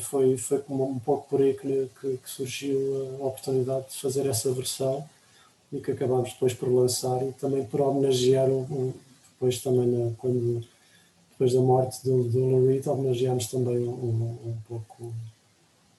foi, 0.00 0.36
foi 0.36 0.62
um 0.68 0.98
pouco 0.98 1.28
por 1.28 1.40
aí 1.40 1.54
que, 1.54 1.88
que, 2.00 2.16
que 2.18 2.30
surgiu 2.30 3.18
a 3.20 3.26
oportunidade 3.26 3.86
de 3.90 4.00
fazer 4.00 4.26
essa 4.26 4.52
versão 4.52 5.04
e 5.72 5.80
que 5.80 5.90
acabámos 5.90 6.32
depois 6.32 6.54
por 6.54 6.68
lançar 6.68 7.22
e 7.22 7.32
também 7.32 7.64
por 7.64 7.80
homenagear 7.80 8.48
um, 8.48 8.92
depois 9.32 9.60
também 9.60 9.86
na, 9.86 10.12
quando 10.16 10.64
depois 11.30 11.52
da 11.52 11.60
morte 11.60 12.02
do, 12.04 12.24
do 12.24 12.38
Lou 12.38 12.66
Reed 12.66 12.86
homenageámos 12.86 13.46
também 13.46 13.78
um, 13.78 13.90
um, 13.90 14.50
um 14.50 14.56
pouco 14.66 15.14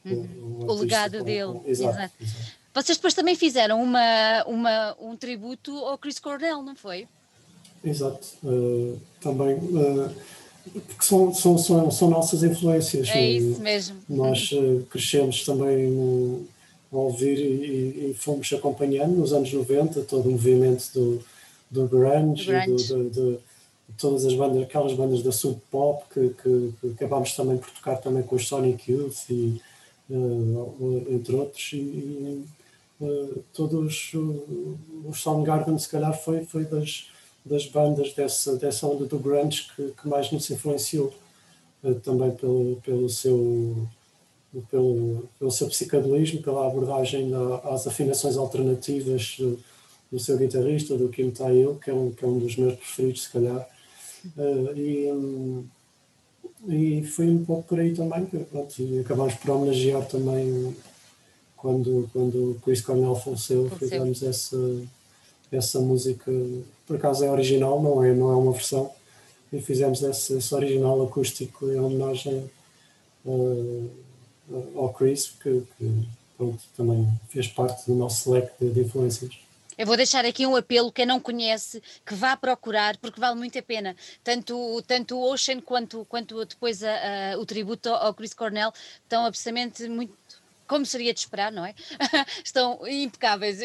uhum. 0.05 0.65
o 0.67 0.74
legado 0.74 1.24
dele 1.24 1.59
exato, 1.65 1.70
exato. 1.70 2.13
exato, 2.20 2.59
vocês 2.74 2.97
depois 2.97 3.13
também 3.13 3.36
fizeram 3.36 3.82
uma, 3.82 4.43
uma, 4.45 4.95
um 4.99 5.15
tributo 5.15 5.78
ao 5.80 5.97
Chris 5.97 6.20
Cornell, 6.20 6.61
não 6.61 6.76
foi? 6.76 7.07
Exato 7.84 8.28
uh, 8.43 8.99
também 9.22 9.55
uh, 9.55 10.15
porque 10.88 11.03
são, 11.03 11.34
são, 11.34 11.57
são, 11.57 11.91
são 11.91 12.09
nossas 12.09 12.43
influências 12.43 13.07
é 13.09 13.32
isso 13.32 13.61
mesmo 13.61 13.97
nós 14.09 14.51
uh, 14.51 14.86
crescemos 14.89 15.45
também 15.45 15.89
no 15.89 16.47
a 16.91 16.97
ouvir 16.97 17.37
e, 17.37 18.11
e, 18.11 18.13
fomos 18.15 18.51
acompanhando 18.51 19.15
nos 19.17 19.31
anos 19.31 19.51
90 19.51 20.01
todo 20.01 20.27
o 20.27 20.31
movimento 20.31 20.91
do, 20.93 21.23
do 21.69 21.87
grunge, 21.87 22.45
grunge. 22.45 22.87
Do, 22.87 23.03
do, 23.03 23.09
do, 23.09 23.39
todas 23.97 24.25
as 24.25 24.33
bandas, 24.33 24.63
aquelas 24.63 24.93
bandas 24.93 25.21
da 25.21 25.31
sub 25.31 25.59
pop 25.71 26.03
que, 26.13 26.29
que, 26.41 26.73
que, 26.79 26.87
acabámos 26.93 27.35
também 27.35 27.57
por 27.57 27.69
tocar 27.71 27.97
também 27.97 28.23
com 28.23 28.35
os 28.35 28.47
Sonic 28.47 28.91
Youth 28.91 29.29
e 29.29 29.61
uh, 30.09 31.05
entre 31.09 31.35
outros 31.35 31.71
e, 31.73 32.43
uh, 33.01 33.43
todos 33.53 34.11
uh, 34.13 34.77
o 35.05 35.13
Soundgarden 35.13 35.77
se 35.77 35.89
calhar 35.89 36.13
foi, 36.13 36.45
foi 36.45 36.65
das, 36.65 37.07
das 37.43 37.65
bandas 37.65 38.13
dessa, 38.13 38.55
dessa 38.57 38.87
onda 38.87 39.05
do 39.05 39.19
grunge 39.19 39.67
que, 39.75 39.93
que 39.99 40.07
mais 40.07 40.31
nos 40.31 40.49
influenciou 40.49 41.13
também 42.03 42.31
pelo, 42.31 42.75
pelo 42.83 43.09
seu 43.09 43.87
pelo, 44.70 45.30
pelo 45.38 45.52
seu 45.52 45.68
psicadelismo, 45.68 46.41
pela 46.41 46.68
abordagem 46.68 47.30
da, 47.30 47.58
às 47.58 47.86
afinações 47.86 48.38
alternativas 48.38 49.36
do, 49.38 49.60
do 50.12 50.20
seu 50.20 50.38
guitarrista, 50.38 50.97
do 50.97 51.10
Kim 51.10 51.30
Tae-il, 51.30 51.76
que, 51.76 51.89
é 51.89 51.93
um, 51.93 52.12
que 52.12 52.26
é 52.26 52.28
um 52.28 52.39
dos 52.39 52.56
meus 52.56 52.76
preferidos, 52.76 53.24
se 53.24 53.32
calhar. 53.32 53.68
Uh, 54.36 54.78
e, 54.78 55.12
um, 55.12 55.66
e 56.68 57.04
foi 57.06 57.30
um 57.30 57.45
pouco 57.45 57.64
por 57.64 57.80
aí 57.80 57.93
também, 57.93 58.26
pronto, 58.26 58.74
e 58.82 59.00
acabámos 59.00 59.36
por 59.36 59.52
homenagear 59.52 60.06
também 60.08 60.76
quando, 61.56 62.10
quando 62.12 62.52
o 62.52 62.60
Chris 62.64 62.82
Cornell 62.82 63.16
faleceu, 63.16 63.70
fizemos 63.70 64.24
essa, 64.24 64.58
essa 65.52 65.80
música, 65.80 66.32
por 66.88 66.95
acaso 66.95 67.24
é 67.24 67.32
original, 67.32 67.82
não 67.82 68.04
é, 68.04 68.14
não 68.14 68.32
é 68.32 68.36
uma 68.36 68.52
versão, 68.52 68.91
e 69.52 69.60
fizemos 69.62 70.02
esse, 70.02 70.38
esse 70.38 70.56
original 70.56 71.02
acústico 71.04 71.70
em 71.70 71.80
homenagem 71.80 72.50
uh, 73.26 73.89
ao 74.76 74.93
Chris, 74.93 75.34
que, 75.41 75.64
que 75.78 76.08
pronto, 76.38 76.60
também 76.76 77.08
fez 77.30 77.47
parte 77.47 77.86
do 77.86 77.95
nosso 77.95 78.32
leque 78.32 78.54
de, 78.60 78.72
de 78.72 78.82
influências. 78.82 79.38
Eu 79.78 79.86
vou 79.86 79.95
deixar 79.95 80.26
aqui 80.26 80.45
um 80.45 80.58
apelo, 80.58 80.91
quem 80.91 81.06
não 81.06 81.22
conhece, 81.22 81.82
que 82.06 82.14
vá 82.14 82.36
procurar, 82.36 82.97
porque 82.97 83.18
vale 83.18 83.38
muito 83.38 83.58
a 83.58 83.62
pena. 83.62 83.95
Tanto, 84.22 84.84
tanto 84.86 85.18
o 85.18 85.32
Ocean 85.32 85.62
quanto, 85.62 86.04
quanto 86.04 86.43
depois 86.43 86.84
a, 86.84 86.91
a, 87.34 87.38
o 87.39 87.45
tributo 87.45 87.88
ao 87.88 88.14
Chris 88.14 88.34
Cornell 88.34 88.74
estão 89.04 89.26
absolutamente 89.26 89.88
muito 89.88 90.14
como 90.70 90.86
seria 90.86 91.14
de 91.14 91.20
esperar, 91.20 91.52
não 91.52 91.66
é? 91.66 91.74
Estão 92.45 92.88
impecáveis, 92.88 93.58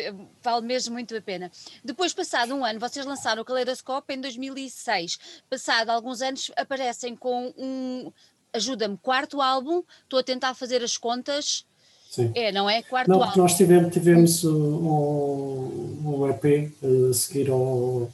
vale 0.43 0.67
mesmo 0.67 0.95
muito 0.95 1.15
a 1.15 1.21
pena. 1.21 1.53
Depois, 1.85 2.15
passado 2.15 2.55
um 2.55 2.65
ano, 2.65 2.81
vocês 2.81 3.05
lançaram 3.05 3.43
o 3.43 3.45
Kaleidoscope 3.45 4.15
em 4.15 4.21
2006. 4.23 5.19
Passado 5.51 5.91
alguns 5.91 6.23
anos, 6.23 6.51
aparecem 6.57 7.15
com 7.15 7.53
um, 7.59 8.11
ajuda-me, 8.55 8.97
quarto 8.97 9.43
álbum, 9.43 9.83
estou 10.05 10.19
a 10.19 10.23
tentar 10.23 10.55
fazer 10.55 10.83
as 10.83 10.97
contas. 10.97 11.65
Sim. 12.11 12.31
É, 12.35 12.53
não 12.53 12.71
é? 12.71 12.81
Quarto 12.83 13.09
não, 13.09 13.23
álbum. 13.23 13.39
Nós 13.41 13.57
tivemos, 13.57 13.93
tivemos 13.93 14.45
um, 14.45 15.99
um 16.05 16.31
EP 16.31 16.73
a 16.83 17.13
seguir 17.13 17.51
ao. 17.51 18.09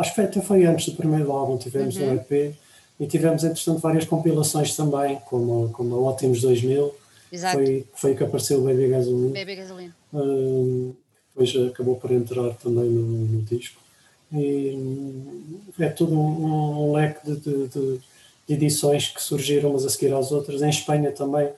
Acho 0.00 0.14
que 0.14 0.20
até 0.20 0.40
foi 0.40 0.64
antes 0.64 0.86
do 0.86 0.96
primeiro 0.96 1.30
álbum, 1.32 1.58
tivemos 1.58 1.96
uhum. 1.96 2.10
um 2.10 2.14
EP 2.14 2.54
e 2.98 3.06
tivemos, 3.06 3.44
entretanto, 3.44 3.80
várias 3.80 4.04
compilações 4.06 4.74
também, 4.74 5.20
como, 5.26 5.68
como 5.70 5.96
a 5.96 5.98
Ótimos 6.10 6.40
2000. 6.40 6.94
Exato. 7.30 7.56
Foi, 7.56 7.86
foi 7.94 8.14
que 8.14 8.22
apareceu 8.22 8.60
o 8.60 8.62
Baby 8.62 8.88
Gasoline. 8.88 9.32
Baby 9.32 9.56
Gasoline. 9.56 9.92
depois 11.28 11.70
acabou 11.70 11.96
por 11.96 12.12
entrar 12.12 12.54
também 12.54 12.88
no, 12.88 13.02
no 13.02 13.42
disco. 13.42 13.82
E 14.32 14.78
é 15.78 15.88
todo 15.88 16.14
um, 16.14 16.88
um 16.88 16.92
leque 16.92 17.30
de, 17.30 17.68
de 17.68 17.68
de 17.68 18.00
edições 18.48 19.08
que 19.08 19.22
surgiram 19.22 19.70
umas 19.70 19.84
a 19.84 19.90
seguir 19.90 20.12
às 20.14 20.32
outras. 20.32 20.62
Em 20.62 20.70
Espanha 20.70 21.12
também 21.12 21.48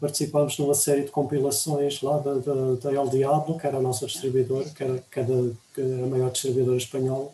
participámos 0.00 0.58
numa 0.58 0.74
série 0.74 1.02
de 1.02 1.10
compilações 1.10 2.00
lá 2.00 2.18
da, 2.18 2.34
da, 2.34 2.74
da 2.76 2.92
El 2.92 3.08
Diablo, 3.08 3.58
que 3.58 3.66
era 3.66 3.76
a 3.76 3.82
nossa 3.82 4.06
distribuidora, 4.06 4.68
que 4.70 4.82
era, 4.82 5.02
que 5.12 5.20
era 5.20 6.04
a 6.04 6.06
maior 6.06 6.30
distribuidora 6.30 6.76
espanhola. 6.76 7.30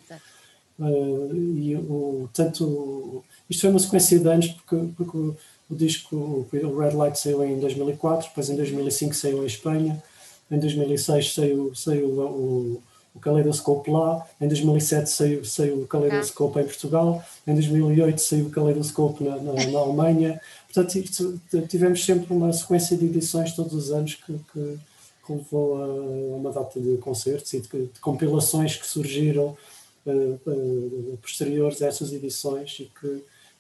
Uh, 0.78 1.34
e 1.34 1.76
o, 1.76 2.28
tanto, 2.32 3.24
isto 3.48 3.62
foi 3.62 3.70
uma 3.70 3.78
sequência 3.78 4.18
de 4.18 4.28
anos, 4.28 4.48
porque, 4.48 4.92
porque 4.96 5.16
o, 5.16 5.36
o 5.70 5.74
disco, 5.74 6.16
o 6.16 6.78
Red 6.78 6.94
Light 6.94 7.18
saiu 7.18 7.44
em 7.44 7.58
2004, 7.58 8.28
depois 8.28 8.48
em 8.48 8.56
2005 8.56 9.14
saiu 9.14 9.42
em 9.42 9.46
Espanha, 9.46 10.02
em 10.50 10.58
2006 10.58 11.34
saiu, 11.34 11.74
saiu 11.74 12.08
o, 12.08 12.82
o 13.18 13.20
Kaleidoscope 13.20 13.90
lá, 13.90 14.24
em 14.40 14.46
2007 14.46 15.10
saiu, 15.10 15.44
saiu 15.44 15.82
o 15.82 15.86
Kaleidoscope 15.86 16.58
ah. 16.58 16.62
em 16.62 16.64
Portugal, 16.64 17.24
em 17.46 17.54
2008 17.54 18.18
saiu 18.20 18.46
o 18.46 18.50
Kaleidoscope 18.50 19.24
na, 19.24 19.36
na, 19.36 19.52
na 19.52 19.78
Alemanha. 19.78 20.40
Portanto, 20.72 21.02
tivemos 21.68 22.04
sempre 22.04 22.32
uma 22.32 22.52
sequência 22.52 22.96
de 22.96 23.06
edições 23.06 23.52
todos 23.54 23.74
os 23.74 23.90
anos 23.90 24.14
que, 24.14 24.32
que, 24.52 24.78
que 25.26 25.32
levou 25.32 25.82
a 25.82 26.36
uma 26.36 26.52
data 26.52 26.80
de 26.80 26.96
concertos 26.98 27.52
e 27.52 27.60
de, 27.60 27.68
de 27.68 28.00
compilações 28.00 28.76
que 28.76 28.86
surgiram 28.86 29.56
uh, 30.06 30.40
uh, 30.46 31.18
posteriores 31.20 31.82
a 31.82 31.86
essas 31.86 32.12
edições 32.12 32.76
e 32.80 32.84
que, 32.84 33.08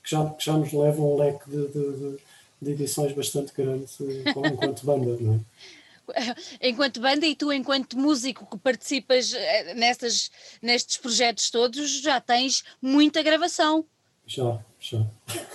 que, 0.04 0.10
já, 0.10 0.24
que 0.30 0.44
já 0.44 0.56
nos 0.56 0.72
levam 0.72 1.14
um 1.14 1.18
leque 1.18 1.50
de, 1.50 1.66
de, 1.66 2.16
de 2.62 2.70
edições 2.70 3.12
bastante 3.12 3.52
grande 3.56 3.86
uh, 4.00 4.46
enquanto 4.46 4.86
banda. 4.86 5.16
Não 5.20 5.34
é? 5.34 5.38
enquanto 6.60 7.00
banda 7.00 7.26
e 7.26 7.34
tu 7.34 7.52
enquanto 7.52 7.98
músico 7.98 8.46
que 8.46 8.58
participas 8.58 9.32
eh, 9.32 9.74
nestas, 9.74 10.30
nestes 10.62 10.96
projetos 10.96 11.50
todos, 11.50 12.00
já 12.00 12.20
tens 12.20 12.64
muita 12.80 13.22
gravação. 13.22 13.84
Já, 14.26 14.58
já. 14.80 15.06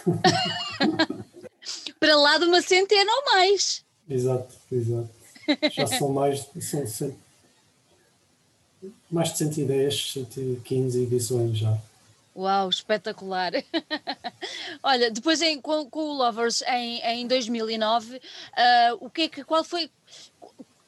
Para 2.00 2.16
lá 2.18 2.38
de 2.38 2.46
uma 2.46 2.62
centena 2.62 3.12
ou 3.12 3.34
mais. 3.34 3.86
Exato, 4.10 4.56
exato. 4.72 5.10
Já 5.72 5.88
são 5.88 6.10
mais, 6.10 6.48
são, 6.60 6.88
são 6.88 7.16
mais 9.10 9.32
de 9.32 9.38
110, 9.38 10.14
115 10.14 11.04
edições 11.04 11.58
já. 11.58 11.78
Uau, 12.36 12.68
espetacular! 12.68 13.52
Olha, 14.82 15.12
depois 15.12 15.40
em, 15.42 15.62
com, 15.62 15.88
com, 15.88 16.00
o 16.00 16.14
Lovers 16.14 16.64
em, 16.64 17.00
em 17.02 17.28
2009, 17.28 18.16
uh, 18.16 18.20
ah, 18.56 18.98
o 19.00 19.10
que 19.10 19.22
é 19.24 19.30
que, 19.30 19.44
qual 19.44 19.64
foi, 19.64 19.90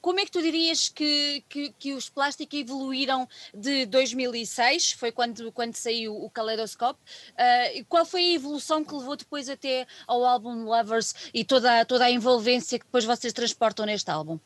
como 0.06 0.20
é 0.20 0.24
que 0.24 0.30
tu 0.30 0.39
dirias 0.39 0.88
que, 0.88 1.43
que, 1.49 1.74
que, 1.80 1.93
os 1.95 2.08
plásticos 2.08 2.60
evoluíram 2.60 3.28
de 3.51 3.88
2006, 3.88 4.91
foi 4.91 5.12
quando, 5.12 5.51
quando 5.51 5.74
saiu 5.74 6.16
o 6.16 6.30
Kaleidoscope, 6.30 6.99
uh, 7.32 7.86
qual 7.89 8.06
foi 8.06 8.22
a 8.22 8.34
evolução 8.36 8.86
que 8.86 8.93
levou 8.93 9.16
depois 9.16 9.49
até 9.49 9.88
ao 10.06 10.24
álbum 10.24 10.64
Lovers 10.64 11.16
e 11.34 11.43
toda, 11.43 11.84
toda 11.86 12.06
a 12.06 12.12
envolvência 12.12 12.78
que 12.78 12.86
depois 12.86 13.03
vocês 13.03 13.34
transportam 13.34 13.84
neste 13.88 14.12
álbum? 14.12 14.38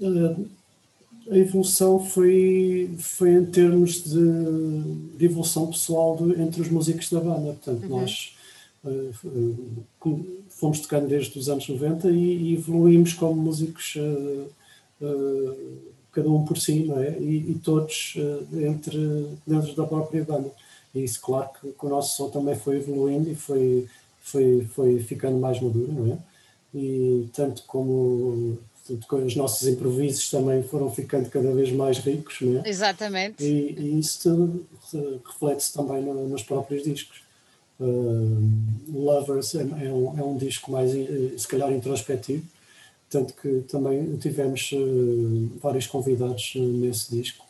Uh, 0.00 0.48
a 1.30 1.36
evolução 1.36 2.02
foi, 2.02 2.90
foi 2.98 3.32
em 3.34 3.44
termos 3.44 4.02
de, 4.02 5.18
de 5.18 5.26
evolução 5.26 5.66
pessoal 5.66 6.16
de, 6.16 6.40
entre 6.40 6.62
os 6.62 6.70
músicos 6.70 7.10
da 7.10 7.20
banda, 7.20 7.52
portanto 7.52 7.82
uhum. 7.82 8.00
nós 8.00 8.34
fomos 10.48 10.80
tocando 10.80 11.08
desde 11.08 11.38
os 11.38 11.48
anos 11.48 11.68
90 11.68 12.10
e, 12.10 12.54
evoluímos 12.54 13.12
como 13.14 13.34
músicos, 13.34 13.96
cada 16.12 16.30
um 16.30 16.44
por 16.44 16.58
si, 16.58 16.84
não 16.84 16.98
é? 16.98 17.18
E, 17.18 17.50
e 17.50 17.60
todos 17.62 18.14
entre, 18.52 19.28
dentro 19.46 19.74
da 19.74 19.86
própria 19.86 20.24
banda. 20.24 20.50
E 20.94 21.02
isso, 21.02 21.20
claro, 21.20 21.50
que, 21.60 21.72
que, 21.72 21.86
o 21.86 21.88
nosso 21.88 22.16
som 22.16 22.30
também 22.30 22.54
foi 22.54 22.76
evoluindo 22.76 23.28
e 23.28 23.34
foi, 23.34 23.88
foi, 24.22 24.66
foi 24.72 25.00
ficando 25.00 25.38
mais 25.38 25.60
maduro, 25.60 25.92
não 25.92 26.12
é? 26.12 26.18
E 26.72 27.28
tanto 27.32 27.64
como 27.66 28.58
os 28.88 29.36
nossos 29.36 29.66
improvisos 29.66 30.30
também 30.30 30.62
foram 30.62 30.90
ficando 30.90 31.30
cada 31.30 31.52
vez 31.52 31.72
mais 31.72 31.98
ricos, 31.98 32.40
não 32.40 32.60
é? 32.60 32.68
Exatamente. 32.68 33.42
E, 33.42 33.74
e 33.78 33.98
isso 33.98 34.66
reflete-se 35.26 35.72
também 35.72 36.02
no, 36.02 36.28
nos 36.28 36.42
próprios 36.42 36.82
discos. 36.82 37.23
Lovers 38.88 39.54
é, 39.54 39.62
é, 39.62 39.92
um, 39.92 40.18
é 40.18 40.22
um 40.22 40.36
disco 40.36 40.70
mais, 40.70 40.92
se 40.92 41.48
calhar, 41.48 41.72
introspectivo, 41.72 42.44
tanto 43.10 43.34
que 43.34 43.60
também 43.68 44.16
tivemos 44.16 44.70
vários 45.60 45.86
convidados 45.86 46.52
nesse 46.56 47.10
disco. 47.10 47.44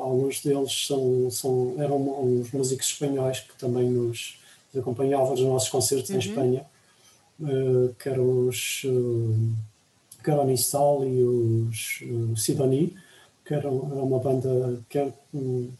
alguns 0.00 0.42
deles 0.42 0.86
são, 0.86 1.30
são, 1.30 1.74
eram 1.78 1.96
uns 2.22 2.50
músicos 2.52 2.86
espanhóis 2.86 3.40
que 3.40 3.56
também 3.58 3.90
nos 3.90 4.38
acompanhavam 4.76 5.30
nos 5.30 5.40
nossos 5.40 5.68
concertos 5.68 6.10
uhum. 6.10 6.16
em 6.16 6.18
Espanha, 6.18 6.66
que 7.98 8.08
eram 8.08 8.48
os 8.48 8.84
Caronistal 10.22 11.06
e 11.06 11.22
os 11.22 12.02
uh, 12.02 12.36
Sidoni, 12.36 12.94
que 13.44 13.54
eram, 13.54 13.88
era 13.90 14.02
uma 14.02 14.18
banda 14.18 14.80
que 14.88 14.98
era, 14.98 15.14
um, 15.32 15.70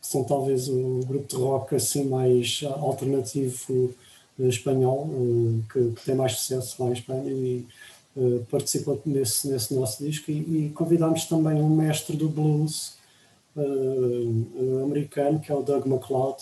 são 0.00 0.24
talvez 0.24 0.68
o 0.68 1.00
grupo 1.06 1.28
de 1.28 1.36
rock 1.36 1.74
assim 1.74 2.04
mais 2.04 2.62
alternativo 2.80 3.94
uh, 4.38 4.48
espanhol, 4.48 5.06
uh, 5.06 5.62
que, 5.72 5.90
que, 5.92 6.04
tem 6.04 6.14
mais 6.14 6.32
sucesso 6.38 6.82
lá 6.82 6.90
em 6.90 6.94
Espanha 6.94 7.30
e 7.30 7.66
uh, 8.16 8.46
participou 8.50 9.00
nesse, 9.04 9.48
nesse 9.48 9.74
nosso 9.74 10.04
disco 10.04 10.30
e, 10.30 10.66
e 10.66 10.72
convidámos 10.74 11.24
também 11.26 11.60
um 11.60 11.68
mestre 11.68 12.16
do 12.16 12.28
blues 12.28 12.98
americano, 14.84 15.40
que 15.40 15.50
é 15.50 15.54
o 15.54 15.60
Doug 15.60 15.84
MacLeod, 15.84 16.36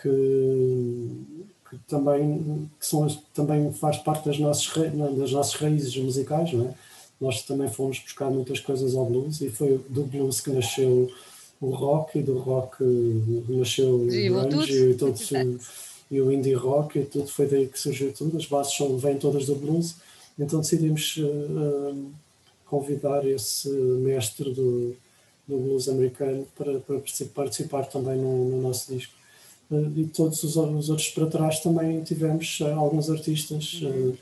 que 0.00 1.48
que 1.68 1.76
também, 1.86 2.70
que 2.78 2.86
são, 2.86 3.06
também 3.34 3.72
faz 3.72 3.98
parte 3.98 4.26
das 4.26 4.38
nossas, 4.38 4.72
das 5.16 5.32
nossas 5.32 5.54
raízes 5.54 5.96
musicais, 5.96 6.52
não 6.52 6.68
é? 6.68 6.74
Nós 7.20 7.42
também 7.42 7.68
fomos 7.68 7.98
buscar 7.98 8.30
muitas 8.30 8.60
coisas 8.60 8.94
ao 8.94 9.04
blues 9.04 9.40
e 9.40 9.50
foi 9.50 9.78
do 9.88 10.04
blues 10.04 10.40
que 10.40 10.50
nasceu 10.50 11.10
o 11.60 11.70
rock 11.70 12.18
e 12.18 12.22
do 12.22 12.38
rock 12.38 12.82
nasceu 13.48 13.94
o 13.94 14.06
grunge 14.06 14.90
e, 14.90 14.94
todo, 14.94 15.14
e 16.10 16.20
o 16.20 16.32
indie 16.32 16.54
rock 16.54 16.98
e 16.98 17.04
tudo 17.04 17.26
foi 17.26 17.46
daí 17.46 17.66
que 17.66 17.78
surgiu 17.78 18.12
tudo, 18.12 18.36
as 18.36 18.46
bases 18.46 18.76
são, 18.76 18.96
vêm 18.96 19.18
todas 19.18 19.46
do 19.46 19.54
blues, 19.54 19.96
então 20.38 20.60
decidimos 20.60 21.16
uh, 21.16 21.26
uh, 21.26 22.10
convidar 22.66 23.26
esse 23.26 23.68
mestre 23.68 24.52
do, 24.52 24.94
do 25.46 25.58
blues 25.58 25.88
americano 25.88 26.46
para, 26.56 26.78
para 26.78 27.00
participar 27.34 27.86
também 27.86 28.16
no, 28.16 28.48
no 28.50 28.62
nosso 28.62 28.94
disco. 28.94 29.12
E 29.96 30.04
todos 30.04 30.42
os, 30.44 30.56
os, 30.56 30.88
outros 30.88 31.10
para 31.10 31.26
trás 31.26 31.60
também 31.60 32.02
tivemos 32.02 32.60
uh, 32.60 32.68
alguns 32.68 33.10
artistas 33.10 33.82
uh, 33.82 34.16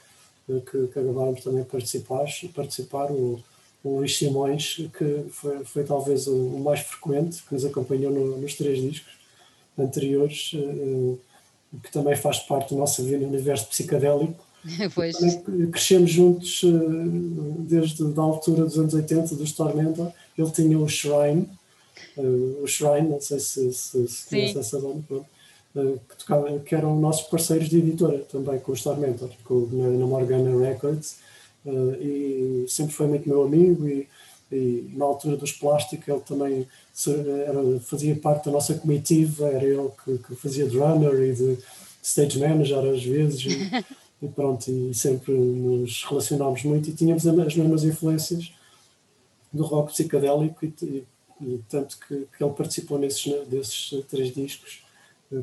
que, 0.48 0.86
que 0.88 0.98
acabaram 0.98 1.34
também 1.34 1.64
participar, 1.64 2.24
participar 2.54 3.12
o, 3.12 3.38
o 3.86 3.98
Luís 3.98 4.18
Simões, 4.18 4.76
que 4.96 5.24
foi, 5.30 5.64
foi 5.64 5.84
talvez 5.84 6.26
o, 6.26 6.34
o, 6.34 6.60
mais 6.60 6.80
frequente, 6.80 7.42
que 7.42 7.54
nos 7.54 7.64
acompanhou 7.64 8.12
no, 8.12 8.38
nos 8.38 8.54
três 8.54 8.80
discos 8.80 9.12
anteriores, 9.78 10.52
uh, 10.54 11.18
que 11.82 11.92
também 11.92 12.16
faz 12.16 12.40
parte 12.40 12.74
do 12.74 12.80
nosso 12.80 13.02
universo 13.02 13.66
psicadélico. 13.68 14.44
Pois. 14.96 15.16
Crescemos 15.70 16.10
juntos 16.10 16.62
desde 17.68 18.02
a 18.02 18.20
altura 18.20 18.64
dos 18.64 18.76
anos 18.76 18.94
80, 18.94 19.36
dos 19.36 19.52
Tormenta. 19.52 20.12
Ele 20.36 20.50
tinha 20.50 20.76
o 20.76 20.88
Shrine, 20.88 21.48
o 22.16 22.66
Shrine, 22.66 23.10
não 23.10 23.20
sei 23.20 23.38
se, 23.38 23.72
se, 23.72 24.08
se 24.08 24.28
conhece 24.28 24.58
essa 24.58 24.80
banda, 24.80 25.24
que, 26.08 26.16
tocava, 26.18 26.58
que 26.58 26.74
eram 26.74 26.98
nossos 26.98 27.28
parceiros 27.28 27.68
de 27.68 27.78
editora 27.78 28.18
também, 28.30 28.58
com 28.58 28.72
o 28.72 28.76
Star 28.76 28.98
Mentor, 28.98 29.30
com, 29.44 29.68
na, 29.70 29.88
na 29.88 30.06
Morgana 30.06 30.58
Records, 30.58 31.12
uh, 31.12 31.35
e 32.00 32.66
sempre 32.68 32.94
foi 32.94 33.06
muito 33.06 33.28
meu 33.28 33.42
amigo 33.42 33.88
e, 33.88 34.08
e 34.50 34.90
na 34.94 35.04
altura 35.04 35.36
dos 35.36 35.52
plásticos 35.52 36.08
ele 36.08 36.20
também 36.20 36.68
era, 37.46 37.80
fazia 37.80 38.14
parte 38.16 38.46
da 38.46 38.52
nossa 38.52 38.74
comitiva, 38.74 39.48
era 39.48 39.64
ele 39.64 39.90
que, 40.04 40.18
que 40.18 40.34
fazia 40.36 40.66
drummer 40.66 41.14
e 41.20 41.32
de 41.32 41.58
stage 42.02 42.38
manager 42.38 42.78
às 42.78 43.02
vezes 43.02 43.44
e, 43.44 43.84
e, 44.22 44.28
pronto, 44.28 44.70
e 44.70 44.94
sempre 44.94 45.32
nos 45.32 46.04
relacionámos 46.04 46.62
muito 46.62 46.90
e 46.90 46.94
tínhamos 46.94 47.26
as 47.26 47.56
mesmas 47.56 47.84
influências 47.84 48.52
do 49.52 49.64
rock 49.64 49.92
psicadélico 49.92 50.64
e, 50.64 50.74
e, 50.82 51.04
e 51.40 51.60
tanto 51.68 51.98
que, 51.98 52.26
que, 52.36 52.44
ele 52.44 52.52
participou 52.52 52.98
nesses, 52.98 53.24
desses 53.48 54.04
três 54.08 54.32
discos 54.32 54.84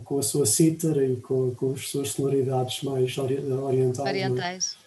com 0.06 0.18
a 0.18 0.24
sua 0.24 0.46
cítara 0.46 1.06
e 1.06 1.18
com, 1.18 1.54
com 1.56 1.74
as 1.74 1.90
suas 1.90 2.10
sonoridades 2.10 2.84
mais 2.84 3.18
orientais. 3.18 4.08
É? 4.08 4.10
Orientais. 4.10 4.83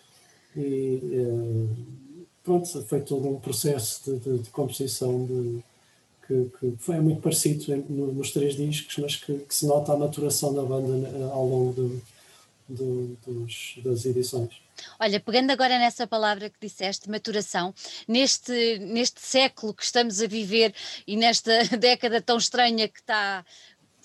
E 0.57 1.01
eh, 1.13 2.17
pronto, 2.43 2.83
foi 2.85 3.01
todo 3.03 3.29
um 3.29 3.39
processo 3.39 4.11
de, 4.11 4.19
de, 4.19 4.39
de 4.39 4.51
composição 4.51 5.27
de, 5.27 5.63
que, 6.27 6.51
que, 6.59 6.75
foi 6.79 6.99
muito 7.01 7.21
parecido 7.21 7.77
nos 7.89 8.33
três 8.33 8.57
discos, 8.57 8.97
mas 8.99 9.17
que, 9.17 9.39
que, 9.39 9.55
se 9.55 9.67
nota 9.67 9.93
a 9.93 9.97
maturação 9.97 10.55
da 10.55 10.63
banda 10.63 11.09
eh, 11.09 11.23
ao 11.25 11.47
longo 11.47 11.73
do, 11.73 12.03
do, 12.69 13.17
dos, 13.27 13.75
das 13.85 14.05
edições. 14.05 14.67
Olha, 14.99 15.19
pegando 15.21 15.51
agora 15.51 15.79
nessa 15.79 16.07
palavra 16.07 16.51
que 16.51 16.59
disseste, 16.61 17.09
maturação, 17.09 17.75
neste, 18.07 18.79
neste 18.79 19.21
século 19.21 19.73
que 19.73 19.83
estamos 19.83 20.21
a 20.21 20.27
viver 20.27 20.75
e 21.07 21.17
nesta 21.17 21.65
década 21.79 22.21
tão 22.21 22.37
estranha 22.37 22.89
que 22.89 23.01
está 23.01 23.45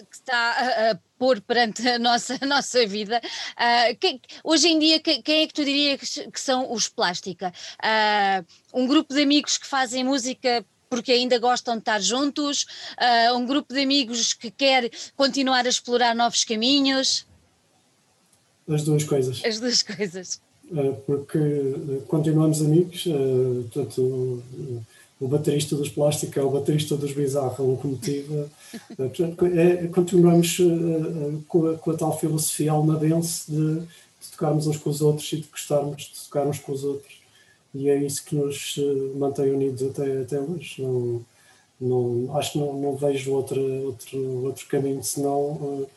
que 0.06 0.16
está 0.16 0.92
a, 0.92 1.00
pôr 1.18 1.40
perante 1.42 1.88
a 1.88 2.00
nossa, 2.00 2.38
a 2.42 2.46
nossa 2.48 2.86
vida. 2.88 3.22
Uh, 3.54 3.96
quem, 4.00 4.20
hoje 4.44 4.68
em 4.68 4.80
dia, 4.80 5.00
quem, 5.00 5.22
quem, 5.22 5.44
é 5.44 5.48
que 5.48 5.54
tu 5.54 5.64
dirias 5.64 6.00
que, 6.00 6.32
que 6.32 6.40
são 6.40 6.72
os 6.72 6.88
Plástica? 6.88 7.54
Uh, 7.80 8.46
um 8.82 8.88
grupo 8.88 9.14
de 9.14 9.22
amigos 9.22 9.58
que 9.58 9.68
fazem 9.68 10.04
música 10.04 10.66
porque 10.90 11.12
ainda 11.12 11.40
gostam 11.40 11.76
de 11.76 11.82
estar 11.82 12.02
juntos, 12.02 12.66
uh, 13.00 13.38
um 13.38 13.46
grupo 13.46 13.74
de 13.74 13.82
amigos 13.82 14.34
que 14.34 14.52
quer 14.52 14.90
continuar 15.16 15.66
a 15.66 15.70
explorar 15.70 16.16
novos 16.16 16.44
caminhos? 16.44 17.26
As 18.68 18.84
duas 18.84 19.04
coisas. 19.04 19.42
As 19.46 19.60
duas 19.60 19.84
coisas. 19.84 20.42
porque 21.06 21.40
continuamos 22.08 22.62
amigos, 22.62 23.04
portanto 23.72 24.44
o 25.22 25.28
baterista 25.28 25.76
dos 25.76 25.88
Plásticos 25.88 26.36
é 26.36 26.42
o 26.42 26.50
baterista 26.50 26.98
dos 26.98 27.14
Bizarra, 27.14 27.64
locomotiva. 27.64 28.50
é, 29.56 29.88
continuamos 29.88 30.58
uh, 30.58 31.44
com, 31.48 31.70
a, 31.70 31.78
com, 31.78 31.92
a, 31.92 31.94
tal 31.96 32.20
filosofia 32.20 32.72
almadense 32.72 33.52
de, 33.52 33.82
de, 33.82 34.32
tocarmos 34.32 34.66
uns 34.66 34.78
com 34.78 34.90
os 34.90 35.00
outros 35.00 35.32
e 35.32 35.38
de 35.38 35.48
gostarmos 35.48 36.12
de 36.12 36.26
tocar 36.26 36.48
uns 36.48 36.58
com 36.58 36.72
os 36.72 36.84
outros. 36.84 37.22
E 37.72 37.88
é 37.88 38.04
isso 38.04 38.26
que 38.26 38.36
nos 38.36 38.76
uh, 38.78 39.16
mantém 39.16 39.52
unidos 39.52 39.84
até, 39.84 40.22
até 40.22 40.40
hoje. 40.40 40.82
Não, 40.82 41.24
não, 41.80 42.36
acho 42.36 42.54
que 42.54 42.58
não, 42.58 42.74
não 42.74 42.96
vejo 42.96 43.32
outro, 43.32 43.62
outro, 43.86 44.46
outro 44.46 44.68
caminho 44.68 45.04
senão 45.04 45.88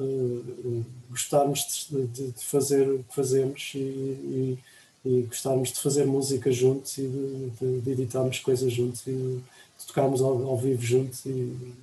uh, 0.00 0.84
gostarmos 1.08 1.86
de, 1.88 2.04
de, 2.08 2.32
de, 2.32 2.44
fazer 2.44 2.88
o 2.90 3.04
que 3.04 3.14
fazemos 3.14 3.70
e, 3.76 3.78
e 3.78 4.58
e 5.04 5.22
gostarmos 5.22 5.72
de 5.72 5.80
fazer 5.80 6.06
música 6.06 6.50
juntos 6.52 6.96
e 6.98 7.02
de, 7.02 7.50
de, 7.50 7.80
de 7.80 7.90
editarmos 7.90 8.38
coisas 8.38 8.72
juntos 8.72 9.06
e 9.06 9.10
de 9.10 9.86
tocarmos 9.86 10.20
ao, 10.20 10.46
ao 10.46 10.56
vivo 10.56 10.82
juntos 10.82 11.24
e, 11.26 11.30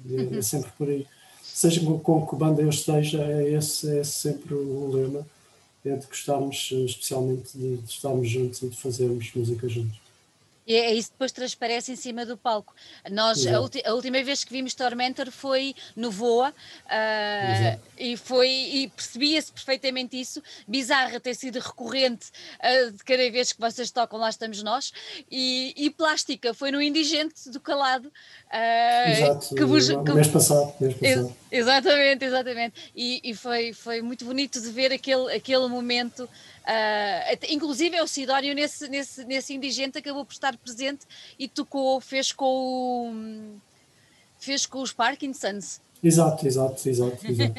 e 0.05 0.15
é, 0.15 0.21
é 0.21 0.23
uhum. 0.23 0.41
sempre 0.41 0.71
por 0.77 0.87
aí. 0.89 1.05
Seja 1.43 1.81
com, 1.81 1.99
com 1.99 2.25
que 2.25 2.35
banda 2.35 2.61
eu 2.61 2.69
esteja, 2.69 3.21
é 3.21 3.51
esse, 3.51 3.97
é 3.97 4.03
sempre 4.03 4.53
o 4.53 4.91
lema, 4.91 5.27
é 5.85 5.95
de 5.95 6.05
gostarmos 6.05 6.71
especialmente 6.85 7.57
de, 7.57 7.77
de 7.77 7.89
estarmos 7.89 8.29
juntos 8.29 8.61
e 8.61 8.69
de 8.69 8.77
fazermos 8.77 9.31
música 9.35 9.67
juntos. 9.67 10.08
E 10.69 10.75
é 10.75 10.93
isso 10.93 11.07
que 11.07 11.13
depois 11.15 11.31
transparece 11.31 11.91
em 11.91 11.95
cima 11.95 12.23
do 12.27 12.37
palco. 12.37 12.75
Nós, 13.09 13.43
a, 13.47 13.55
a, 13.57 13.93
última 13.95 14.23
vez 14.23 14.43
que 14.43 14.53
vimos 14.53 14.75
Tormentor 14.75 15.31
foi 15.31 15.73
no 15.95 16.11
Voa 16.11 16.51
uh, 16.51 17.79
e, 17.97 18.15
foi, 18.15 18.47
e 18.47 18.87
percebia-se 18.95 19.51
perfeitamente 19.51 20.21
isso. 20.21 20.43
Bizarra 20.67 21.19
ter 21.19 21.33
sido 21.33 21.57
recorrente 21.57 22.27
uh, 22.59 22.91
de 22.91 23.03
cada 23.03 23.31
vez 23.31 23.51
que 23.51 23.59
vocês 23.59 23.89
tocam, 23.89 24.19
lá 24.19 24.29
estamos 24.29 24.61
nós. 24.61 24.93
E, 25.31 25.73
e 25.75 25.89
Plástica 25.89 26.53
foi 26.53 26.69
no 26.69 26.79
Indigente 26.79 27.49
do 27.49 27.59
Calado. 27.59 28.07
Uh, 28.07 29.09
Exato, 29.09 29.55
que 29.55 29.65
vos, 29.65 29.87
que, 29.87 30.13
mês 30.13 30.27
passado. 30.27 30.71
Mês 30.79 30.93
passado. 30.93 31.35
exatamente, 31.51 32.25
exatamente. 32.25 32.91
E, 32.95 33.19
e, 33.23 33.33
foi, 33.33 33.73
foi 33.73 34.03
muito 34.03 34.23
bonito 34.23 34.61
de 34.61 34.69
ver 34.69 34.93
aquele, 34.93 35.33
aquele 35.33 35.67
momento 35.67 36.29
Uh, 36.69 37.47
inclusive 37.49 37.95
é 37.95 38.03
o 38.03 38.07
Sidónio 38.07 38.53
nesse, 38.53 38.87
nesse, 38.89 39.25
nesse 39.25 39.55
indigente 39.55 39.97
acabou 39.97 40.23
por 40.23 40.33
estar 40.33 40.55
presente 40.55 41.03
e 41.39 41.47
tocou, 41.47 41.99
fez 41.99 42.31
com 42.31 42.45
o, 42.45 43.11
fez 44.39 44.67
com 44.67 44.79
os 44.83 44.93
Parkinsons. 44.93 45.81
Exato, 46.03 46.45
exato, 46.45 46.87
exato, 46.87 47.25
exato. 47.25 47.53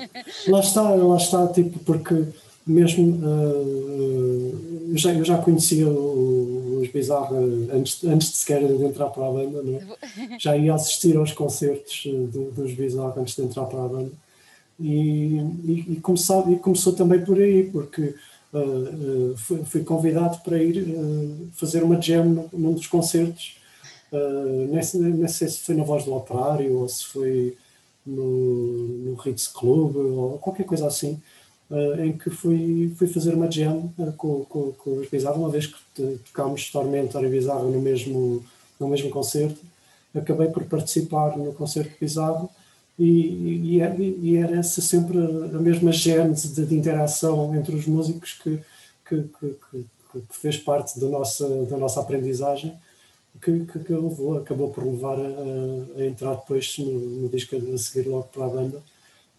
lá 0.46 0.60
está, 0.60 0.82
lá 0.82 1.16
está, 1.16 1.48
tipo, 1.48 1.80
porque 1.80 2.24
mesmo 2.64 3.16
uh, 3.16 4.90
eu, 4.90 4.96
já, 4.96 5.12
eu 5.12 5.24
já 5.24 5.38
conhecia 5.38 5.88
os 5.88 6.88
Bizarra 6.88 7.36
antes, 7.72 8.04
antes 8.04 8.30
de 8.30 8.36
sequer 8.36 8.64
de 8.64 8.84
entrar 8.84 9.06
para 9.06 9.26
a 9.26 9.32
banda, 9.32 9.60
não 9.60 9.76
é? 9.76 10.38
já 10.38 10.56
ia 10.56 10.72
assistir 10.72 11.16
aos 11.16 11.32
concertos 11.32 12.04
do, 12.04 12.52
dos 12.52 12.74
Bizarra 12.74 13.14
antes 13.20 13.34
de 13.34 13.42
entrar 13.42 13.64
para 13.64 13.84
a 13.84 13.88
banda 13.88 14.12
e, 14.78 15.36
e, 15.36 15.72
e, 15.72 15.92
e 15.92 16.56
começou 16.58 16.92
também 16.94 17.24
por 17.24 17.38
aí, 17.38 17.68
porque 17.70 18.14
Uh, 18.52 19.36
fui, 19.36 19.64
fui, 19.64 19.84
convidado 19.84 20.38
para 20.38 20.60
ir 20.60 20.82
uh, 20.82 21.48
fazer 21.54 21.84
uma 21.84 22.00
jam 22.00 22.48
num 22.52 22.72
dos 22.72 22.86
concertos. 22.88 23.56
Uh, 24.12 24.66
nem, 24.66 25.12
nem 25.12 25.28
sei 25.28 25.48
se 25.48 25.60
foi 25.60 25.76
na 25.76 25.84
Voz 25.84 26.04
do 26.04 26.14
Operário 26.14 26.78
ou 26.78 26.88
se 26.88 27.04
foi 27.04 27.56
no, 28.04 28.88
no 29.04 29.14
Ritz 29.14 29.46
Club 29.46 29.94
ou 29.96 30.38
qualquer 30.38 30.64
coisa 30.64 30.88
assim, 30.88 31.20
em 32.02 32.12
que 32.18 32.28
fui, 32.28 32.92
fui 32.96 33.06
fazer 33.06 33.32
uma 33.34 33.48
jam 33.48 33.92
com, 34.16 34.44
com, 34.46 34.72
com 34.72 34.96
os 34.98 35.08
Bizarro, 35.08 35.38
uma 35.38 35.50
vez 35.50 35.66
que 35.66 35.78
tocámos 36.24 36.68
Tormentor 36.72 37.24
e 37.24 37.28
Bizarro 37.28 37.70
no 37.70 37.80
mesmo, 37.80 38.44
no 38.80 38.88
mesmo 38.88 39.08
concerto, 39.10 39.60
acabei 40.12 40.48
por 40.48 40.64
participar 40.64 41.38
no 41.38 41.52
concerto 41.52 41.92
Bizarro 42.00 42.50
e, 42.98 43.78
e, 43.78 44.18
e, 44.22 44.36
era 44.36 44.56
essa 44.56 44.80
sempre 44.80 45.18
a 45.18 45.58
mesma 45.58 45.90
gênese 45.90 46.48
de, 46.48 46.66
de 46.66 46.74
interação 46.74 47.54
entre 47.54 47.74
os 47.74 47.86
músicos 47.86 48.34
que, 48.34 48.60
que, 49.08 49.22
que, 49.22 49.56
que, 49.70 50.24
fez 50.30 50.58
parte 50.58 51.00
da 51.00 51.08
nossa, 51.08 51.48
da 51.66 51.76
nossa 51.78 52.00
aprendizagem 52.00 52.76
que, 53.40 53.64
que, 53.64 53.78
que 53.78 53.92
levou, 53.92 54.38
acabou 54.38 54.70
por 54.70 54.84
levar 54.84 55.18
a, 55.18 56.00
a 56.00 56.04
entrar 56.04 56.34
depois 56.34 56.76
no, 56.78 56.92
no, 56.92 57.28
disco 57.28 57.56
a 57.56 57.78
seguir 57.78 58.08
logo 58.08 58.24
para 58.24 58.44
a 58.44 58.48
banda 58.48 58.82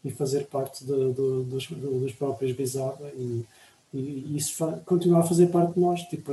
e 0.04 0.10
fazer 0.10 0.48
parte 0.48 0.84
de, 0.84 0.94
de, 0.94 1.44
dos, 1.46 1.68
dos 1.68 2.14
próprios 2.14 2.54
Bizarra 2.54 3.12
e, 3.16 3.46
e 3.94 4.38
isso 4.38 4.66
continua 4.86 5.20
a 5.20 5.24
fazer 5.24 5.48
parte 5.48 5.74
de 5.74 5.80
nós, 5.82 6.02
tipo, 6.04 6.32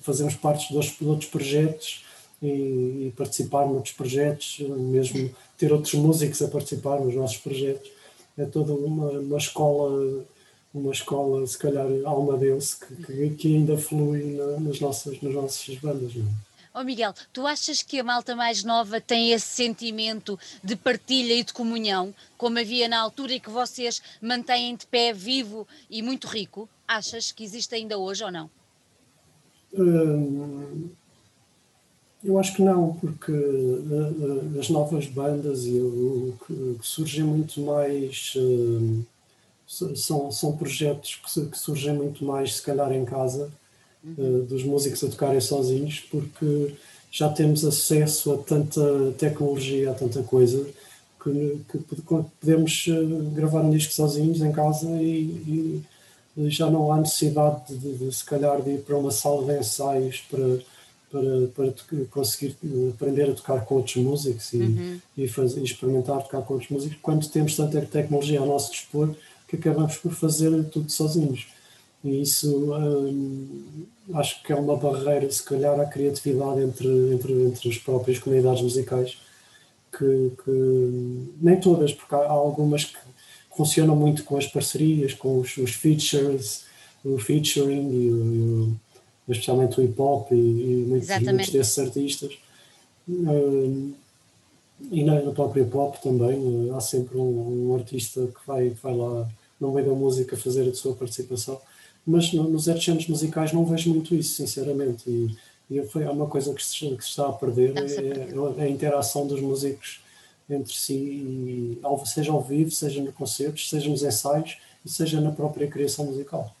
fazemos 0.00 0.34
parte 0.34 0.72
de 0.72 1.06
outros 1.06 1.28
projetos 1.28 2.04
e, 2.42 3.06
e 3.06 3.14
participar 3.16 3.66
noutros 3.66 3.94
projetos, 3.94 4.58
mesmo 4.60 5.34
ter 5.56 5.72
outros 5.72 5.94
músicos 5.94 6.40
a 6.42 6.48
participar 6.48 7.00
nos 7.00 7.14
nossos 7.14 7.38
projetos. 7.38 7.90
É 8.36 8.44
toda 8.44 8.72
uma, 8.72 9.10
uma 9.10 9.38
escola 9.38 10.24
uma 10.72 10.92
escola, 10.92 11.46
se 11.46 11.58
calhar, 11.58 11.86
alma 12.04 12.36
Deus, 12.36 12.74
que, 12.74 12.94
que, 12.96 13.30
que 13.30 13.56
ainda 13.56 13.76
flui 13.76 14.36
na, 14.36 14.60
nas, 14.60 14.80
nossas, 14.80 15.20
nas 15.22 15.34
nossas 15.34 15.76
bandas. 15.76 16.14
Não 16.14 16.24
é? 16.24 16.48
Oh 16.74 16.84
Miguel, 16.84 17.12
tu 17.32 17.46
achas 17.46 17.82
que 17.82 17.98
a 17.98 18.04
malta 18.04 18.36
mais 18.36 18.62
nova 18.62 19.00
tem 19.00 19.32
esse 19.32 19.46
sentimento 19.46 20.38
de 20.62 20.76
partilha 20.76 21.34
e 21.34 21.42
de 21.42 21.52
comunhão, 21.52 22.14
como 22.36 22.58
havia 22.58 22.86
na 22.86 23.00
altura 23.00 23.32
e 23.32 23.40
que 23.40 23.50
vocês 23.50 24.00
mantêm 24.20 24.76
de 24.76 24.86
pé 24.86 25.12
vivo 25.12 25.66
e 25.90 26.02
muito 26.02 26.28
rico? 26.28 26.68
Achas 26.86 27.32
que 27.32 27.42
existe 27.42 27.74
ainda 27.74 27.98
hoje 27.98 28.22
ou 28.22 28.30
não? 28.30 28.50
Hum, 29.74 30.90
eu 32.22 32.38
acho 32.38 32.54
que 32.54 32.62
não, 32.62 32.94
porque 32.94 33.30
uh, 33.30 34.54
uh, 34.54 34.58
as 34.58 34.68
novas 34.68 35.06
bandas 35.06 35.64
e 35.64 35.78
o 35.78 36.34
que 36.46 36.78
surgem 36.82 37.22
muito 37.24 37.60
mais. 37.60 38.34
Uh, 38.36 39.04
são, 39.94 40.32
são 40.32 40.56
projetos 40.56 41.16
que, 41.16 41.58
surgem 41.58 41.92
muito 41.92 42.24
mais, 42.24 42.56
se 42.56 42.62
calhar, 42.62 42.90
em 42.90 43.04
casa, 43.04 43.50
uhum. 44.02 44.40
uh, 44.40 44.42
dos 44.44 44.64
músicos 44.64 45.04
a 45.04 45.08
tocarem 45.08 45.40
sozinhos, 45.40 46.00
porque 46.10 46.74
já 47.10 47.28
temos 47.28 47.64
acesso 47.64 48.32
a 48.32 48.38
tanta 48.38 48.80
tecnologia, 49.18 49.90
a 49.90 49.94
tanta 49.94 50.22
coisa, 50.22 50.66
que, 51.22 51.60
que 51.70 51.78
podemos 52.40 52.86
gravar 53.34 53.60
um 53.60 53.70
disco 53.70 53.92
sozinhos 53.92 54.40
em 54.40 54.52
casa 54.52 54.88
e, 55.02 55.84
e 56.36 56.50
já 56.50 56.70
não 56.70 56.92
há 56.92 56.98
necessidade 56.98 57.74
de, 57.74 57.78
de, 57.78 58.06
de, 58.06 58.14
se 58.14 58.24
calhar, 58.24 58.62
de 58.62 58.70
ir 58.70 58.82
para 58.82 58.96
uma 58.96 59.10
sala 59.10 59.44
de 59.44 59.58
ensaios 59.58 60.22
para, 60.30 60.60
para, 61.10 61.48
para 61.48 61.72
conseguir 62.10 62.56
aprender 62.90 63.30
a 63.30 63.34
tocar 63.34 63.64
com 63.64 63.76
outros 63.76 63.96
músicos 63.96 64.52
e, 64.52 64.58
uhum. 64.58 65.00
e, 65.16 65.28
fazer, 65.28 65.62
experimentar 65.62 66.22
tocar 66.22 66.42
com 66.42 66.54
outros 66.54 66.70
músicos, 66.70 66.98
quando 67.02 67.28
temos 67.28 67.56
tanta 67.56 67.80
tecnologia 67.82 68.40
ao 68.40 68.46
nosso 68.46 68.72
dispor 68.72 69.14
que 69.48 69.56
acabamos 69.56 69.96
por 69.96 70.12
fazer 70.12 70.64
tudo 70.64 70.90
sozinhos. 70.90 71.46
E 72.04 72.22
isso 72.22 72.72
hum, 72.74 73.86
acho 74.14 74.42
que 74.42 74.52
é 74.52 74.56
uma 74.56 74.76
barreira, 74.76 75.28
se 75.30 75.42
calhar, 75.42 75.80
à 75.80 75.86
criatividade 75.86 76.60
entre, 76.60 76.86
entre, 77.12 77.32
entre 77.32 77.68
as 77.68 77.78
próprias 77.78 78.18
comunidades 78.18 78.62
musicais, 78.62 79.18
que, 79.90 80.32
que 80.44 81.32
nem 81.40 81.58
todas, 81.58 81.92
porque 81.92 82.14
há, 82.14 82.28
algumas 82.28 82.84
que 82.84 82.98
funcionam 83.56 83.96
muito 83.96 84.22
com 84.22 84.36
as 84.36 84.46
parcerias, 84.46 85.14
com 85.14 85.40
os, 85.40 85.56
os 85.56 85.72
features, 85.72 86.64
o 87.04 87.18
featuring, 87.18 87.90
e, 87.90 88.74
especialmente 89.28 89.80
o 89.80 89.84
hip 89.84 90.00
hop 90.00 90.32
e, 90.32 90.34
e 90.34 90.84
muitos, 90.88 91.08
muitos 91.08 91.50
desses 91.50 91.78
artistas. 91.78 92.38
Hum, 93.08 93.92
e 94.90 95.02
no 95.02 95.32
próprio 95.32 95.64
hip 95.64 95.76
hop 95.76 95.96
também, 95.96 96.70
há 96.74 96.80
sempre 96.80 97.18
um, 97.18 97.70
um 97.70 97.74
artista 97.74 98.26
que 98.26 98.46
vai, 98.46 98.70
que 98.70 98.82
vai 98.82 98.96
lá 98.96 99.28
no 99.60 99.72
meio 99.72 99.88
da 99.88 99.94
música 99.94 100.36
fazer 100.36 100.68
a 100.68 100.74
sua 100.74 100.94
participação. 100.94 101.60
Mas 102.06 102.32
no, 102.32 102.44
nos 102.44 102.64
géneros 102.64 103.08
musicais 103.08 103.52
não 103.52 103.64
vejo 103.64 103.90
muito 103.90 104.14
isso, 104.14 104.36
sinceramente. 104.36 105.10
E, 105.10 105.36
e 105.70 105.82
foi, 105.82 106.04
é 106.04 106.10
uma 106.10 106.26
coisa 106.26 106.54
que 106.54 106.64
se, 106.64 106.78
que 106.78 107.02
se 107.02 107.10
está 107.10 107.28
a 107.28 107.32
perder, 107.32 107.74
é, 107.76 108.60
é, 108.60 108.62
a 108.62 108.68
interação 108.68 109.26
dos 109.26 109.40
músicos 109.40 110.00
entre 110.48 110.72
si, 110.72 110.94
e, 110.94 111.80
seja 112.06 112.32
ao 112.32 112.40
vivo, 112.40 112.70
seja 112.70 113.02
no 113.02 113.12
concertos, 113.12 113.68
seja 113.68 113.90
nos 113.90 114.02
ensaios 114.02 114.56
e 114.86 114.88
seja 114.88 115.20
na 115.20 115.30
própria 115.30 115.66
criação 115.66 116.06
musical 116.06 116.54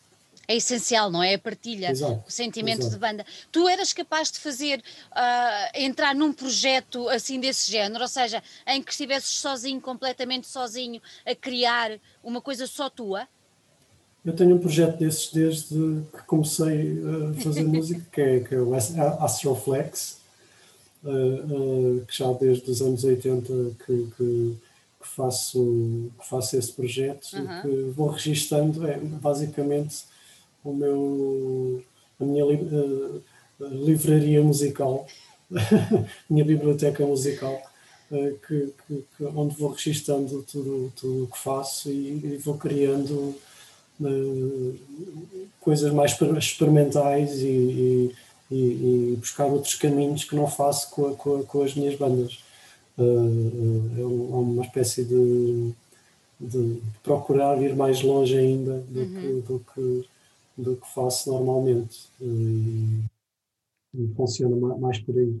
é 0.48 0.56
essencial, 0.56 1.10
não 1.10 1.22
é? 1.22 1.34
A 1.34 1.38
partilha, 1.38 1.90
exato, 1.90 2.24
o 2.26 2.30
sentimento 2.30 2.80
exato. 2.80 2.94
de 2.94 2.98
banda. 2.98 3.26
Tu 3.52 3.68
eras 3.68 3.92
capaz 3.92 4.32
de 4.32 4.40
fazer, 4.40 4.82
uh, 5.12 5.70
entrar 5.74 6.14
num 6.14 6.32
projeto 6.32 7.06
assim 7.10 7.38
desse 7.38 7.70
género, 7.70 8.00
ou 8.00 8.08
seja, 8.08 8.42
em 8.66 8.82
que 8.82 8.90
estivesses 8.90 9.38
sozinho, 9.38 9.78
completamente 9.78 10.46
sozinho, 10.46 11.02
a 11.26 11.34
criar 11.34 12.00
uma 12.24 12.40
coisa 12.40 12.66
só 12.66 12.88
tua? 12.88 13.28
Eu 14.24 14.34
tenho 14.34 14.56
um 14.56 14.58
projeto 14.58 14.98
desses 14.98 15.30
desde 15.30 16.02
que 16.16 16.22
comecei 16.26 16.98
a 17.02 17.42
fazer 17.42 17.64
música, 17.68 18.02
que 18.10 18.20
é, 18.20 18.40
que 18.40 18.54
é 18.54 18.58
o 18.58 18.74
Astroflex, 18.74 20.18
uh, 21.04 21.10
uh, 21.10 22.06
que 22.06 22.16
já 22.16 22.32
desde 22.32 22.70
os 22.70 22.80
anos 22.80 23.04
80 23.04 23.52
que, 23.84 24.08
que, 24.16 24.56
que 24.98 25.08
faço, 25.08 26.10
que 26.18 26.26
faço 26.26 26.56
esse 26.56 26.72
projeto, 26.72 27.34
uhum. 27.34 27.62
que 27.62 27.90
vou 27.94 28.08
registando, 28.08 28.86
é, 28.86 28.98
basicamente 28.98 30.04
o 30.64 30.72
meu, 30.72 31.82
a 32.20 32.24
minha 32.24 32.44
uh, 32.44 33.22
livraria 33.60 34.42
musical, 34.42 35.06
minha 36.28 36.44
biblioteca 36.44 37.04
musical, 37.06 37.60
uh, 38.10 38.38
que, 38.46 38.72
que, 38.86 39.24
onde 39.24 39.54
vou 39.56 39.70
registando 39.70 40.42
tudo 40.42 40.92
o 41.04 41.26
que 41.28 41.38
faço 41.38 41.90
e, 41.90 42.20
e 42.24 42.36
vou 42.38 42.56
criando 42.56 43.34
uh, 44.00 44.78
coisas 45.60 45.92
mais 45.92 46.16
experimentais 46.38 47.40
e, 47.40 48.14
e, 48.50 48.54
e, 49.12 49.16
buscar 49.18 49.46
outros 49.46 49.74
caminhos 49.74 50.24
que 50.24 50.34
não 50.34 50.48
faço 50.48 50.90
com, 50.90 51.08
a, 51.08 51.14
com, 51.14 51.40
a, 51.40 51.44
com 51.44 51.62
as 51.62 51.74
minhas 51.74 51.94
bandas. 51.96 52.42
é 52.98 54.02
uma 54.02 54.64
espécie 54.64 55.04
de, 55.04 55.72
de 56.40 56.80
procurar 57.02 57.60
ir 57.62 57.76
mais 57.76 58.02
longe 58.02 58.36
ainda 58.36 58.82
do, 58.88 59.00
uhum. 59.00 59.14
que, 59.20 59.52
do 59.52 59.64
que 59.74 60.08
do 60.58 60.76
que 60.76 60.86
faço 60.92 61.32
normalmente. 61.32 62.10
E, 62.20 63.04
e 63.94 64.14
funciona 64.14 64.56
mais 64.76 64.98
por 64.98 65.16
aí. 65.16 65.40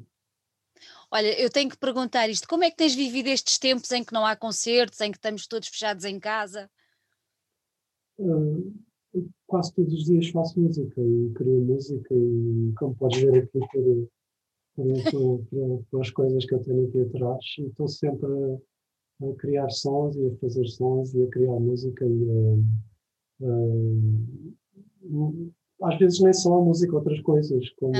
Olha, 1.10 1.40
eu 1.40 1.50
tenho 1.50 1.68
que 1.68 1.76
perguntar 1.76 2.28
isto: 2.28 2.48
como 2.48 2.64
é 2.64 2.70
que 2.70 2.76
tens 2.76 2.94
vivido 2.94 3.26
estes 3.26 3.58
tempos 3.58 3.90
em 3.92 4.04
que 4.04 4.12
não 4.12 4.24
há 4.24 4.36
concertos, 4.36 5.00
em 5.00 5.10
que 5.10 5.18
estamos 5.18 5.46
todos 5.46 5.68
fechados 5.68 6.04
em 6.04 6.20
casa? 6.20 6.70
Uh, 8.18 8.74
quase 9.46 9.74
todos 9.74 9.92
os 9.92 10.04
dias 10.04 10.28
faço 10.28 10.60
música 10.60 11.00
e 11.00 11.30
crio 11.34 11.60
música, 11.60 12.14
e 12.14 12.72
como 12.78 12.94
podes 12.94 13.20
ver 13.20 13.44
aqui 13.44 13.58
por, 15.90 16.00
as 16.00 16.10
coisas 16.10 16.44
que 16.44 16.54
eu 16.54 16.62
tenho 16.62 16.86
aqui 16.88 17.00
atrás, 17.00 17.44
estou 17.58 17.88
sempre 17.88 18.26
a, 18.26 19.26
a, 19.26 19.34
criar 19.36 19.68
sons 19.70 20.14
e 20.16 20.26
a 20.26 20.36
fazer 20.36 20.66
sons 20.68 21.14
e 21.14 21.24
a 21.24 21.28
criar 21.28 21.58
música 21.58 22.04
e 22.04 22.30
a, 23.42 23.48
às 25.82 25.98
vezes 25.98 26.20
nem 26.20 26.32
só 26.32 26.58
a 26.58 26.64
música, 26.64 26.94
outras 26.94 27.20
coisas, 27.20 27.70
como, 27.70 27.92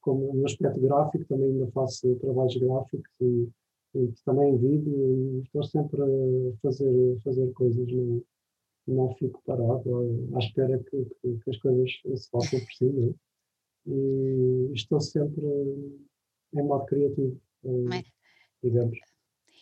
como 0.00 0.34
no 0.34 0.46
aspecto 0.46 0.80
gráfico, 0.80 1.24
também 1.26 1.50
ainda 1.50 1.66
faço 1.72 2.14
trabalhos 2.16 2.56
gráficos 2.56 3.10
e, 3.20 3.48
e 3.94 4.12
também 4.24 4.56
vídeo, 4.56 5.38
e 5.38 5.42
estou 5.42 5.64
sempre 5.64 6.02
a 6.02 6.56
fazer, 6.62 7.18
fazer 7.24 7.52
coisas, 7.52 7.90
não, 7.90 8.22
não 8.86 9.14
fico 9.14 9.42
parado 9.44 10.28
à, 10.34 10.38
espera 10.38 10.78
que, 10.78 11.04
que, 11.04 11.38
que, 11.38 11.50
as 11.50 11.56
coisas 11.58 11.90
se 12.14 12.30
façam 12.30 12.60
por 12.60 12.72
si, 12.72 12.84
não 12.84 13.08
é? 13.08 13.14
E 13.90 14.72
estou 14.74 15.00
sempre 15.00 15.46
em 16.54 16.62
modo 16.62 16.84
criativo, 16.84 17.40
eh, 17.64 18.02
digamos 18.62 18.98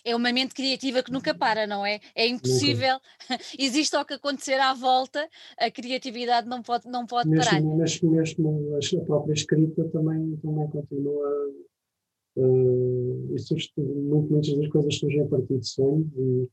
é 0.07 0.15
uma 0.15 0.33
mente 0.33 0.55
criativa 0.55 1.03
que 1.03 1.11
nunca 1.11 1.35
para, 1.35 1.67
não 1.67 1.85
é? 1.85 1.99
É 2.15 2.29
impossível, 2.29 2.97
existe 3.59 3.97
o 3.97 4.05
que 4.05 4.15
acontecer 4.15 4.55
à 4.55 4.73
volta, 4.73 5.29
a 5.59 5.69
criatividade 5.69 6.49
não 6.49 6.63
pode, 6.63 6.89
não 6.89 7.05
pode 7.05 7.29
mesmo, 7.29 7.45
parar. 7.45 7.61
Mesmo, 7.61 8.13
mesmo 8.13 8.79
a 8.79 9.05
própria 9.05 9.33
escrita 9.33 9.85
também, 9.89 10.37
também 10.37 10.71
continua. 10.71 11.53
Uh, 12.37 13.37
surge, 13.39 13.73
muitas 13.77 14.57
das 14.57 14.69
coisas 14.69 14.97
surgem 14.97 15.23
a 15.23 15.27
partir 15.27 15.59
de 15.59 15.67
sonhos 15.67 16.07
e, 16.17 16.49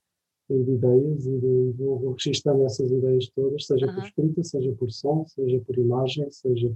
e 0.49 0.63
de 0.63 0.71
ideias, 0.71 1.25
e 1.25 1.39
de, 1.39 1.73
vou, 1.77 2.13
registando 2.13 2.63
essas 2.63 2.89
ideias 2.89 3.29
todas, 3.35 3.67
seja 3.67 3.93
por 3.93 4.03
escrita, 4.03 4.43
seja 4.43 4.71
por 4.73 4.89
som, 4.91 5.25
seja 5.27 5.59
por 5.59 5.77
imagem, 5.77 6.29
seja. 6.31 6.73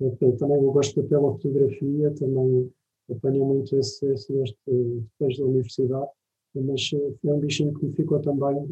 Eu, 0.00 0.36
também 0.36 0.56
eu 0.56 0.72
gosto 0.72 1.02
pela 1.04 1.32
fotografia, 1.32 2.14
também 2.14 2.70
apanho 3.10 3.44
muito 3.44 3.76
esse, 3.78 4.06
esse 4.12 4.32
gosto 4.32 4.56
depois 4.66 5.38
da 5.38 5.44
universidade, 5.44 6.10
mas 6.54 6.88
foi 6.88 7.32
um 7.32 7.40
bichinho 7.40 7.74
que 7.74 7.86
me 7.86 7.92
ficou 7.92 8.20
também 8.20 8.66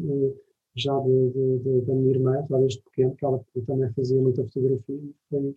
já 0.75 0.99
de, 0.99 1.29
de, 1.29 1.59
de, 1.59 1.81
da 1.81 1.93
minha 1.93 2.11
irmã, 2.11 2.45
já 2.49 2.57
desde 2.57 2.81
pequeno, 2.81 3.15
que 3.15 3.25
ela 3.25 3.43
também 3.65 3.93
fazia 3.93 4.21
muita 4.21 4.43
fotografia. 4.43 4.99
Foi, 5.29 5.55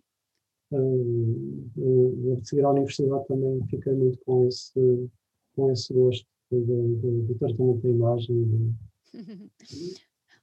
uh, 0.71 2.37
a 2.37 2.45
seguir 2.45 2.63
à 2.63 2.71
universidade 2.71 3.27
também 3.27 3.61
fiquei 3.69 3.93
muito 3.93 4.19
com 4.25 4.47
esse, 4.47 5.09
com 5.55 5.71
esse 5.71 5.93
gosto 5.93 6.25
do, 6.51 7.23
do 7.23 7.35
tratamento 7.35 7.81
da 7.81 7.89
imagem. 7.89 8.75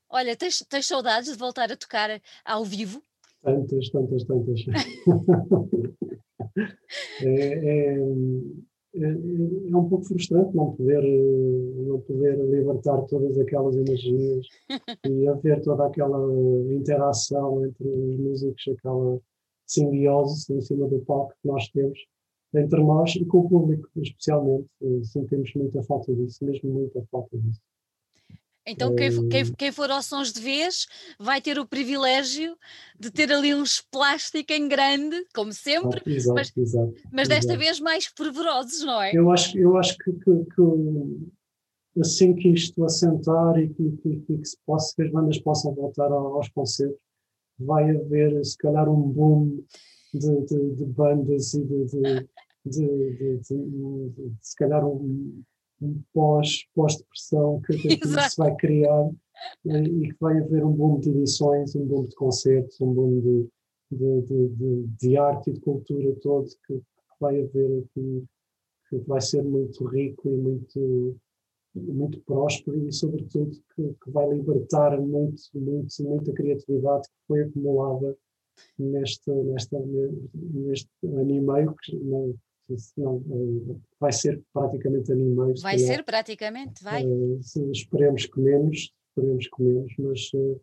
Olha, 0.09 0.37
tens, 0.37 0.65
tens 0.69 0.87
saudades 0.87 1.33
de 1.33 1.39
voltar 1.39 1.71
a 1.73 1.77
tocar 1.77 2.21
ao 2.45 2.65
vivo? 2.65 3.03
Tantas, 3.43 3.91
tantas, 3.91 4.25
tantas. 4.25 4.61
é, 7.23 7.29
é, 7.29 7.97
é, 8.95 9.03
é, 9.03 9.77
um 9.77 9.89
pouco 9.89 10.05
frustrante 10.05 10.55
não 10.55 10.73
poder, 10.73 11.03
não 11.03 12.01
poder 12.01 12.37
libertar 12.39 13.03
todas 13.03 13.39
aquelas 13.39 13.77
energias 13.77 14.47
e 15.07 15.29
haver 15.29 15.61
toda 15.63 15.87
aquela 15.87 16.19
interação 16.73 17.65
entre 17.65 17.89
os 17.89 18.17
músicos, 18.17 18.65
aquela 18.77 19.21
simbiose 19.67 20.53
em 20.53 20.61
cima 20.61 20.89
do 20.89 21.01
palco 21.01 21.35
que 21.43 21.49
nós 21.49 21.69
temos 21.71 21.99
entre 22.55 22.83
nós 22.83 23.15
e 23.17 23.25
com 23.25 23.39
o 23.41 23.49
público, 23.49 23.89
especialmente. 23.97 24.69
Sentimos 25.03 25.53
muita 25.55 25.83
falta 25.83 26.15
disso, 26.15 26.45
mesmo 26.45 26.73
muita 26.73 27.03
falta 27.11 27.37
disso. 27.37 27.61
Então, 28.67 28.95
quem, 28.97 29.29
quem, 29.29 29.53
quem, 29.53 29.73
for 29.73 29.89
aos 29.91 30.07
sons 30.07 30.33
de 30.33 30.41
vez 30.41 30.89
vai 31.21 31.41
ter 31.41 31.57
o 31.57 31.67
privilégio 31.67 32.57
de 32.99 33.13
ter 33.13 33.33
ali 33.33 33.55
uns 33.55 33.81
plástico 33.81 34.53
em 34.53 34.67
grande, 34.67 35.25
como 35.33 35.53
sempre, 35.53 36.03
exato, 36.05 36.35
mas, 36.35 36.53
exato, 36.57 36.95
mas 37.13 37.29
desta 37.29 37.53
exato. 37.53 37.59
vez 37.61 37.81
mais 37.81 38.07
fervorosos, 38.07 38.83
não 38.83 39.01
é? 39.01 39.13
Eu 39.15 39.31
acho, 39.31 39.57
eu 39.57 39.77
acho 39.77 39.97
que, 39.99 40.13
que, 40.13 40.45
que 40.55 42.01
assim 42.01 42.35
que 42.35 42.49
isto 42.49 42.85
assentar 42.85 43.57
e 43.59 43.69
que, 43.69 43.97
que, 43.99 44.17
que, 44.21 44.45
se 44.45 44.57
possa, 44.67 44.93
que 44.97 45.03
as 45.03 45.13
bandas 45.13 45.39
possam 45.39 45.73
voltar 45.73 46.11
aos 46.11 46.49
concertos, 46.49 46.99
vai 47.59 47.89
haver 47.89 48.45
se 48.45 48.59
calhar 48.59 48.89
um 48.89 49.01
boom 49.01 49.65
de, 50.13 50.41
de, 50.45 50.75
de 50.75 50.85
bandas 50.87 51.55
e 51.55 51.65
de, 51.65 51.85
de, 52.65 53.41
se 54.41 54.57
calhar 54.57 54.85
um 54.85 55.43
um 55.81 56.01
pós-depressão 56.13 57.61
pós 57.61 57.81
que, 57.81 57.97
que 57.97 58.09
se 58.09 58.37
vai 58.37 58.55
criar 58.57 59.11
e 59.65 60.09
que 60.09 60.17
vai 60.21 60.39
haver 60.39 60.65
um 60.65 60.73
boom 60.73 60.99
de 60.99 61.11
edições, 61.11 61.75
um 61.75 61.87
boom 61.87 62.07
de 62.07 62.15
concertos, 62.15 62.81
um 62.81 62.93
boom 62.93 63.21
de, 63.21 63.49
de, 63.91 64.49
de, 64.49 64.87
de 64.99 65.17
arte 65.17 65.51
e 65.51 65.53
de 65.53 65.61
cultura 65.61 66.15
todo 66.23 66.49
que, 66.67 66.79
que 66.79 66.83
vai 67.21 67.41
haver 67.41 67.85
aqui, 67.85 68.25
que 68.89 68.97
vai 69.07 69.21
ser 69.21 69.43
muito 69.43 69.85
rico 69.87 70.29
e 70.29 70.37
muito, 70.37 71.17
muito 71.75 72.21
próspero 72.23 72.89
e, 72.89 72.93
sobretudo, 72.93 73.51
que, 73.75 73.95
que 74.03 74.11
vai 74.11 74.29
libertar 74.29 74.99
muito, 75.01 75.43
muito, 75.55 76.03
muita 76.03 76.33
criatividade 76.33 77.09
que 77.09 77.27
foi 77.29 77.43
acumulada 77.43 78.17
neste, 78.79 79.31
nesta, 79.31 79.79
neste 80.35 80.89
ano 81.05 81.31
e 81.31 81.41
meio, 81.41 81.75
que, 81.83 81.97
eh, 82.71 83.77
vai 84.01 84.13
ser 84.13 84.43
praticamente 84.53 85.13
animais. 85.13 85.63
Vai 85.63 85.79
ser 85.79 86.05
praticamente, 86.05 86.83
vai. 86.83 87.05
Uh, 87.05 87.41
esperemos 87.73 88.27
que 88.27 88.41
menos, 88.41 88.93
esperemos 89.09 89.49
que 89.49 89.63
menos, 89.63 89.95
mas 89.99 90.31
uh, 90.35 90.61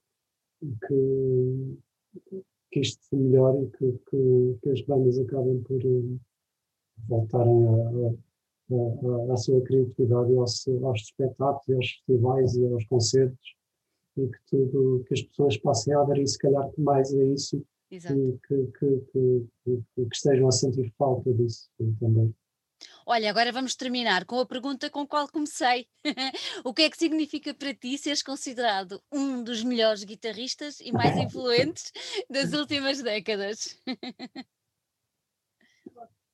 que, 0.87 2.39
que 2.71 2.79
isto 2.79 3.03
se 3.03 3.15
melhore 3.15 3.63
e 3.63 3.69
que, 3.77 3.99
que, 4.09 4.57
que 4.61 4.69
as 4.69 4.81
bandas 4.81 5.17
acabem 5.19 5.61
por 5.61 5.79
voltarem 7.07 8.17
à 9.31 9.37
sua 9.37 9.61
criatividade 9.61 10.35
aos, 10.37 10.67
aos 10.83 11.01
espetáculos, 11.01 11.77
aos 11.77 11.89
festivais 11.89 12.55
e 12.55 12.65
aos 12.65 12.85
concertos 12.85 13.55
e 14.17 14.27
que 14.27 14.37
tudo, 14.47 15.03
que 15.05 15.13
as 15.13 15.21
pessoas 15.23 15.57
passem 15.57 15.93
a 15.93 16.01
aderir 16.01 16.27
se 16.27 16.37
calhar 16.37 16.69
mais 16.77 17.13
a 17.13 17.23
isso 17.23 17.65
Exato. 17.93 18.39
Que, 18.47 18.71
que, 18.79 19.01
que, 19.11 19.47
que, 19.93 20.07
estejam 20.11 20.47
a 20.47 20.51
sentir 20.51 20.91
falta 20.97 21.31
disso 21.31 21.69
também. 21.99 22.33
Olha, 23.05 23.29
agora 23.29 23.51
vamos 23.51 23.75
terminar 23.75 24.25
com 24.25 24.39
a 24.39 24.47
pergunta 24.47 24.89
com 24.89 25.01
a 25.01 25.07
qual 25.07 25.27
comecei. 25.27 25.85
o 26.65 26.73
que 26.73 26.81
é 26.81 26.89
que 26.89 26.97
significa 26.97 27.53
para 27.53 27.71
ti 27.71 27.95
seres 27.99 28.23
considerado 28.23 28.99
um 29.11 29.43
dos 29.43 29.63
melhores 29.63 30.03
guitarristas 30.03 30.79
e 30.79 30.91
mais 30.91 31.15
influentes 31.21 31.91
das 32.27 32.51
últimas 32.53 33.03
décadas? 33.03 33.79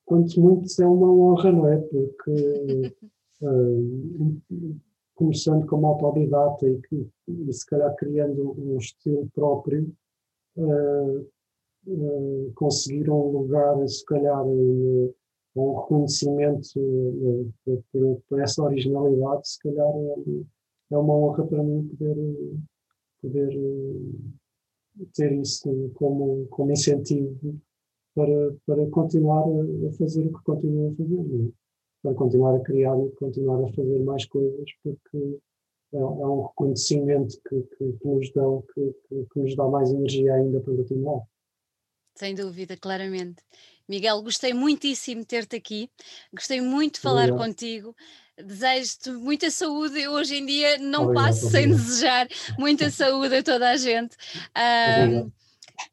Quanto 0.06 0.40
muito 0.40 0.82
é 0.82 0.88
uma 0.88 1.12
honra, 1.12 1.52
não 1.52 1.68
é? 1.68 1.78
Porque 1.78 2.96
uh, 3.42 4.42
começando 5.14 5.68
como 5.68 5.88
autodidata 5.88 6.66
e, 6.66 6.80
e 7.28 7.54
se 7.54 7.66
calhar 7.66 7.94
criando 7.98 8.56
um 8.58 8.78
estilo 8.78 9.30
próprio, 9.36 9.94
uh, 10.56 11.30
uh, 11.88 12.52
conseguir 12.56 13.10
um 13.10 13.32
lugar, 13.32 13.88
se 13.88 14.04
calhar, 14.06 14.46
uh, 14.46 15.16
um 15.56 15.80
reconhecimento 15.82 16.68
uh, 16.78 17.54
por, 17.92 18.22
por, 18.28 18.40
essa 18.40 18.64
originalidade, 18.64 19.50
se 19.50 19.60
calhar 19.60 19.94
é, 19.96 20.94
é 20.94 20.98
uma 20.98 21.14
honra 21.16 21.46
para 21.46 21.64
mim 21.64 21.88
poder, 21.88 22.16
poder 23.22 23.60
ter 25.14 25.32
isso 25.34 25.92
como, 25.96 26.46
como 26.48 26.72
incentivo 26.72 27.60
para, 28.16 28.56
para 28.66 28.90
continuar 28.90 29.44
a, 29.44 29.92
fazer 29.94 30.26
o 30.26 30.38
que 30.38 30.44
continuo 30.44 30.92
a 30.92 30.96
fazer, 30.96 31.16
é? 31.16 31.52
para 32.02 32.14
continuar 32.16 32.56
a 32.56 32.60
criar 32.60 32.98
e 33.00 33.10
continuar 33.12 33.64
a 33.64 33.74
fazer 33.74 34.00
mais 34.04 34.26
coisas, 34.26 34.70
porque 34.84 35.40
é, 35.94 35.98
é 35.98 36.06
um 36.06 36.44
reconhecimento 36.48 37.40
que, 37.48 37.62
que, 37.62 37.94
que 37.94 38.08
nos 38.08 38.32
dão, 38.34 38.64
que, 38.74 38.96
que, 39.10 39.40
nos 39.40 39.56
dá 39.56 39.68
mais 39.68 39.92
energia 39.92 40.36
ainda 40.36 40.60
para 40.60 40.76
continuar. 40.76 41.22
Sem 42.20 42.36
dúvida, 42.36 42.76
claramente. 42.76 43.42
Miguel, 43.88 44.22
gostei 44.22 44.54
muitíssimo 44.54 45.22
de 45.22 45.28
ter-te 45.28 45.56
aqui, 45.56 45.90
gostei 46.34 46.60
muito 46.60 46.96
de 46.96 47.00
falar 47.00 47.32
obrigado. 47.32 47.48
contigo. 47.48 47.96
Desejo-te 48.38 49.10
muita 49.12 49.50
saúde. 49.50 50.02
Eu 50.02 50.12
hoje 50.12 50.36
em 50.36 50.46
dia 50.46 50.78
não 50.80 51.06
obrigado, 51.06 51.28
passo 51.28 51.50
sem 51.50 51.70
desejar 51.70 52.28
muita 52.58 52.90
saúde 52.92 53.38
a 53.38 53.42
toda 53.42 53.70
a 53.70 53.78
gente. 53.78 54.18
Um, 55.08 55.32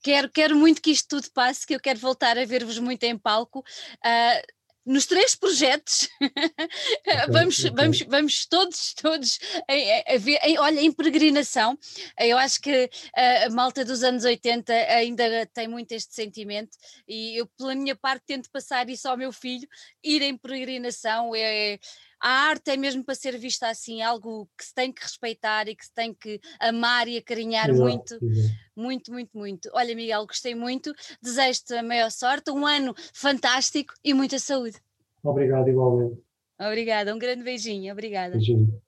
quero, 0.03 0.29
quero 0.29 0.57
muito 0.57 0.83
que 0.83 0.91
isto 0.91 1.09
tudo 1.11 1.31
passe, 1.33 1.65
que 1.65 1.77
eu 1.77 1.81
quero 1.81 2.01
voltar 2.01 2.37
a 2.37 2.45
ver-vos 2.45 2.81
muito 2.81 3.05
em 3.05 3.17
palco. 3.17 3.61
Uh, 3.61 4.56
nos 4.87 5.05
três 5.05 5.35
projetos, 5.35 6.09
okay, 6.23 7.27
vamos, 7.29 7.59
okay. 7.59 7.71
vamos, 7.75 8.01
vamos 8.03 8.47
todos, 8.47 8.95
todos, 8.95 9.39
em, 9.69 9.91
em, 9.91 10.35
em, 10.43 10.59
olha, 10.59 10.81
em 10.81 10.93
peregrinação, 10.93 11.77
eu 12.19 12.39
acho 12.39 12.61
que 12.61 12.89
a 13.15 13.51
malta 13.51 13.85
dos 13.85 14.03
anos 14.03 14.25
80 14.25 14.73
ainda 14.73 15.47
tem 15.47 15.67
muito 15.67 15.93
este 15.93 16.15
sentimento 16.15 16.77
e 17.09 17.41
eu, 17.41 17.47
pela 17.59 17.75
minha 17.75 17.97
parte, 17.97 18.25
tento 18.27 18.51
passar 18.51 18.89
isso 18.89 19.09
ao 19.09 19.17
meu 19.17 19.33
filho, 19.33 19.69
ir 20.03 20.23
em 20.23 20.37
peregrinação, 20.37 21.35
é, 21.35 21.79
a 22.21 22.29
arte 22.49 22.71
é 22.71 22.77
mesmo 22.77 23.05
para 23.05 23.15
ser 23.15 23.37
vista 23.39 23.69
assim, 23.69 24.03
algo 24.03 24.49
que 24.57 24.65
se 24.65 24.75
tem 24.75 24.93
que 24.93 25.03
respeitar 25.03 25.69
e 25.69 25.77
que 25.77 25.85
se 25.85 25.93
tem 25.93 26.15
que 26.15 26.41
amar 26.61 27.09
e 27.09 27.19
acarinhar 27.19 27.69
exato, 27.71 27.89
muito, 27.89 28.19
muito, 28.77 29.13
muito, 29.13 29.39
muito. 29.39 29.71
Olha, 29.73 29.95
Miguel, 29.95 30.27
gostei 30.27 30.55
muito, 30.55 30.93
desejo-te 31.23 31.75
a 31.75 31.83
maior 31.83 32.11
sorte, 32.11 32.51
um 32.51 32.67
ano 32.67 32.95
fantástico 33.13 33.93
e 34.03 34.15
muita 34.15 34.39
saúde. 34.39 34.79
Obrigado, 35.23 35.69
igualmente. 35.69 36.21
Obrigada, 36.59 37.15
um 37.15 37.19
grande 37.19 37.43
beijinho, 37.43 37.93
obrigada. 37.93 38.33
Beijinho. 38.33 38.81